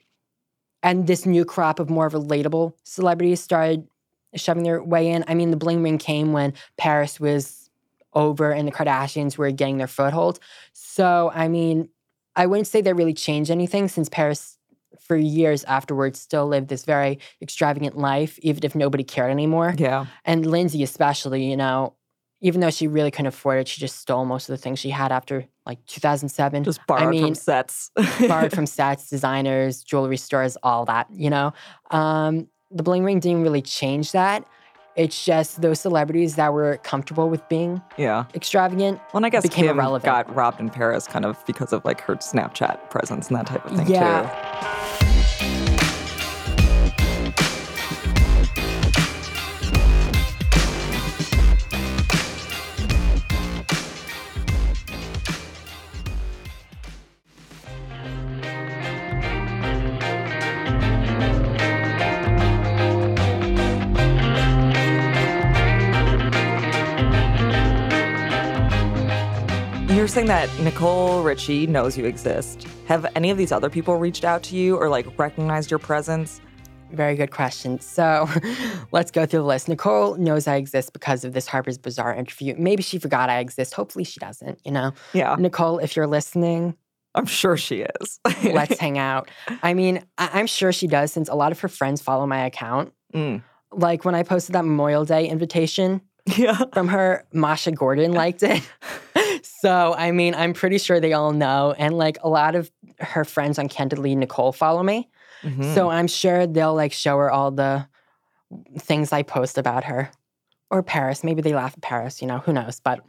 and 0.81 1.07
this 1.07 1.25
new 1.25 1.45
crop 1.45 1.79
of 1.79 1.89
more 1.89 2.09
relatable 2.09 2.73
celebrities 2.83 3.41
started 3.41 3.87
shoving 4.35 4.63
their 4.63 4.83
way 4.83 5.09
in. 5.09 5.23
I 5.27 5.33
mean, 5.33 5.51
the 5.51 5.57
bling 5.57 5.83
ring 5.83 5.97
came 5.97 6.31
when 6.31 6.53
Paris 6.77 7.19
was 7.19 7.69
over 8.13 8.51
and 8.51 8.67
the 8.67 8.71
Kardashians 8.71 9.37
were 9.37 9.51
getting 9.51 9.77
their 9.77 9.87
foothold. 9.87 10.39
So, 10.73 11.31
I 11.33 11.47
mean, 11.47 11.89
I 12.35 12.45
wouldn't 12.45 12.67
say 12.67 12.81
they 12.81 12.93
really 12.93 13.13
changed 13.13 13.51
anything 13.51 13.87
since 13.87 14.09
Paris, 14.09 14.57
for 14.99 15.17
years 15.17 15.63
afterwards, 15.65 16.19
still 16.19 16.47
lived 16.47 16.67
this 16.69 16.85
very 16.85 17.19
extravagant 17.41 17.97
life, 17.97 18.39
even 18.41 18.63
if 18.63 18.75
nobody 18.75 19.03
cared 19.03 19.31
anymore. 19.31 19.73
Yeah. 19.77 20.05
And 20.23 20.45
Lindsay, 20.45 20.83
especially, 20.83 21.43
you 21.49 21.57
know, 21.57 21.95
even 22.43 22.59
though 22.59 22.69
she 22.69 22.87
really 22.87 23.09
couldn't 23.09 23.27
afford 23.27 23.59
it, 23.59 23.67
she 23.69 23.79
just 23.79 23.97
stole 23.99 24.25
most 24.25 24.49
of 24.49 24.53
the 24.53 24.61
things 24.61 24.77
she 24.77 24.89
had 24.89 25.13
after 25.13 25.45
like 25.65 25.83
2007. 25.87 26.65
Just 26.65 26.85
borrowed 26.85 27.03
I 27.07 27.09
mean, 27.09 27.25
from 27.27 27.35
sets. 27.35 27.89
borrowed 28.27 28.51
from 28.55 28.65
sets, 28.65 29.09
designers, 29.09 29.81
jewelry 29.81 30.17
stores, 30.17 30.57
all 30.61 30.83
that, 30.85 31.07
you 31.11 31.29
know? 31.29 31.53
Um, 31.89 32.49
the 32.69 32.83
bling 32.83 33.05
ring 33.05 33.21
didn't 33.21 33.43
really 33.43 33.61
change 33.61 34.11
that. 34.11 34.45
It's 34.97 35.23
just 35.23 35.61
those 35.61 35.79
celebrities 35.79 36.35
that 36.35 36.51
were 36.53 36.77
comfortable 36.83 37.29
with 37.29 37.47
being 37.47 37.81
Yeah. 37.97 38.25
extravagant 38.35 38.99
Well, 39.13 39.19
and 39.19 39.25
I 39.25 39.29
guess 39.29 39.43
became 39.43 39.65
Kim 39.67 39.77
irrelevant. 39.77 40.03
got 40.03 40.35
robbed 40.35 40.59
in 40.59 40.69
Paris 40.69 41.07
kind 41.07 41.23
of 41.23 41.43
because 41.45 41.71
of 41.71 41.83
like 41.85 42.01
her 42.01 42.15
Snapchat 42.17 42.89
presence 42.89 43.29
and 43.29 43.37
that 43.37 43.47
type 43.47 43.65
of 43.65 43.75
thing 43.77 43.87
Yeah. 43.87 44.29
too. 44.29 44.82
Saying 70.13 70.27
that 70.27 70.59
Nicole 70.59 71.23
Richie 71.23 71.65
knows 71.65 71.97
you 71.97 72.05
exist. 72.05 72.67
Have 72.85 73.07
any 73.15 73.31
of 73.31 73.37
these 73.39 73.51
other 73.51 73.67
people 73.67 73.97
reached 73.97 74.23
out 74.23 74.43
to 74.43 74.55
you 74.55 74.77
or 74.77 74.87
like 74.87 75.07
recognized 75.17 75.71
your 75.71 75.79
presence? 75.79 76.39
Very 76.91 77.15
good 77.15 77.31
question. 77.31 77.79
So 77.79 78.29
let's 78.91 79.09
go 79.09 79.25
through 79.25 79.39
the 79.39 79.45
list. 79.45 79.67
Nicole 79.67 80.13
knows 80.17 80.47
I 80.47 80.57
exist 80.57 80.93
because 80.93 81.25
of 81.25 81.33
this 81.33 81.47
Harper's 81.47 81.79
Bazaar 81.79 82.13
interview. 82.13 82.53
Maybe 82.59 82.83
she 82.83 82.99
forgot 82.99 83.31
I 83.31 83.39
exist. 83.39 83.73
Hopefully 83.73 84.03
she 84.03 84.19
doesn't, 84.19 84.59
you 84.63 84.71
know? 84.71 84.91
Yeah. 85.13 85.35
Nicole, 85.39 85.79
if 85.79 85.95
you're 85.95 86.05
listening, 86.05 86.77
I'm 87.15 87.25
sure 87.25 87.57
she 87.57 87.83
is. 87.99 88.19
let's 88.43 88.77
hang 88.77 88.99
out. 88.99 89.31
I 89.63 89.73
mean, 89.73 90.03
I- 90.19 90.29
I'm 90.33 90.45
sure 90.45 90.71
she 90.71 90.85
does 90.85 91.11
since 91.11 91.27
a 91.27 91.33
lot 91.33 91.51
of 91.51 91.59
her 91.61 91.67
friends 91.67 92.03
follow 92.03 92.27
my 92.27 92.45
account. 92.45 92.93
Mm. 93.15 93.41
Like 93.71 94.05
when 94.05 94.13
I 94.13 94.21
posted 94.21 94.53
that 94.53 94.63
Memorial 94.63 95.05
Day 95.05 95.27
invitation 95.27 96.01
yeah. 96.37 96.59
from 96.71 96.89
her, 96.89 97.25
Masha 97.33 97.71
Gordon 97.71 98.11
liked 98.11 98.43
it. 98.43 98.61
So, 99.43 99.93
I 99.97 100.11
mean, 100.11 100.33
I'm 100.35 100.53
pretty 100.53 100.77
sure 100.77 100.99
they 100.99 101.13
all 101.13 101.31
know. 101.33 101.73
And 101.77 101.97
like 101.97 102.17
a 102.23 102.29
lot 102.29 102.55
of 102.55 102.71
her 102.99 103.25
friends 103.25 103.59
on 103.59 103.69
Candidly 103.69 104.15
Nicole 104.15 104.51
follow 104.51 104.83
me. 104.83 105.09
Mhm. 105.43 105.73
So 105.73 105.89
I'm 105.89 106.07
sure 106.07 106.47
they'll 106.47 106.73
like 106.75 106.93
show 106.93 107.17
her 107.17 107.29
all 107.29 107.51
the 107.51 107.85
things 108.79 109.11
I 109.11 109.23
post 109.23 109.57
about 109.57 109.83
her. 109.85 110.09
Or 110.69 110.81
Paris. 110.81 111.23
Maybe 111.23 111.41
they 111.41 111.53
laugh 111.53 111.73
at 111.75 111.81
Paris, 111.81 112.21
you 112.21 112.27
know, 112.27 112.39
who 112.39 112.53
knows. 112.53 112.79
But 112.79 113.01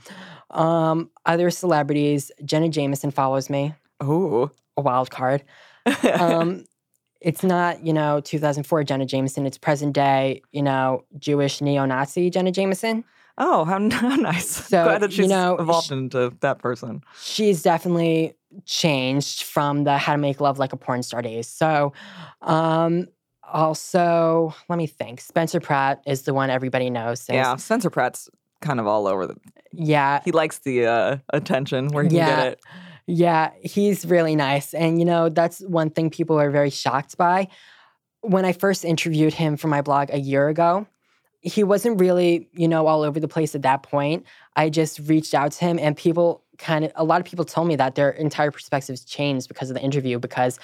um 0.50 1.10
other 1.24 1.50
celebrities, 1.50 2.30
Jenna 2.44 2.68
Jameson 2.68 3.10
follows 3.10 3.48
me. 3.48 3.74
Oh. 4.00 4.50
A 4.76 4.82
wild 4.82 5.10
card. 5.10 5.44
Um 6.12 6.64
it's 7.20 7.42
not, 7.42 7.86
you 7.86 7.92
know, 7.94 8.20
2004 8.20 8.84
Jenna 8.84 9.06
Jameson, 9.06 9.46
it's 9.46 9.56
present 9.56 9.94
day, 9.94 10.42
you 10.52 10.62
know, 10.62 11.04
Jewish 11.18 11.62
neo-Nazi 11.62 12.28
Jenna 12.28 12.50
Jameson. 12.52 13.02
Oh, 13.38 13.64
how, 13.64 13.78
how 13.90 14.16
nice. 14.16 14.46
So, 14.48 14.84
Glad 14.84 15.02
that 15.02 15.16
you 15.18 15.26
know, 15.26 15.56
evolved 15.58 15.90
into 15.90 16.32
that 16.40 16.58
person. 16.58 17.02
she's 17.20 17.62
definitely 17.62 18.34
changed 18.64 19.42
from 19.42 19.84
the 19.84 19.98
how 19.98 20.12
to 20.12 20.18
make 20.18 20.40
love 20.40 20.58
like 20.58 20.72
a 20.72 20.76
porn 20.76 21.02
star 21.02 21.22
days. 21.22 21.48
So, 21.48 21.92
um, 22.42 23.08
also, 23.52 24.54
let 24.68 24.76
me 24.76 24.86
think. 24.86 25.20
Spencer 25.20 25.60
Pratt 25.60 26.02
is 26.06 26.22
the 26.22 26.34
one 26.34 26.50
everybody 26.50 26.90
knows. 26.90 27.20
since- 27.20 27.34
Yeah, 27.36 27.56
Spencer 27.56 27.90
Pratt's 27.90 28.28
kind 28.60 28.80
of 28.80 28.86
all 28.86 29.06
over 29.06 29.26
the. 29.26 29.36
Yeah. 29.72 30.20
He 30.24 30.32
likes 30.32 30.58
the 30.60 30.86
uh, 30.86 31.16
attention 31.30 31.88
where 31.88 32.04
he 32.04 32.10
can 32.10 32.18
get 32.18 32.46
it. 32.52 32.60
Yeah, 33.06 33.50
he's 33.60 34.06
really 34.06 34.34
nice. 34.34 34.72
And, 34.72 34.98
you 34.98 35.04
know, 35.04 35.28
that's 35.28 35.60
one 35.60 35.90
thing 35.90 36.08
people 36.10 36.40
are 36.40 36.50
very 36.50 36.70
shocked 36.70 37.18
by. 37.18 37.48
When 38.22 38.44
I 38.46 38.52
first 38.52 38.84
interviewed 38.84 39.34
him 39.34 39.56
for 39.58 39.68
my 39.68 39.82
blog 39.82 40.08
a 40.10 40.18
year 40.18 40.48
ago, 40.48 40.86
he 41.44 41.62
wasn't 41.62 42.00
really, 42.00 42.48
you 42.54 42.66
know, 42.66 42.86
all 42.86 43.02
over 43.02 43.20
the 43.20 43.28
place 43.28 43.54
at 43.54 43.62
that 43.62 43.82
point. 43.82 44.24
I 44.56 44.70
just 44.70 44.98
reached 45.00 45.34
out 45.34 45.52
to 45.52 45.64
him 45.64 45.78
and 45.78 45.94
people 45.94 46.42
kind 46.56 46.86
of, 46.86 46.92
a 46.96 47.04
lot 47.04 47.20
of 47.20 47.26
people 47.26 47.44
told 47.44 47.68
me 47.68 47.76
that 47.76 47.96
their 47.96 48.10
entire 48.10 48.50
perspectives 48.50 49.04
changed 49.04 49.48
because 49.48 49.68
of 49.68 49.76
the 49.76 49.82
interview 49.82 50.18
because 50.18 50.58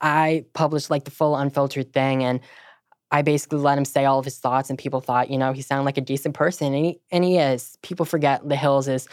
I 0.00 0.44
published 0.52 0.88
like 0.88 1.04
the 1.04 1.10
full 1.10 1.34
unfiltered 1.34 1.92
thing 1.92 2.22
and 2.22 2.38
I 3.10 3.22
basically 3.22 3.58
let 3.58 3.76
him 3.76 3.84
say 3.84 4.04
all 4.04 4.20
of 4.20 4.24
his 4.24 4.38
thoughts 4.38 4.70
and 4.70 4.78
people 4.78 5.00
thought, 5.00 5.30
you 5.30 5.38
know, 5.38 5.52
he 5.52 5.62
sounded 5.62 5.84
like 5.84 5.98
a 5.98 6.02
decent 6.02 6.34
person 6.34 6.72
and 6.72 6.84
he, 6.84 7.00
and 7.10 7.24
he 7.24 7.38
is. 7.38 7.76
People 7.82 8.06
forget 8.06 8.48
The 8.48 8.56
Hills 8.56 8.86
is 8.86 9.08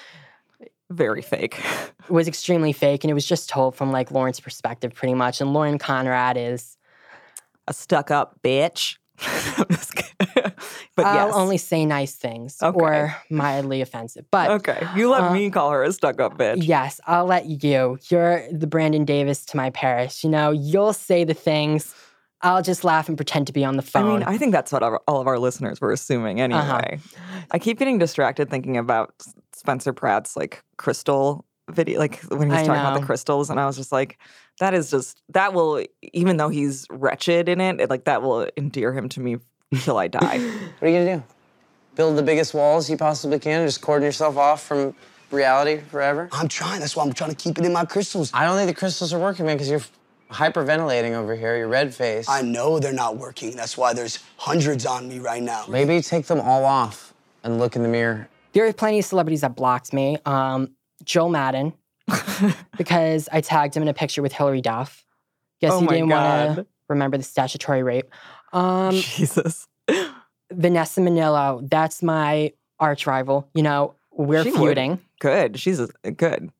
Very 0.91 1.23
fake. 1.23 1.59
was 2.09 2.27
extremely 2.27 2.73
fake 2.73 3.03
and 3.03 3.09
it 3.09 3.15
was 3.15 3.25
just 3.25 3.49
told 3.49 3.75
from 3.75 3.91
like 3.91 4.11
Lauren's 4.11 4.39
perspective 4.39 4.93
pretty 4.93 5.15
much. 5.15 5.41
And 5.41 5.51
Lauren 5.51 5.79
Conrad 5.79 6.37
is 6.37 6.77
A 7.67 7.73
stuck 7.73 8.11
up 8.11 8.39
bitch. 8.43 8.97
I'm 9.57 9.65
just 9.69 9.95
kidding. 9.95 10.11
but 10.95 11.05
I'll 11.05 11.27
yes. 11.27 11.35
only 11.35 11.57
say 11.57 11.85
nice 11.85 12.15
things 12.15 12.57
Okay. 12.61 12.77
or 12.77 13.15
mildly 13.29 13.81
offensive. 13.81 14.25
But 14.31 14.51
okay. 14.51 14.87
You 14.95 15.09
let 15.09 15.23
uh, 15.23 15.33
me 15.33 15.49
call 15.49 15.71
her 15.71 15.83
a 15.83 15.91
stuck 15.91 16.19
up 16.19 16.37
bitch. 16.37 16.65
Yes, 16.65 16.99
I'll 17.05 17.25
let 17.25 17.45
you. 17.45 17.97
You're 18.09 18.43
the 18.51 18.67
Brandon 18.67 19.05
Davis 19.05 19.45
to 19.47 19.57
my 19.57 19.69
Paris. 19.69 20.23
You 20.23 20.29
know, 20.29 20.51
you'll 20.51 20.93
say 20.93 21.23
the 21.23 21.33
things. 21.33 21.93
I'll 22.43 22.63
just 22.63 22.83
laugh 22.83 23.07
and 23.07 23.17
pretend 23.17 23.47
to 23.47 23.53
be 23.53 23.63
on 23.63 23.77
the 23.77 23.83
phone. 23.83 24.05
I 24.05 24.13
mean, 24.13 24.23
I 24.23 24.37
think 24.37 24.51
that's 24.51 24.71
what 24.71 24.81
our, 24.81 24.99
all 25.07 25.21
of 25.21 25.27
our 25.27 25.37
listeners 25.37 25.79
were 25.79 25.91
assuming 25.91 26.41
anyway. 26.41 26.59
Uh-huh. 26.59 27.41
I 27.51 27.59
keep 27.59 27.77
getting 27.77 27.99
distracted 27.99 28.49
thinking 28.49 28.77
about 28.77 29.13
Spencer 29.53 29.93
Pratt's 29.93 30.35
like 30.35 30.63
crystal 30.77 31.45
video, 31.69 31.99
like 31.99 32.19
when 32.23 32.49
he's 32.49 32.59
I 32.59 32.65
talking 32.65 32.81
about 32.81 32.99
the 32.99 33.05
crystals, 33.05 33.49
and 33.51 33.59
I 33.59 33.65
was 33.67 33.77
just 33.77 33.91
like, 33.91 34.17
that 34.61 34.75
is 34.75 34.91
just 34.91 35.21
that 35.29 35.53
will, 35.53 35.83
even 36.13 36.37
though 36.37 36.49
he's 36.49 36.85
wretched 36.89 37.49
in 37.49 37.59
it, 37.59 37.81
it 37.81 37.89
like 37.89 38.05
that 38.05 38.21
will 38.21 38.47
endear 38.55 38.93
him 38.93 39.09
to 39.09 39.19
me 39.19 39.37
till 39.81 39.97
I 39.97 40.07
die. 40.07 40.37
What 40.79 40.87
are 40.87 40.91
you 40.91 40.99
gonna 40.99 41.17
do? 41.17 41.23
Build 41.95 42.17
the 42.17 42.23
biggest 42.23 42.53
walls 42.53 42.89
you 42.89 42.95
possibly 42.95 43.39
can 43.39 43.61
and 43.61 43.67
just 43.67 43.81
cordon 43.81 44.05
yourself 44.05 44.37
off 44.37 44.63
from 44.63 44.95
reality 45.31 45.81
forever? 45.89 46.29
I'm 46.31 46.47
trying. 46.47 46.79
That's 46.79 46.95
why 46.95 47.03
I'm 47.03 47.13
trying 47.13 47.31
to 47.31 47.35
keep 47.35 47.57
it 47.57 47.65
in 47.65 47.73
my 47.73 47.85
crystals. 47.85 48.31
I 48.33 48.45
don't 48.45 48.55
think 48.55 48.67
the 48.67 48.79
crystals 48.79 49.13
are 49.13 49.19
working, 49.19 49.45
man, 49.45 49.57
because 49.57 49.69
you're 49.69 49.83
hyperventilating 50.31 51.13
over 51.13 51.35
here. 51.35 51.57
You're 51.57 51.67
red 51.67 51.93
faced. 51.93 52.29
I 52.29 52.41
know 52.41 52.79
they're 52.79 52.93
not 52.93 53.17
working. 53.17 53.55
That's 53.55 53.77
why 53.77 53.93
there's 53.93 54.19
hundreds 54.37 54.85
on 54.85 55.09
me 55.09 55.19
right 55.19 55.41
now. 55.41 55.65
Maybe 55.67 56.01
take 56.01 56.27
them 56.27 56.39
all 56.39 56.65
off 56.65 57.13
and 57.43 57.59
look 57.59 57.75
in 57.75 57.81
the 57.81 57.89
mirror. 57.89 58.29
there 58.53 58.67
are 58.67 58.73
plenty 58.73 58.99
of 58.99 59.05
celebrities 59.05 59.41
that 59.41 59.55
blocked 59.55 59.91
me. 59.91 60.17
Um, 60.25 60.75
Joel 61.03 61.29
Madden, 61.29 61.73
because 62.77 63.29
I 63.31 63.41
tagged 63.41 63.75
him 63.75 63.83
in 63.83 63.89
a 63.89 63.93
picture 63.93 64.21
with 64.21 64.33
Hilary 64.33 64.61
Duff. 64.61 65.05
Guess 65.61 65.71
Oh 65.73 65.79
he 65.81 65.87
didn't 65.87 66.09
want 66.09 66.55
to 66.57 66.65
remember 66.87 67.17
the 67.17 67.23
statutory 67.23 67.83
rape. 67.83 68.09
Um, 68.53 68.95
Jesus. 68.95 69.67
Vanessa 70.51 70.99
Minnillo, 71.01 71.67
that's 71.69 72.03
my 72.03 72.51
arch 72.79 73.07
rival. 73.07 73.47
You 73.53 73.63
know, 73.63 73.95
we're 74.11 74.43
She 74.43 74.51
would. 74.51 74.59
feuding. 74.59 74.99
Good. 75.19 75.59
She's 75.59 75.79
a, 75.79 76.11
good. 76.11 76.51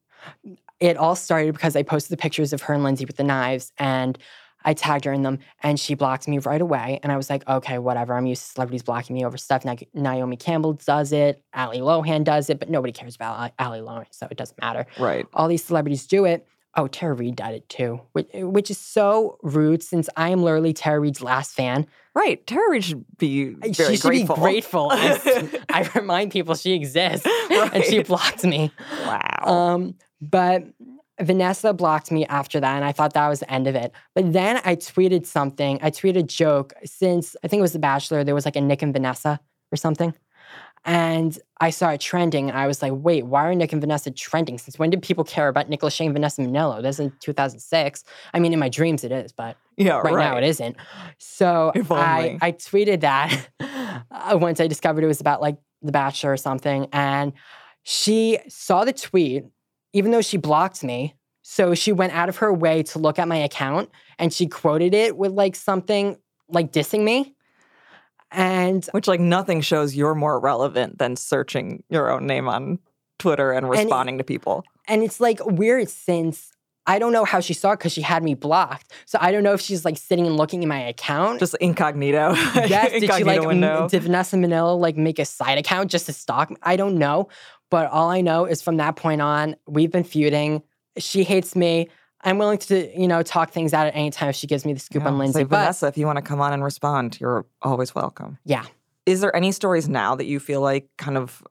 It 0.80 0.98
all 0.98 1.16
started 1.16 1.54
because 1.54 1.76
I 1.76 1.84
posted 1.84 2.18
the 2.18 2.22
pictures 2.22 2.54
of 2.54 2.62
her 2.64 2.74
and 2.74 2.84
Lindsay 2.84 3.06
with 3.06 3.18
the 3.18 3.24
knives 3.24 3.72
and 3.78 4.18
I 4.64 4.74
tagged 4.74 5.06
her 5.06 5.14
in 5.14 5.22
them 5.24 5.40
and 5.64 5.80
she 5.80 5.94
blocked 5.96 6.28
me 6.28 6.38
right 6.40 6.62
away. 6.62 7.00
And 7.04 7.12
I 7.12 7.18
was 7.18 7.30
like, 7.30 7.48
okay, 7.48 7.78
whatever. 7.80 8.16
I'm 8.16 8.26
used 8.26 8.44
to 8.46 8.52
celebrities 8.52 8.84
blocking 8.84 9.16
me 9.16 9.26
over 9.26 9.38
stuff. 9.38 9.66
Na- 9.66 9.76
Naomi 9.94 10.38
Campbell 10.38 10.74
does 10.74 11.12
it, 11.12 11.44
Ali 11.54 11.80
Lohan 11.80 12.24
does 12.24 12.50
it, 12.50 12.60
but 12.60 12.70
nobody 12.70 12.92
cares 12.94 13.16
about 13.16 13.52
Ali- 13.60 13.80
Lohan, 13.82 14.06
so 14.12 14.28
it 14.30 14.38
doesn't 14.38 14.60
matter. 14.62 14.86
Right. 15.00 15.26
All 15.34 15.48
these 15.48 15.64
celebrities 15.64 16.06
do 16.08 16.26
it. 16.26 16.48
Oh, 16.78 16.88
Tara 16.88 17.14
Reid 17.14 17.36
did 17.36 17.48
it 17.50 17.68
too, 17.68 18.00
which, 18.14 18.30
which 18.34 18.72
is 18.72 18.78
so 18.78 19.38
rude 19.44 19.84
since 19.84 20.08
I 20.16 20.30
am 20.30 20.42
literally 20.42 20.72
Tara 20.72 21.02
Reid's 21.02 21.22
last 21.22 21.54
fan. 21.54 21.86
Right. 22.16 22.46
Tara 22.48 22.70
Reid 22.72 22.84
should 22.86 23.06
be 23.18 23.50
very 23.56 23.74
she 23.74 23.96
should 23.98 24.02
grateful. 24.04 24.36
be 24.38 24.42
grateful. 24.42 24.88
I, 24.94 25.90
remind 25.96 26.32
people 26.32 26.56
she 26.56 26.72
exists, 26.74 27.28
and 27.52 27.84
she 27.84 27.98
Right. 27.98 28.08
blocked 28.08 28.46
me. 28.46 28.72
Wow. 29.06 29.44
Um, 29.46 29.96
but 30.22 30.64
Vanessa 31.22 31.74
blocked 31.74 32.12
me 32.12 32.26
after 32.28 32.60
that, 32.60 32.76
and 32.76 32.86
I 32.86 32.92
thought 32.92 33.14
that 33.14 33.28
was 33.28 33.40
the 33.40 33.52
end 33.52 33.68
of 33.68 33.76
it. 33.76 33.92
But 34.16 34.34
then 34.34 34.60
I 34.64 34.76
tweeted 34.76 35.26
something. 35.26 35.80
I 35.82 35.92
tweeted 35.92 36.18
a 36.18 36.24
joke 36.24 36.74
since 36.84 37.36
I 37.44 37.48
think 37.48 37.60
it 37.60 37.64
was 37.64 37.74
The 37.74 37.80
Bachelor. 37.80 38.24
There 38.24 38.36
was 38.36 38.46
like 38.46 38.56
a 38.56 38.62
Nick 38.62 38.82
and 38.82 38.94
Vanessa 38.94 39.40
or 39.72 39.76
something. 39.76 40.14
And 40.84 41.38
I 41.60 41.70
saw 41.70 41.92
it 41.92 42.02
trending, 42.02 42.50
and 42.50 42.58
I 42.58 42.66
was 42.66 42.82
like, 42.82 42.94
wait, 42.96 43.28
why 43.28 43.48
are 43.48 43.54
Nick 43.54 43.72
and 43.72 43.80
Vanessa 43.80 44.10
trending? 44.10 44.58
Since 44.58 44.80
when 44.80 44.90
did 44.90 45.04
people 45.04 45.24
care 45.24 45.48
about 45.48 45.70
Nick 45.70 45.82
Lachey 45.82 46.06
and 46.06 46.14
Vanessa 46.14 46.42
Minnillo? 46.42 46.82
This 46.82 47.00
is 47.00 47.12
2006. 47.20 48.04
I 48.34 48.40
mean, 48.40 48.52
in 48.52 48.58
my 48.60 48.70
dreams 48.70 49.04
it 49.04 49.12
is, 49.12 49.32
but 49.32 49.58
Yeah, 49.78 50.00
right, 50.00 50.16
now 50.16 50.38
it 50.38 50.44
isn't. 50.44 50.76
So 51.20 51.72
I. 51.92 52.40
I 52.42 52.52
tweeted 52.54 53.02
that 53.02 53.48
once 54.42 54.60
I 54.60 54.66
discovered 54.66 55.04
it 55.04 55.08
was 55.08 55.22
about 55.22 55.40
like 55.40 55.58
The 55.84 55.92
Bachelor 55.92 56.32
or 56.34 56.38
something. 56.38 56.88
And 56.92 57.34
she 57.84 58.40
saw 58.48 58.84
the 58.84 58.94
tweet, 58.94 59.44
even 59.94 60.12
though 60.12 60.22
she 60.22 60.38
blocked 60.38 60.84
me. 60.84 61.16
So 61.44 61.74
she 61.74 61.92
went 61.92 62.14
out 62.14 62.30
of 62.30 62.38
her 62.38 62.54
way 62.54 62.84
to 62.84 63.00
look 63.00 63.18
at 63.18 63.28
my 63.28 63.38
account 63.38 63.90
and 64.20 64.32
she 64.32 64.48
quoted 64.48 64.94
it 64.94 65.18
with 65.18 65.32
like 65.32 65.56
something 65.56 66.18
like 66.48 66.72
dissing 66.72 67.04
me. 67.04 67.36
And 68.32 68.86
which 68.92 69.08
like 69.08 69.20
nothing 69.20 69.62
shows 69.62 69.96
you're 69.96 70.16
more 70.16 70.40
relevant 70.40 71.00
than 71.00 71.16
searching 71.16 71.84
your 71.90 72.10
own 72.10 72.28
name 72.28 72.48
on 72.48 72.80
Twitter 73.20 73.52
and 73.52 73.70
responding 73.70 74.20
to 74.20 74.24
people. 74.24 74.64
And 74.88 75.04
it's 75.04 75.20
like 75.20 75.46
weird 75.46 75.90
since 75.90 76.52
I 76.88 76.98
don't 76.98 77.14
know 77.14 77.26
how 77.26 77.40
she 77.42 77.54
saw 77.54 77.72
it 77.72 77.80
because 77.80 77.92
she 77.92 78.02
had 78.02 78.24
me 78.24 78.34
blocked. 78.34 78.92
So 79.06 79.18
I 79.22 79.32
don't 79.32 79.44
know 79.44 79.54
if 79.54 79.62
she's 79.62 79.86
like 79.86 79.98
sitting 79.98 80.26
and 80.26 80.36
looking 80.36 80.64
in 80.64 80.70
my 80.70 80.80
account. 80.80 81.40
Just 81.40 81.56
incognito. 81.62 82.34
yes, 82.34 82.92
did 83.00 83.14
she 83.14 83.24
like 83.24 83.42
m- 83.42 83.88
did 83.88 84.04
Vanessa 84.04 84.36
Minnillo 84.36 84.80
like 84.80 84.98
make 84.98 85.20
a 85.20 85.26
side 85.26 85.58
account 85.58 85.92
just 85.92 86.08
to 86.08 86.14
stalk 86.14 86.50
me? 86.50 86.58
I 86.64 86.78
don't 86.78 86.98
know. 86.98 87.28
But 87.72 87.90
all 87.90 88.10
I 88.10 88.22
know 88.22 88.46
is 88.46 88.62
from 88.62 88.78
that 88.78 88.96
point 88.96 89.22
on, 89.22 89.56
we've 89.66 89.90
been 89.92 90.04
feuding. 90.04 90.62
She 90.98 91.24
hates 91.24 91.56
me. 91.56 91.90
I'm 92.24 92.38
willing 92.38 92.60
to, 92.60 93.00
you 93.00 93.08
know, 93.08 93.24
talk 93.24 93.50
things 93.50 93.74
out 93.74 93.88
at 93.88 93.96
any 93.96 94.12
time 94.12 94.30
if 94.30 94.36
she 94.36 94.46
gives 94.46 94.64
me 94.64 94.74
the 94.74 94.80
scoop 94.80 95.04
on 95.06 95.18
Lindsay. 95.18 95.40
say, 95.40 95.44
but 95.46 95.58
Vanessa, 95.62 95.88
if 95.88 95.98
you 95.98 96.06
want 96.06 96.18
to 96.18 96.22
come 96.22 96.40
on 96.40 96.54
and 96.54 96.64
respond, 96.64 97.20
you're 97.20 97.48
always 97.64 97.96
welcome. 97.96 98.38
yeah. 98.46 98.66
Is 99.08 99.20
there 99.22 99.36
any 99.36 99.52
stories 99.52 99.90
now 99.90 100.14
that 100.14 100.26
you 100.26 100.40
feel 100.40 100.62
like 100.62 100.88
kind 101.00 101.18
of 101.18 101.42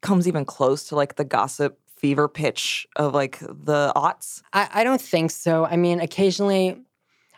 comes 0.00 0.28
even 0.28 0.44
close 0.44 0.84
to 0.88 0.94
like 0.94 1.16
the 1.16 1.24
gossip 1.24 1.76
fever 1.96 2.28
pitch 2.28 2.86
of 2.94 3.12
like 3.14 3.40
the 3.40 3.92
aughts? 3.96 4.42
I, 4.52 4.68
I 4.72 4.84
don't 4.84 5.00
think 5.00 5.32
so. 5.32 5.64
I 5.64 5.76
mean, 5.76 5.98
occasionally, 6.00 6.80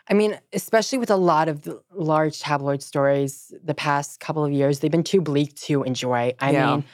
I 0.07 0.13
mean, 0.13 0.37
especially 0.53 0.99
with 0.99 1.09
a 1.09 1.15
lot 1.15 1.47
of 1.47 1.63
the 1.63 1.81
large 1.91 2.39
tabloid 2.39 2.83
stories 2.83 3.51
the 3.63 3.73
past 3.73 4.19
couple 4.19 4.45
of 4.45 4.51
years, 4.51 4.79
they've 4.79 4.91
been 4.91 5.03
too 5.03 5.21
bleak 5.21 5.55
to 5.61 5.81
enjoy. 5.83 6.35
I 6.39 6.51
Yeah. 6.51 6.75
mean, 6.75 6.85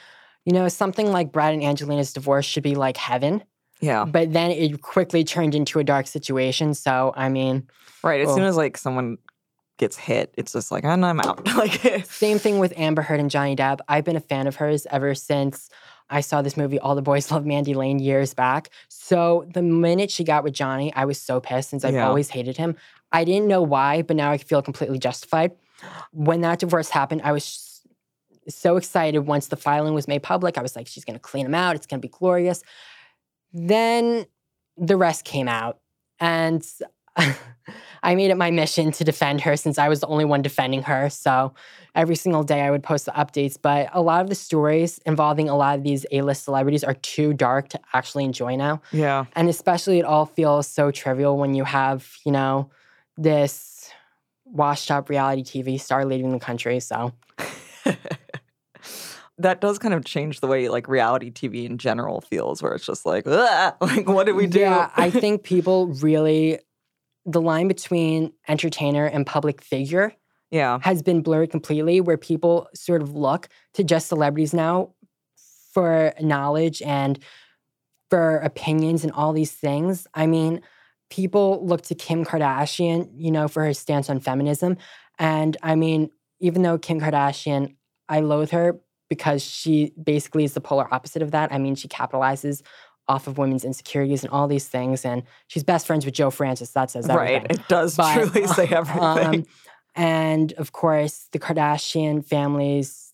you 0.44 0.52
know, 0.52 0.68
something 0.68 1.12
like 1.12 1.32
Brad 1.32 1.54
and 1.54 1.62
Angelina's 1.62 2.12
divorce 2.12 2.46
should 2.46 2.62
be 2.62 2.74
like 2.74 2.96
heaven, 2.96 3.42
Yeah. 3.80 4.04
but 4.04 4.32
then 4.32 4.50
it 4.50 4.80
quickly 4.82 5.24
turned 5.24 5.54
into 5.54 5.78
a 5.78 5.84
dark 5.84 6.06
situation. 6.06 6.74
So, 6.74 7.12
I 7.16 7.28
mean, 7.28 7.68
Right. 8.02 8.22
As 8.22 8.28
oh. 8.30 8.34
soon 8.36 8.44
as 8.44 8.56
like 8.56 8.78
someone 8.78 9.18
gets 9.78 9.96
hit, 9.98 10.32
it's 10.36 10.52
just 10.52 10.70
like, 10.72 10.84
ah, 10.84 10.92
and 10.92 11.04
I'm 11.04 11.20
out. 11.20 11.46
like 11.56 12.06
Same 12.06 12.38
thing 12.38 12.58
with 12.58 12.72
Amber 12.76 13.02
Heard 13.02 13.20
and 13.20 13.30
Johnny 13.30 13.54
Depp. 13.56 13.80
I've 13.88 14.04
been 14.04 14.16
a 14.16 14.20
fan 14.20 14.46
of 14.46 14.56
hers 14.56 14.86
ever 14.90 15.14
since 15.14 15.68
I 16.08 16.22
saw 16.22 16.40
this 16.42 16.56
movie, 16.56 16.78
All 16.78 16.94
the 16.94 17.02
Boys 17.02 17.30
Love 17.32 17.44
Mandy 17.46 17.74
Lane, 17.74 17.98
years 17.98 18.32
back. 18.34 18.70
So 18.88 19.44
the 19.52 19.62
minute 19.62 20.10
she 20.10 20.24
got 20.24 20.44
with 20.44 20.54
Johnny, 20.54 20.92
I 20.94 21.04
was 21.04 21.20
so 21.20 21.40
pissed 21.40 21.70
since 21.70 21.84
I've 21.84 21.94
Yeah. 21.94 22.08
always 22.08 22.30
hated 22.30 22.56
him. 22.56 22.74
I 23.12 23.24
didn't 23.24 23.48
know 23.48 23.60
why, 23.62 24.00
but 24.02 24.16
now 24.16 24.30
I 24.30 24.38
feel 24.38 24.62
completely 24.62 24.98
justified. 24.98 25.52
When 26.12 26.40
that 26.42 26.58
divorce 26.58 26.88
happened, 26.90 27.20
I 27.24 27.32
was 27.32 27.44
so 28.54 28.76
excited 28.76 29.20
once 29.20 29.48
the 29.48 29.56
filing 29.56 29.94
was 29.94 30.08
made 30.08 30.22
public. 30.22 30.58
I 30.58 30.62
was 30.62 30.76
like, 30.76 30.86
she's 30.86 31.04
gonna 31.04 31.18
clean 31.18 31.44
them 31.44 31.54
out, 31.54 31.76
it's 31.76 31.86
gonna 31.86 32.00
be 32.00 32.08
glorious. 32.08 32.62
Then 33.52 34.26
the 34.76 34.96
rest 34.96 35.24
came 35.24 35.48
out. 35.48 35.78
And 36.18 36.66
I 38.02 38.14
made 38.14 38.30
it 38.30 38.36
my 38.36 38.50
mission 38.50 38.92
to 38.92 39.04
defend 39.04 39.42
her 39.42 39.56
since 39.56 39.78
I 39.78 39.88
was 39.88 40.00
the 40.00 40.06
only 40.06 40.24
one 40.24 40.42
defending 40.42 40.82
her. 40.84 41.10
So 41.10 41.54
every 41.94 42.16
single 42.16 42.42
day 42.42 42.62
I 42.62 42.70
would 42.70 42.82
post 42.82 43.04
the 43.04 43.12
updates. 43.12 43.56
But 43.60 43.90
a 43.92 44.00
lot 44.00 44.22
of 44.22 44.28
the 44.28 44.34
stories 44.34 44.98
involving 45.04 45.48
a 45.48 45.56
lot 45.56 45.78
of 45.78 45.84
these 45.84 46.06
A 46.12 46.22
list 46.22 46.44
celebrities 46.44 46.84
are 46.84 46.94
too 46.94 47.32
dark 47.34 47.68
to 47.70 47.80
actually 47.92 48.24
enjoy 48.24 48.56
now. 48.56 48.80
Yeah. 48.92 49.26
And 49.34 49.48
especially 49.48 49.98
it 49.98 50.04
all 50.04 50.26
feels 50.26 50.66
so 50.66 50.90
trivial 50.90 51.36
when 51.36 51.54
you 51.54 51.64
have, 51.64 52.16
you 52.24 52.32
know, 52.32 52.70
this 53.16 53.90
washed 54.44 54.90
up 54.90 55.08
reality 55.08 55.42
TV 55.42 55.80
star 55.80 56.04
leading 56.04 56.32
the 56.32 56.38
country. 56.38 56.80
So 56.80 57.12
that 59.42 59.60
does 59.60 59.78
kind 59.78 59.94
of 59.94 60.04
change 60.04 60.40
the 60.40 60.46
way 60.46 60.68
like 60.68 60.88
reality 60.88 61.30
TV 61.30 61.64
in 61.64 61.78
general 61.78 62.20
feels, 62.20 62.62
where 62.62 62.74
it's 62.74 62.86
just 62.86 63.06
like, 63.06 63.26
like 63.26 64.08
what 64.08 64.26
did 64.26 64.36
we 64.36 64.46
do? 64.46 64.60
Yeah, 64.60 64.90
I 64.96 65.10
think 65.10 65.42
people 65.42 65.88
really, 65.88 66.58
the 67.26 67.40
line 67.40 67.68
between 67.68 68.32
entertainer 68.48 69.06
and 69.06 69.26
public 69.26 69.62
figure 69.62 70.14
yeah. 70.50 70.78
has 70.82 71.02
been 71.02 71.22
blurred 71.22 71.50
completely, 71.50 72.00
where 72.00 72.16
people 72.16 72.68
sort 72.74 73.02
of 73.02 73.14
look 73.14 73.48
to 73.74 73.84
just 73.84 74.08
celebrities 74.08 74.54
now 74.54 74.94
for 75.72 76.12
knowledge 76.20 76.82
and 76.82 77.18
for 78.08 78.38
opinions 78.38 79.04
and 79.04 79.12
all 79.12 79.32
these 79.32 79.52
things. 79.52 80.06
I 80.14 80.26
mean, 80.26 80.62
people 81.10 81.64
look 81.64 81.82
to 81.82 81.94
Kim 81.94 82.24
Kardashian, 82.24 83.10
you 83.14 83.30
know, 83.30 83.48
for 83.48 83.64
her 83.64 83.74
stance 83.74 84.10
on 84.10 84.20
feminism. 84.20 84.76
And 85.18 85.56
I 85.62 85.76
mean, 85.76 86.10
even 86.40 86.62
though 86.62 86.78
Kim 86.78 87.00
Kardashian, 87.00 87.76
I 88.08 88.20
loathe 88.20 88.50
her 88.50 88.80
because 89.10 89.42
she 89.44 89.92
basically 90.02 90.44
is 90.44 90.54
the 90.54 90.60
polar 90.62 90.92
opposite 90.94 91.20
of 91.20 91.32
that. 91.32 91.52
I 91.52 91.58
mean, 91.58 91.74
she 91.74 91.88
capitalizes 91.88 92.62
off 93.08 93.26
of 93.26 93.36
women's 93.36 93.64
insecurities 93.64 94.22
and 94.22 94.32
all 94.32 94.46
these 94.46 94.68
things. 94.68 95.04
And 95.04 95.24
she's 95.48 95.64
best 95.64 95.86
friends 95.86 96.04
with 96.06 96.14
Joe 96.14 96.30
Francis. 96.30 96.70
That 96.70 96.90
says 96.92 97.08
everything. 97.08 97.42
Right. 97.42 97.50
It 97.50 97.68
does 97.68 97.96
But, 97.96 98.14
truly 98.14 98.46
say 98.54 98.68
everything. 98.70 99.02
Um, 99.40 99.46
and 99.96 100.52
of 100.54 100.72
course, 100.72 101.28
the 101.32 101.40
Kardashian 101.40 102.24
family's 102.24 103.12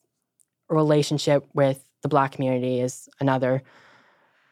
relationship 0.68 1.46
with 1.54 1.82
the 2.02 2.08
black 2.08 2.32
community 2.32 2.80
is 2.80 3.08
another. 3.18 3.62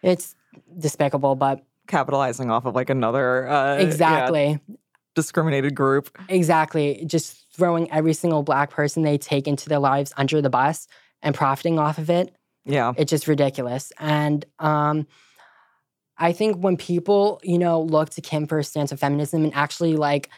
It's 0.02 0.34
despicable, 0.78 1.36
but 1.36 1.62
Capitalizing 1.86 2.50
off 2.50 2.64
of 2.64 2.74
like 2.74 2.88
another 2.88 3.46
uh, 3.46 3.76
yeah, 3.76 3.82
exactly, 3.82 4.58
discriminated 5.14 5.74
group. 5.74 6.16
exactly. 6.30 7.04
Just 7.06 7.44
throwing 7.52 7.92
every 7.92 8.14
single 8.14 8.42
black 8.42 8.70
person 8.70 9.02
they 9.02 9.18
take 9.18 9.46
into 9.46 9.68
their 9.68 9.78
lives 9.78 10.10
under 10.16 10.40
the 10.40 10.48
bus 10.48 10.88
and 11.24 11.34
profiting 11.34 11.78
off 11.80 11.98
of 11.98 12.08
it. 12.10 12.32
Yeah. 12.64 12.92
It's 12.96 13.10
just 13.10 13.26
ridiculous. 13.26 13.92
And 13.98 14.44
um, 14.60 15.06
I 16.16 16.32
think 16.32 16.58
when 16.58 16.76
people, 16.76 17.40
you 17.42 17.58
know, 17.58 17.80
look 17.82 18.10
to 18.10 18.20
Kim 18.20 18.46
for 18.46 18.58
a 18.58 18.64
stance 18.64 18.92
of 18.92 19.00
feminism 19.00 19.42
and 19.42 19.52
actually 19.54 19.96
like 19.96 20.30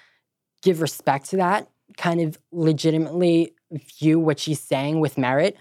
give 0.63 0.81
respect 0.81 1.29
to 1.31 1.37
that, 1.37 1.69
kind 1.99 2.21
of 2.21 2.39
legitimately 2.51 3.53
view 3.99 4.19
what 4.19 4.39
she's 4.39 4.61
saying 4.61 5.01
with 5.01 5.19
merit, 5.19 5.57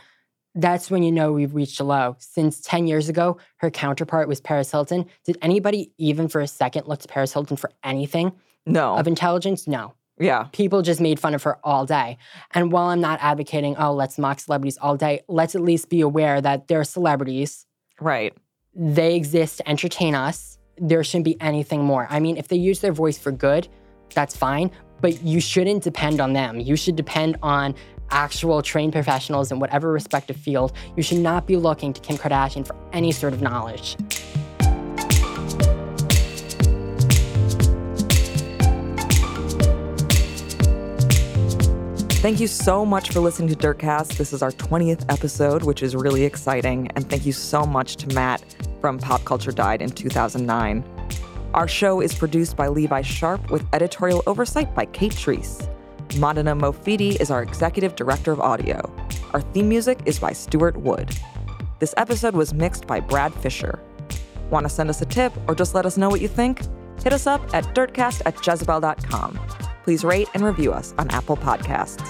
that's 0.57 0.89
when 0.89 1.03
you 1.03 1.11
know 1.11 1.33
we've 1.33 1.53
reached 1.53 1.79
a 1.81 1.83
low. 1.83 2.15
Since 2.19 2.61
10 2.61 2.87
years 2.87 3.09
ago, 3.09 3.37
her 3.57 3.69
counterpart 3.69 4.27
was 4.29 4.39
Paris 4.39 4.71
Hilton. 4.71 5.05
Did 5.25 5.37
anybody 5.41 5.91
even 5.97 6.29
for 6.29 6.39
a 6.39 6.47
second 6.47 6.87
look 6.87 7.01
to 7.01 7.07
Paris 7.09 7.33
Hilton 7.33 7.57
for 7.57 7.71
anything 7.83 8.31
No. 8.65 8.95
of 8.95 9.05
intelligence? 9.07 9.67
No. 9.67 9.95
Yeah. 10.17 10.47
People 10.53 10.81
just 10.81 11.01
made 11.01 11.19
fun 11.19 11.33
of 11.33 11.43
her 11.43 11.57
all 11.63 11.85
day. 11.85 12.17
And 12.53 12.71
while 12.71 12.87
I'm 12.87 13.01
not 13.01 13.19
advocating, 13.21 13.75
oh, 13.77 13.93
let's 13.93 14.17
mock 14.17 14.39
celebrities 14.39 14.77
all 14.81 14.95
day, 14.95 15.21
let's 15.27 15.55
at 15.55 15.61
least 15.61 15.89
be 15.89 16.01
aware 16.01 16.39
that 16.41 16.67
they're 16.67 16.83
celebrities. 16.83 17.65
Right. 17.99 18.33
They 18.73 19.15
exist 19.15 19.57
to 19.57 19.69
entertain 19.69 20.15
us. 20.15 20.57
There 20.77 21.03
shouldn't 21.03 21.25
be 21.25 21.39
anything 21.41 21.83
more. 21.83 22.07
I 22.09 22.19
mean, 22.19 22.37
if 22.37 22.47
they 22.47 22.57
use 22.57 22.79
their 22.79 22.93
voice 22.93 23.17
for 23.17 23.31
good, 23.31 23.67
that's 24.13 24.35
fine, 24.35 24.71
but 25.01 25.21
you 25.23 25.39
shouldn't 25.41 25.83
depend 25.83 26.21
on 26.21 26.33
them. 26.33 26.59
You 26.59 26.75
should 26.75 26.95
depend 26.95 27.37
on 27.41 27.75
actual 28.11 28.61
trained 28.61 28.93
professionals 28.93 29.51
in 29.51 29.59
whatever 29.59 29.91
respective 29.91 30.37
field. 30.37 30.73
You 30.95 31.03
should 31.03 31.17
not 31.19 31.47
be 31.47 31.57
looking 31.57 31.93
to 31.93 32.01
Kim 32.01 32.17
Kardashian 32.17 32.65
for 32.65 32.75
any 32.93 33.11
sort 33.11 33.33
of 33.33 33.41
knowledge. 33.41 33.97
Thank 42.25 42.39
you 42.39 42.47
so 42.47 42.83
much 42.87 43.11
for 43.11 43.19
listening 43.19 43.49
to 43.49 43.55
Dirtcast. 43.55 44.17
This 44.17 44.33
is 44.33 44.41
our 44.41 44.49
20th 44.49 45.05
episode, 45.09 45.61
which 45.61 45.83
is 45.83 45.95
really 45.95 46.23
exciting. 46.23 46.89
And 46.95 47.07
thank 47.07 47.23
you 47.23 47.31
so 47.31 47.67
much 47.67 47.97
to 47.97 48.07
Matt 48.15 48.43
from 48.81 48.97
Pop 48.97 49.23
Culture 49.25 49.51
Died 49.51 49.79
in 49.79 49.91
2009. 49.91 50.83
Our 51.53 51.67
show 51.67 52.01
is 52.01 52.15
produced 52.15 52.57
by 52.57 52.67
Levi 52.67 53.03
Sharp 53.03 53.51
with 53.51 53.63
editorial 53.73 54.23
oversight 54.25 54.73
by 54.73 54.85
Kate 54.85 55.11
Treese. 55.11 55.71
Madana 56.13 56.59
Mofidi 56.59 57.21
is 57.21 57.29
our 57.29 57.43
executive 57.43 57.95
director 57.95 58.31
of 58.31 58.39
audio. 58.39 58.91
Our 59.33 59.41
theme 59.41 59.69
music 59.69 59.99
is 60.07 60.17
by 60.17 60.33
Stuart 60.33 60.77
Wood. 60.77 61.15
This 61.77 61.93
episode 61.95 62.33
was 62.33 62.55
mixed 62.55 62.87
by 62.87 63.01
Brad 63.01 63.35
Fisher. 63.35 63.79
Want 64.49 64.65
to 64.65 64.69
send 64.69 64.89
us 64.89 64.99
a 64.99 65.05
tip 65.05 65.31
or 65.47 65.53
just 65.53 65.75
let 65.75 65.85
us 65.85 65.95
know 65.95 66.09
what 66.09 66.21
you 66.21 66.27
think? 66.27 66.61
Hit 67.03 67.13
us 67.13 67.27
up 67.27 67.53
at 67.53 67.65
dirtcast 67.75 68.23
at 68.25 68.35
jezebel.com 68.43 69.39
please 69.85 70.03
rate 70.03 70.27
and 70.33 70.43
review 70.43 70.73
us 70.73 70.95
on 70.97 71.07
Apple 71.11 71.37
Podcasts. 71.37 72.01